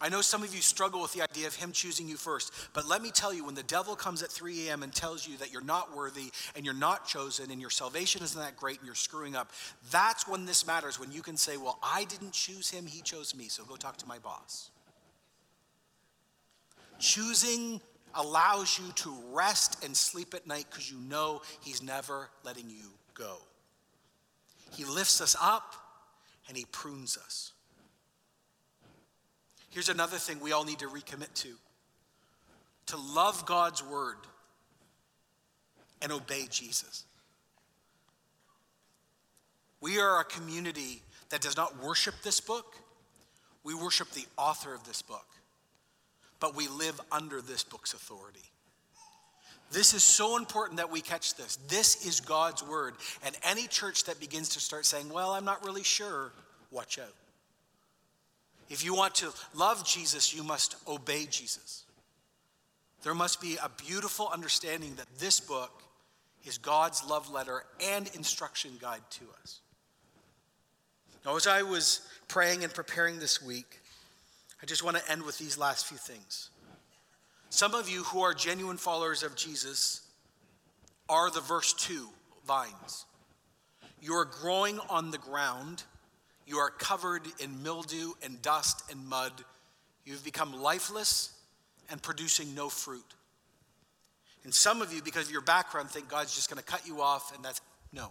I 0.00 0.08
know 0.08 0.20
some 0.20 0.42
of 0.42 0.54
you 0.54 0.60
struggle 0.60 1.00
with 1.00 1.12
the 1.12 1.22
idea 1.22 1.46
of 1.46 1.54
him 1.54 1.70
choosing 1.70 2.08
you 2.08 2.16
first, 2.16 2.52
but 2.74 2.86
let 2.86 3.00
me 3.00 3.10
tell 3.10 3.32
you 3.32 3.44
when 3.44 3.54
the 3.54 3.62
devil 3.62 3.94
comes 3.94 4.22
at 4.22 4.30
3 4.30 4.68
a.m. 4.68 4.82
and 4.82 4.92
tells 4.92 5.26
you 5.26 5.36
that 5.38 5.52
you're 5.52 5.64
not 5.64 5.96
worthy 5.96 6.32
and 6.56 6.64
you're 6.64 6.74
not 6.74 7.06
chosen 7.06 7.50
and 7.50 7.60
your 7.60 7.70
salvation 7.70 8.22
isn't 8.22 8.40
that 8.40 8.56
great 8.56 8.78
and 8.78 8.86
you're 8.86 8.96
screwing 8.96 9.36
up, 9.36 9.50
that's 9.90 10.26
when 10.26 10.46
this 10.46 10.66
matters. 10.66 10.98
When 10.98 11.12
you 11.12 11.22
can 11.22 11.36
say, 11.36 11.56
Well, 11.56 11.78
I 11.82 12.04
didn't 12.04 12.32
choose 12.32 12.70
him, 12.70 12.86
he 12.86 13.02
chose 13.02 13.34
me, 13.34 13.48
so 13.48 13.64
go 13.64 13.76
talk 13.76 13.96
to 13.98 14.06
my 14.06 14.18
boss. 14.18 14.70
Choosing 16.98 17.80
allows 18.14 18.78
you 18.78 18.92
to 18.96 19.14
rest 19.32 19.84
and 19.84 19.96
sleep 19.96 20.34
at 20.34 20.46
night 20.46 20.66
because 20.70 20.90
you 20.90 20.98
know 20.98 21.42
he's 21.60 21.82
never 21.82 22.28
letting 22.44 22.68
you 22.68 22.90
go. 23.14 23.38
He 24.72 24.84
lifts 24.84 25.20
us 25.20 25.36
up 25.40 25.74
and 26.48 26.56
he 26.56 26.64
prunes 26.70 27.16
us. 27.16 27.52
Here's 29.70 29.88
another 29.88 30.18
thing 30.18 30.40
we 30.40 30.52
all 30.52 30.64
need 30.64 30.78
to 30.80 30.88
recommit 30.88 31.32
to 31.34 31.54
to 32.86 32.96
love 32.96 33.46
God's 33.46 33.82
word 33.82 34.18
and 36.02 36.12
obey 36.12 36.46
Jesus. 36.50 37.04
We 39.80 39.98
are 39.98 40.20
a 40.20 40.24
community 40.24 41.02
that 41.30 41.40
does 41.40 41.56
not 41.56 41.82
worship 41.82 42.14
this 42.22 42.40
book, 42.40 42.76
we 43.64 43.74
worship 43.74 44.10
the 44.10 44.26
author 44.36 44.74
of 44.74 44.84
this 44.84 45.02
book, 45.02 45.26
but 46.44 46.54
we 46.54 46.68
live 46.68 47.00
under 47.10 47.40
this 47.40 47.64
book's 47.64 47.94
authority. 47.94 48.42
This 49.72 49.94
is 49.94 50.02
so 50.02 50.36
important 50.36 50.76
that 50.76 50.92
we 50.92 51.00
catch 51.00 51.36
this. 51.36 51.56
This 51.68 52.04
is 52.06 52.20
God's 52.20 52.62
word. 52.62 52.96
And 53.24 53.34
any 53.42 53.66
church 53.66 54.04
that 54.04 54.20
begins 54.20 54.50
to 54.50 54.60
start 54.60 54.84
saying, 54.84 55.08
well, 55.08 55.30
I'm 55.30 55.46
not 55.46 55.64
really 55.64 55.82
sure, 55.82 56.32
watch 56.70 56.98
out. 56.98 57.14
If 58.68 58.84
you 58.84 58.94
want 58.94 59.14
to 59.14 59.32
love 59.54 59.86
Jesus, 59.86 60.34
you 60.34 60.44
must 60.44 60.76
obey 60.86 61.24
Jesus. 61.24 61.84
There 63.04 63.14
must 63.14 63.40
be 63.40 63.56
a 63.56 63.70
beautiful 63.82 64.28
understanding 64.30 64.96
that 64.96 65.08
this 65.18 65.40
book 65.40 65.82
is 66.44 66.58
God's 66.58 67.08
love 67.08 67.30
letter 67.30 67.64
and 67.82 68.10
instruction 68.14 68.72
guide 68.78 69.00
to 69.12 69.24
us. 69.42 69.60
Now, 71.24 71.36
as 71.36 71.46
I 71.46 71.62
was 71.62 72.02
praying 72.28 72.64
and 72.64 72.74
preparing 72.74 73.18
this 73.18 73.40
week, 73.40 73.80
I 74.64 74.66
just 74.66 74.82
want 74.82 74.96
to 74.96 75.12
end 75.12 75.22
with 75.24 75.36
these 75.36 75.58
last 75.58 75.86
few 75.86 75.98
things. 75.98 76.48
Some 77.50 77.74
of 77.74 77.88
you 77.88 78.02
who 78.04 78.22
are 78.22 78.32
genuine 78.32 78.78
followers 78.78 79.22
of 79.22 79.36
Jesus 79.36 80.00
are 81.06 81.30
the 81.30 81.42
verse 81.42 81.74
2 81.74 82.08
vines. 82.46 83.04
You 84.00 84.14
are 84.14 84.24
growing 84.24 84.80
on 84.88 85.10
the 85.10 85.18
ground 85.18 85.84
you 86.46 86.58
are 86.58 86.70
covered 86.70 87.22
in 87.40 87.62
mildew 87.62 88.12
and 88.22 88.40
dust 88.42 88.82
and 88.90 89.06
mud. 89.06 89.32
You've 90.04 90.24
become 90.24 90.52
lifeless 90.62 91.32
and 91.90 92.02
producing 92.02 92.54
no 92.54 92.68
fruit. 92.68 93.14
And 94.44 94.52
some 94.52 94.82
of 94.82 94.92
you, 94.92 95.00
because 95.00 95.26
of 95.26 95.32
your 95.32 95.40
background, 95.40 95.90
think 95.90 96.08
God's 96.08 96.34
just 96.34 96.50
going 96.50 96.62
to 96.62 96.64
cut 96.64 96.86
you 96.86 97.00
off, 97.00 97.34
and 97.34 97.42
that's 97.42 97.62
no. 97.92 98.10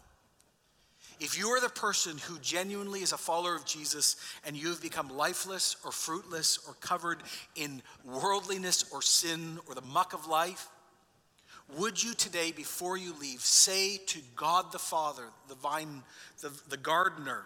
If 1.24 1.40
you 1.40 1.48
are 1.52 1.62
the 1.62 1.70
person 1.70 2.18
who 2.18 2.38
genuinely 2.40 3.00
is 3.00 3.14
a 3.14 3.18
follower 3.18 3.56
of 3.56 3.64
Jesus 3.64 4.18
and 4.46 4.58
you've 4.58 4.82
become 4.82 5.08
lifeless 5.08 5.78
or 5.86 5.94
fruitless 5.94 6.60
or 6.68 6.74
covered 6.82 7.24
in 7.56 7.82
worldliness 8.04 8.92
or 8.92 9.02
sin 9.02 9.58
or 9.66 9.74
the 9.74 9.82
muck 9.84 10.12
of 10.12 10.28
life, 10.28 10.68
would 11.78 12.04
you 12.04 12.14
today, 12.14 12.52
before 12.52 12.98
you 12.98 13.16
leave, 13.22 13.40
say 13.40 14.00
to 14.08 14.20
God 14.36 14.74
the 14.74 14.80
Father, 14.80 15.24
the 15.48 15.56
vine, 15.56 16.04
the, 16.42 16.52
the 16.68 16.76
gardener, 16.76 17.44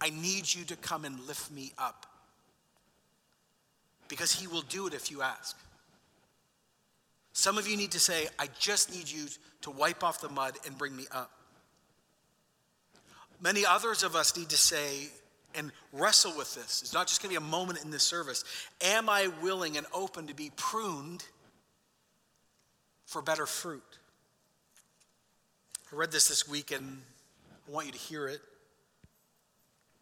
I 0.00 0.10
need 0.10 0.52
you 0.52 0.64
to 0.64 0.74
come 0.74 1.04
and 1.04 1.20
lift 1.28 1.52
me 1.52 1.72
up. 1.78 2.06
Because 4.08 4.32
he 4.32 4.48
will 4.48 4.62
do 4.62 4.88
it 4.88 4.94
if 4.94 5.12
you 5.12 5.22
ask. 5.22 5.56
Some 7.34 7.56
of 7.56 7.68
you 7.68 7.76
need 7.76 7.92
to 7.92 8.00
say, 8.00 8.26
I 8.36 8.48
just 8.58 8.92
need 8.92 9.08
you 9.08 9.26
to 9.60 9.70
wipe 9.70 10.02
off 10.02 10.20
the 10.20 10.28
mud 10.28 10.56
and 10.66 10.76
bring 10.76 10.96
me 10.96 11.04
up. 11.12 11.30
Many 13.44 13.66
others 13.66 14.02
of 14.02 14.16
us 14.16 14.34
need 14.38 14.48
to 14.48 14.56
say 14.56 15.10
and 15.54 15.70
wrestle 15.92 16.34
with 16.34 16.54
this. 16.54 16.80
It's 16.80 16.94
not 16.94 17.06
just 17.06 17.22
going 17.22 17.34
to 17.34 17.38
be 17.38 17.46
a 17.46 17.50
moment 17.50 17.84
in 17.84 17.90
this 17.90 18.02
service. 18.02 18.42
Am 18.80 19.10
I 19.10 19.28
willing 19.42 19.76
and 19.76 19.86
open 19.92 20.28
to 20.28 20.34
be 20.34 20.50
pruned 20.56 21.22
for 23.04 23.20
better 23.20 23.44
fruit? 23.44 23.98
I 25.92 25.96
read 25.96 26.10
this 26.10 26.26
this 26.26 26.48
week 26.48 26.72
and 26.72 27.02
I 27.68 27.70
want 27.70 27.84
you 27.84 27.92
to 27.92 27.98
hear 27.98 28.26
it. 28.28 28.40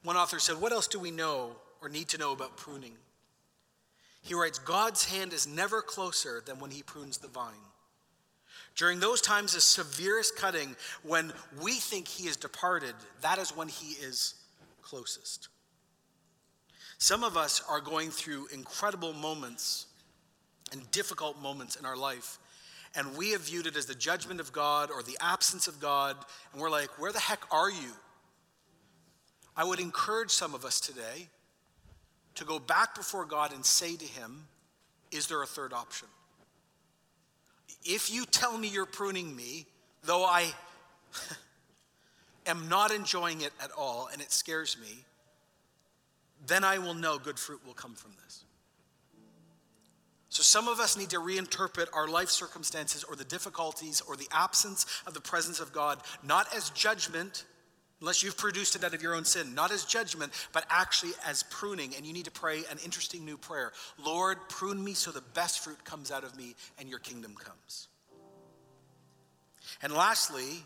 One 0.04 0.16
author 0.16 0.38
said, 0.38 0.60
What 0.60 0.70
else 0.70 0.86
do 0.86 1.00
we 1.00 1.10
know 1.10 1.56
or 1.82 1.88
need 1.88 2.08
to 2.10 2.18
know 2.18 2.32
about 2.32 2.56
pruning? 2.56 2.92
He 4.22 4.34
writes, 4.34 4.60
God's 4.60 5.04
hand 5.06 5.32
is 5.32 5.48
never 5.48 5.82
closer 5.82 6.44
than 6.46 6.60
when 6.60 6.70
he 6.70 6.84
prunes 6.84 7.18
the 7.18 7.26
vine. 7.26 7.54
During 8.76 9.00
those 9.00 9.20
times 9.20 9.54
of 9.54 9.62
severest 9.62 10.36
cutting, 10.36 10.76
when 11.02 11.32
we 11.60 11.74
think 11.74 12.08
he 12.08 12.28
is 12.28 12.36
departed, 12.36 12.94
that 13.20 13.38
is 13.38 13.54
when 13.54 13.68
he 13.68 13.92
is 13.94 14.34
closest. 14.82 15.48
Some 16.98 17.24
of 17.24 17.36
us 17.36 17.62
are 17.68 17.80
going 17.80 18.10
through 18.10 18.46
incredible 18.52 19.12
moments 19.12 19.86
and 20.72 20.90
difficult 20.90 21.40
moments 21.40 21.76
in 21.76 21.84
our 21.84 21.96
life, 21.96 22.38
and 22.94 23.16
we 23.16 23.30
have 23.30 23.42
viewed 23.42 23.66
it 23.66 23.76
as 23.76 23.86
the 23.86 23.94
judgment 23.94 24.40
of 24.40 24.52
God 24.52 24.90
or 24.90 25.02
the 25.02 25.18
absence 25.20 25.66
of 25.66 25.80
God, 25.80 26.16
and 26.52 26.62
we're 26.62 26.70
like, 26.70 27.00
where 27.00 27.12
the 27.12 27.20
heck 27.20 27.42
are 27.50 27.70
you? 27.70 27.92
I 29.56 29.64
would 29.64 29.80
encourage 29.80 30.30
some 30.30 30.54
of 30.54 30.64
us 30.64 30.80
today 30.80 31.28
to 32.36 32.44
go 32.44 32.58
back 32.58 32.94
before 32.94 33.24
God 33.24 33.52
and 33.52 33.64
say 33.64 33.96
to 33.96 34.04
Him, 34.04 34.46
Is 35.10 35.26
there 35.26 35.42
a 35.42 35.46
third 35.46 35.72
option? 35.72 36.08
If 37.84 38.12
you 38.12 38.24
tell 38.24 38.56
me 38.56 38.68
you're 38.68 38.86
pruning 38.86 39.34
me, 39.34 39.66
though 40.04 40.24
I 40.24 40.52
am 42.46 42.68
not 42.68 42.92
enjoying 42.92 43.40
it 43.40 43.52
at 43.62 43.70
all 43.72 44.08
and 44.12 44.20
it 44.20 44.32
scares 44.32 44.76
me, 44.80 45.04
then 46.46 46.64
I 46.64 46.78
will 46.78 46.94
know 46.94 47.18
good 47.18 47.38
fruit 47.38 47.60
will 47.66 47.74
come 47.74 47.94
from 47.94 48.12
this. 48.24 48.44
So, 50.28 50.42
some 50.42 50.66
of 50.66 50.80
us 50.80 50.96
need 50.96 51.10
to 51.10 51.18
reinterpret 51.18 51.88
our 51.92 52.08
life 52.08 52.30
circumstances 52.30 53.04
or 53.04 53.16
the 53.16 53.24
difficulties 53.24 54.00
or 54.00 54.16
the 54.16 54.28
absence 54.32 54.86
of 55.06 55.12
the 55.12 55.20
presence 55.20 55.60
of 55.60 55.74
God, 55.74 56.00
not 56.22 56.52
as 56.56 56.70
judgment 56.70 57.44
unless 58.02 58.20
you've 58.20 58.36
produced 58.36 58.74
it 58.74 58.82
out 58.82 58.94
of 58.94 59.00
your 59.00 59.14
own 59.14 59.24
sin, 59.24 59.54
not 59.54 59.70
as 59.70 59.84
judgment, 59.84 60.32
but 60.52 60.66
actually 60.68 61.12
as 61.24 61.44
pruning. 61.44 61.94
And 61.96 62.04
you 62.04 62.12
need 62.12 62.24
to 62.24 62.32
pray 62.32 62.58
an 62.68 62.78
interesting 62.84 63.24
new 63.24 63.38
prayer 63.38 63.72
Lord, 64.04 64.38
prune 64.48 64.82
me 64.82 64.92
so 64.92 65.12
the 65.12 65.22
best 65.34 65.60
fruit 65.60 65.82
comes 65.84 66.10
out 66.10 66.24
of 66.24 66.36
me 66.36 66.56
and 66.78 66.88
your 66.88 66.98
kingdom 66.98 67.34
comes. 67.34 67.88
And 69.82 69.92
lastly, 69.92 70.64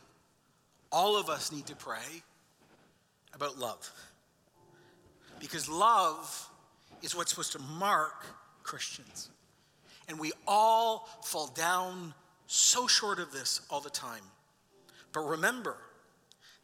all 0.91 1.19
of 1.19 1.29
us 1.29 1.53
need 1.53 1.67
to 1.67 1.77
pray 1.77 2.23
about 3.35 3.59
love. 3.59 3.91
Because 5.39 5.69
love 5.69 6.49
is 7.03 7.15
what's 7.15 7.31
supposed 7.31 7.53
to 7.53 7.59
mark 7.59 8.25
Christians. 8.63 9.29
And 10.09 10.19
we 10.19 10.33
all 10.47 11.07
fall 11.23 11.49
down 11.49 12.15
so 12.47 12.87
short 12.87 13.19
of 13.19 13.31
this 13.31 13.61
all 13.69 13.81
the 13.81 13.91
time. 13.91 14.23
But 15.13 15.21
remember, 15.21 15.77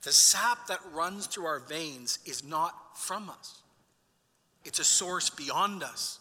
the 0.03 0.13
sap 0.13 0.67
that 0.67 0.81
runs 0.93 1.27
through 1.27 1.47
our 1.47 1.61
veins 1.61 2.19
is 2.27 2.45
not 2.45 2.99
from 2.99 3.31
us, 3.31 3.63
it's 4.65 4.79
a 4.79 4.85
source 4.85 5.31
beyond 5.31 5.83
us. 5.83 6.19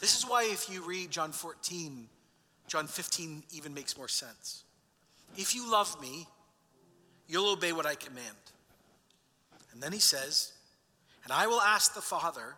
This 0.00 0.18
is 0.18 0.24
why, 0.24 0.44
if 0.44 0.68
you 0.68 0.82
read 0.82 1.10
John 1.10 1.32
14, 1.32 2.08
John 2.66 2.86
15 2.86 3.42
even 3.52 3.72
makes 3.74 3.96
more 3.96 4.08
sense. 4.08 4.64
If 5.36 5.54
you 5.54 5.70
love 5.70 6.00
me, 6.00 6.26
you'll 7.28 7.52
obey 7.52 7.72
what 7.72 7.86
I 7.86 7.94
command. 7.94 8.26
And 9.72 9.82
then 9.82 9.92
he 9.92 9.98
says, 9.98 10.52
And 11.24 11.32
I 11.32 11.46
will 11.46 11.60
ask 11.60 11.94
the 11.94 12.00
Father, 12.00 12.54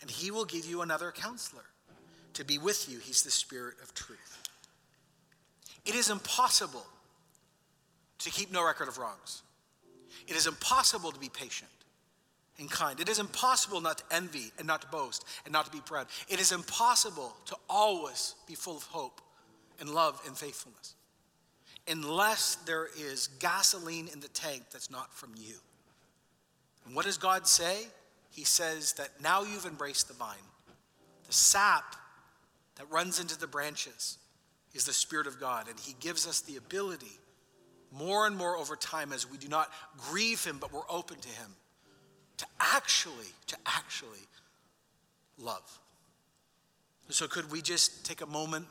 and 0.00 0.10
he 0.10 0.30
will 0.30 0.44
give 0.44 0.64
you 0.64 0.82
another 0.82 1.12
counselor 1.12 1.64
to 2.34 2.44
be 2.44 2.58
with 2.58 2.88
you. 2.88 2.98
He's 2.98 3.22
the 3.22 3.30
Spirit 3.30 3.74
of 3.82 3.94
truth. 3.94 4.38
It 5.84 5.94
is 5.94 6.10
impossible 6.10 6.86
to 8.20 8.30
keep 8.30 8.52
no 8.52 8.64
record 8.64 8.88
of 8.88 8.98
wrongs. 8.98 9.42
It 10.26 10.36
is 10.36 10.46
impossible 10.46 11.12
to 11.12 11.18
be 11.18 11.28
patient 11.28 11.70
and 12.58 12.70
kind. 12.70 13.00
It 13.00 13.08
is 13.08 13.18
impossible 13.18 13.80
not 13.80 13.98
to 13.98 14.04
envy 14.10 14.52
and 14.58 14.66
not 14.66 14.82
to 14.82 14.88
boast 14.88 15.24
and 15.44 15.52
not 15.52 15.66
to 15.66 15.72
be 15.72 15.80
proud. 15.80 16.06
It 16.28 16.40
is 16.40 16.52
impossible 16.52 17.34
to 17.46 17.56
always 17.68 18.34
be 18.46 18.54
full 18.54 18.76
of 18.76 18.84
hope 18.84 19.20
and 19.80 19.90
love 19.90 20.20
and 20.26 20.36
faithfulness 20.36 20.94
unless 21.88 22.56
there 22.66 22.88
is 22.98 23.28
gasoline 23.38 24.08
in 24.12 24.20
the 24.20 24.28
tank 24.28 24.64
that's 24.72 24.90
not 24.90 25.12
from 25.14 25.32
you. 25.36 25.54
And 26.86 26.94
what 26.94 27.04
does 27.04 27.18
God 27.18 27.46
say? 27.46 27.86
He 28.30 28.44
says 28.44 28.92
that 28.94 29.08
now 29.22 29.42
you've 29.42 29.66
embraced 29.66 30.08
the 30.08 30.14
vine. 30.14 30.36
The 31.26 31.32
sap 31.32 31.96
that 32.76 32.90
runs 32.90 33.20
into 33.20 33.38
the 33.38 33.46
branches 33.46 34.18
is 34.72 34.84
the 34.84 34.92
Spirit 34.92 35.26
of 35.26 35.40
God, 35.40 35.68
and 35.68 35.78
He 35.78 35.94
gives 36.00 36.26
us 36.26 36.40
the 36.40 36.56
ability 36.56 37.18
more 37.92 38.26
and 38.26 38.36
more 38.36 38.56
over 38.56 38.76
time 38.76 39.12
as 39.12 39.30
we 39.30 39.38
do 39.38 39.48
not 39.48 39.70
grieve 39.98 40.44
Him, 40.44 40.58
but 40.60 40.72
we're 40.72 40.80
open 40.88 41.18
to 41.18 41.28
Him 41.28 41.54
to 42.38 42.46
actually, 42.58 43.26
to 43.48 43.56
actually 43.66 44.26
love. 45.38 45.78
So, 47.10 47.26
could 47.26 47.50
we 47.50 47.60
just 47.60 48.06
take 48.06 48.20
a 48.20 48.26
moment 48.26 48.66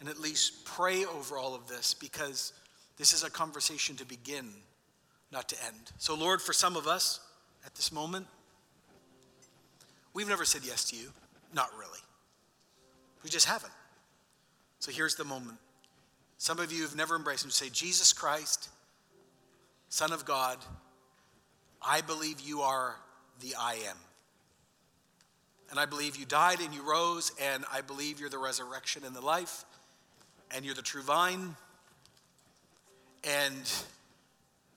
and 0.00 0.08
at 0.08 0.18
least 0.18 0.64
pray 0.64 1.04
over 1.04 1.36
all 1.36 1.54
of 1.54 1.68
this 1.68 1.94
because 1.94 2.52
this 2.96 3.12
is 3.12 3.22
a 3.22 3.30
conversation 3.30 3.96
to 3.96 4.04
begin, 4.04 4.50
not 5.30 5.48
to 5.50 5.56
end. 5.66 5.92
So, 5.98 6.14
Lord, 6.14 6.42
for 6.42 6.52
some 6.52 6.76
of 6.76 6.86
us 6.86 7.20
at 7.64 7.74
this 7.74 7.92
moment, 7.92 8.26
we've 10.14 10.28
never 10.28 10.44
said 10.44 10.62
yes 10.64 10.84
to 10.90 10.96
you. 10.96 11.10
Not 11.54 11.70
really. 11.78 11.98
We 13.22 13.30
just 13.30 13.46
haven't. 13.46 13.72
So, 14.80 14.90
here's 14.90 15.14
the 15.14 15.24
moment. 15.24 15.58
Some 16.40 16.58
of 16.58 16.72
you 16.72 16.80
have 16.84 16.96
never 16.96 17.16
embraced 17.16 17.44
him. 17.44 17.50
Say, 17.50 17.68
Jesus 17.68 18.14
Christ, 18.14 18.70
Son 19.90 20.10
of 20.10 20.24
God, 20.24 20.56
I 21.86 22.00
believe 22.00 22.40
you 22.40 22.62
are 22.62 22.96
the 23.42 23.56
I 23.60 23.74
am. 23.74 23.96
And 25.68 25.78
I 25.78 25.84
believe 25.84 26.16
you 26.16 26.24
died 26.24 26.60
and 26.60 26.72
you 26.72 26.80
rose, 26.80 27.30
and 27.38 27.66
I 27.70 27.82
believe 27.82 28.20
you're 28.20 28.30
the 28.30 28.38
resurrection 28.38 29.04
and 29.04 29.14
the 29.14 29.20
life, 29.20 29.66
and 30.50 30.64
you're 30.64 30.74
the 30.74 30.80
true 30.80 31.02
vine, 31.02 31.56
and 33.22 33.70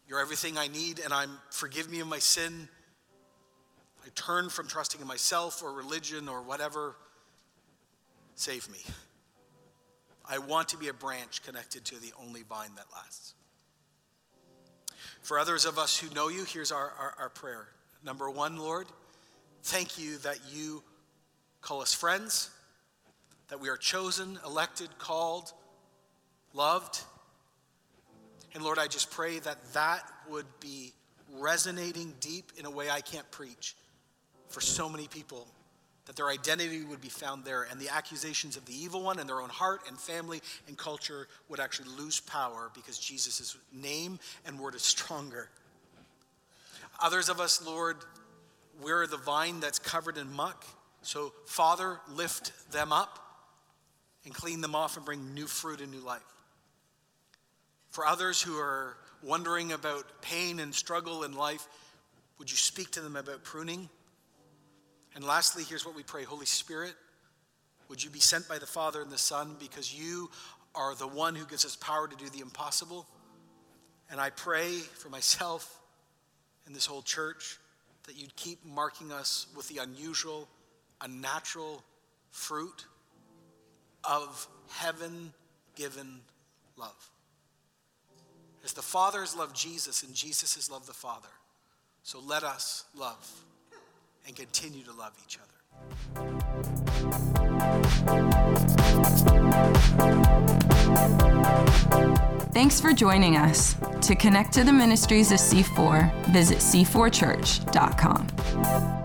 you're 0.09 0.19
everything 0.19 0.57
I 0.57 0.67
need, 0.67 0.99
and 0.99 1.13
I'm 1.13 1.31
forgive 1.49 1.89
me 1.89 2.01
of 2.01 2.07
my 2.07 2.19
sin. 2.19 2.67
I 4.05 4.09
turn 4.15 4.49
from 4.49 4.67
trusting 4.67 4.99
in 4.99 5.07
myself 5.07 5.63
or 5.63 5.71
religion 5.71 6.27
or 6.27 6.41
whatever. 6.41 6.97
Save 8.35 8.69
me. 8.69 8.79
I 10.25 10.37
want 10.37 10.69
to 10.69 10.77
be 10.77 10.87
a 10.87 10.93
branch 10.93 11.43
connected 11.43 11.85
to 11.85 11.99
the 11.99 12.13
only 12.21 12.43
vine 12.43 12.71
that 12.75 12.85
lasts. 12.93 13.33
For 15.21 15.39
others 15.39 15.65
of 15.65 15.77
us 15.77 15.97
who 15.97 16.13
know 16.13 16.29
you, 16.29 16.43
here's 16.43 16.71
our, 16.71 16.91
our, 16.99 17.15
our 17.19 17.29
prayer. 17.29 17.67
Number 18.03 18.29
one, 18.29 18.57
Lord, 18.57 18.87
thank 19.63 19.97
you 19.97 20.17
that 20.19 20.37
you 20.51 20.83
call 21.61 21.81
us 21.81 21.93
friends, 21.93 22.49
that 23.47 23.59
we 23.59 23.69
are 23.69 23.77
chosen, 23.77 24.39
elected, 24.45 24.89
called, 24.97 25.51
loved. 26.53 27.01
And 28.53 28.63
Lord, 28.63 28.79
I 28.79 28.87
just 28.87 29.11
pray 29.11 29.39
that 29.39 29.57
that 29.73 30.03
would 30.29 30.45
be 30.59 30.93
resonating 31.37 32.13
deep 32.19 32.51
in 32.57 32.65
a 32.65 32.71
way 32.71 32.89
I 32.89 33.01
can't 33.01 33.29
preach 33.31 33.75
for 34.49 34.61
so 34.61 34.87
many 34.87 35.07
people 35.07 35.47
that 36.05 36.15
their 36.15 36.29
identity 36.29 36.83
would 36.83 37.01
be 37.01 37.09
found 37.09 37.45
there, 37.45 37.63
and 37.63 37.79
the 37.79 37.89
accusations 37.89 38.57
of 38.57 38.65
the 38.65 38.75
evil 38.75 39.01
one 39.01 39.19
in 39.19 39.27
their 39.27 39.39
own 39.39 39.49
heart 39.49 39.81
and 39.87 39.97
family 39.97 40.41
and 40.67 40.77
culture 40.77 41.27
would 41.49 41.59
actually 41.59 41.89
lose 41.97 42.19
power 42.19 42.69
because 42.73 42.97
Jesus' 42.97 43.57
name 43.71 44.19
and 44.45 44.59
word 44.59 44.75
is 44.75 44.81
stronger. 44.81 45.49
Others 47.01 47.29
of 47.29 47.39
us, 47.39 47.65
Lord, 47.65 47.97
we're 48.81 49.07
the 49.07 49.17
vine 49.17 49.59
that's 49.59 49.79
covered 49.79 50.17
in 50.17 50.31
muck. 50.33 50.65
So, 51.03 51.33
Father, 51.45 51.99
lift 52.09 52.71
them 52.71 52.91
up 52.91 53.19
and 54.25 54.33
clean 54.33 54.61
them 54.61 54.75
off 54.75 54.97
and 54.97 55.05
bring 55.05 55.33
new 55.33 55.47
fruit 55.47 55.81
and 55.81 55.91
new 55.91 55.99
life. 55.99 56.21
For 57.89 58.05
others 58.05 58.41
who 58.41 58.57
are 58.57 58.97
wondering 59.21 59.71
about 59.71 60.21
pain 60.21 60.59
and 60.59 60.73
struggle 60.73 61.23
in 61.23 61.33
life, 61.33 61.67
would 62.39 62.49
you 62.49 62.57
speak 62.57 62.91
to 62.91 63.01
them 63.01 63.15
about 63.15 63.43
pruning? 63.43 63.89
And 65.15 65.23
lastly, 65.23 65.63
here's 65.63 65.85
what 65.85 65.95
we 65.95 66.03
pray 66.03 66.23
Holy 66.23 66.45
Spirit, 66.45 66.93
would 67.89 68.03
you 68.03 68.09
be 68.09 68.19
sent 68.19 68.47
by 68.47 68.57
the 68.57 68.65
Father 68.65 69.01
and 69.01 69.11
the 69.11 69.17
Son 69.17 69.55
because 69.59 69.93
you 69.93 70.29
are 70.75 70.95
the 70.95 71.07
one 71.07 71.35
who 71.35 71.45
gives 71.45 71.65
us 71.65 71.75
power 71.75 72.07
to 72.07 72.15
do 72.15 72.29
the 72.29 72.39
impossible? 72.39 73.07
And 74.09 74.19
I 74.19 74.29
pray 74.29 74.71
for 74.71 75.09
myself 75.09 75.79
and 76.65 76.75
this 76.75 76.85
whole 76.85 77.01
church 77.01 77.57
that 78.07 78.17
you'd 78.17 78.35
keep 78.35 78.65
marking 78.65 79.11
us 79.11 79.47
with 79.55 79.67
the 79.69 79.81
unusual, 79.81 80.47
unnatural 81.01 81.83
fruit 82.31 82.85
of 84.03 84.47
heaven 84.71 85.33
given 85.75 86.19
love. 86.77 87.09
As 88.63 88.73
the 88.73 88.81
Father 88.81 89.19
has 89.19 89.35
loved 89.35 89.55
Jesus 89.55 90.03
and 90.03 90.13
Jesus 90.13 90.55
has 90.55 90.71
loved 90.71 90.87
the 90.87 90.93
Father, 90.93 91.29
so 92.01 92.19
let 92.19 92.43
us 92.43 92.85
love 92.95 93.45
and 94.25 94.35
continue 94.35 94.83
to 94.83 94.93
love 94.93 95.13
each 95.25 95.37
other. 95.37 95.49
Thanks 102.53 102.79
for 102.79 102.93
joining 102.93 103.37
us. 103.37 103.75
To 104.01 104.13
connect 104.15 104.53
to 104.53 104.63
the 104.63 104.71
ministries 104.71 105.31
of 105.31 105.39
C4, 105.39 106.27
visit 106.27 106.59
c4church.com. 106.59 109.02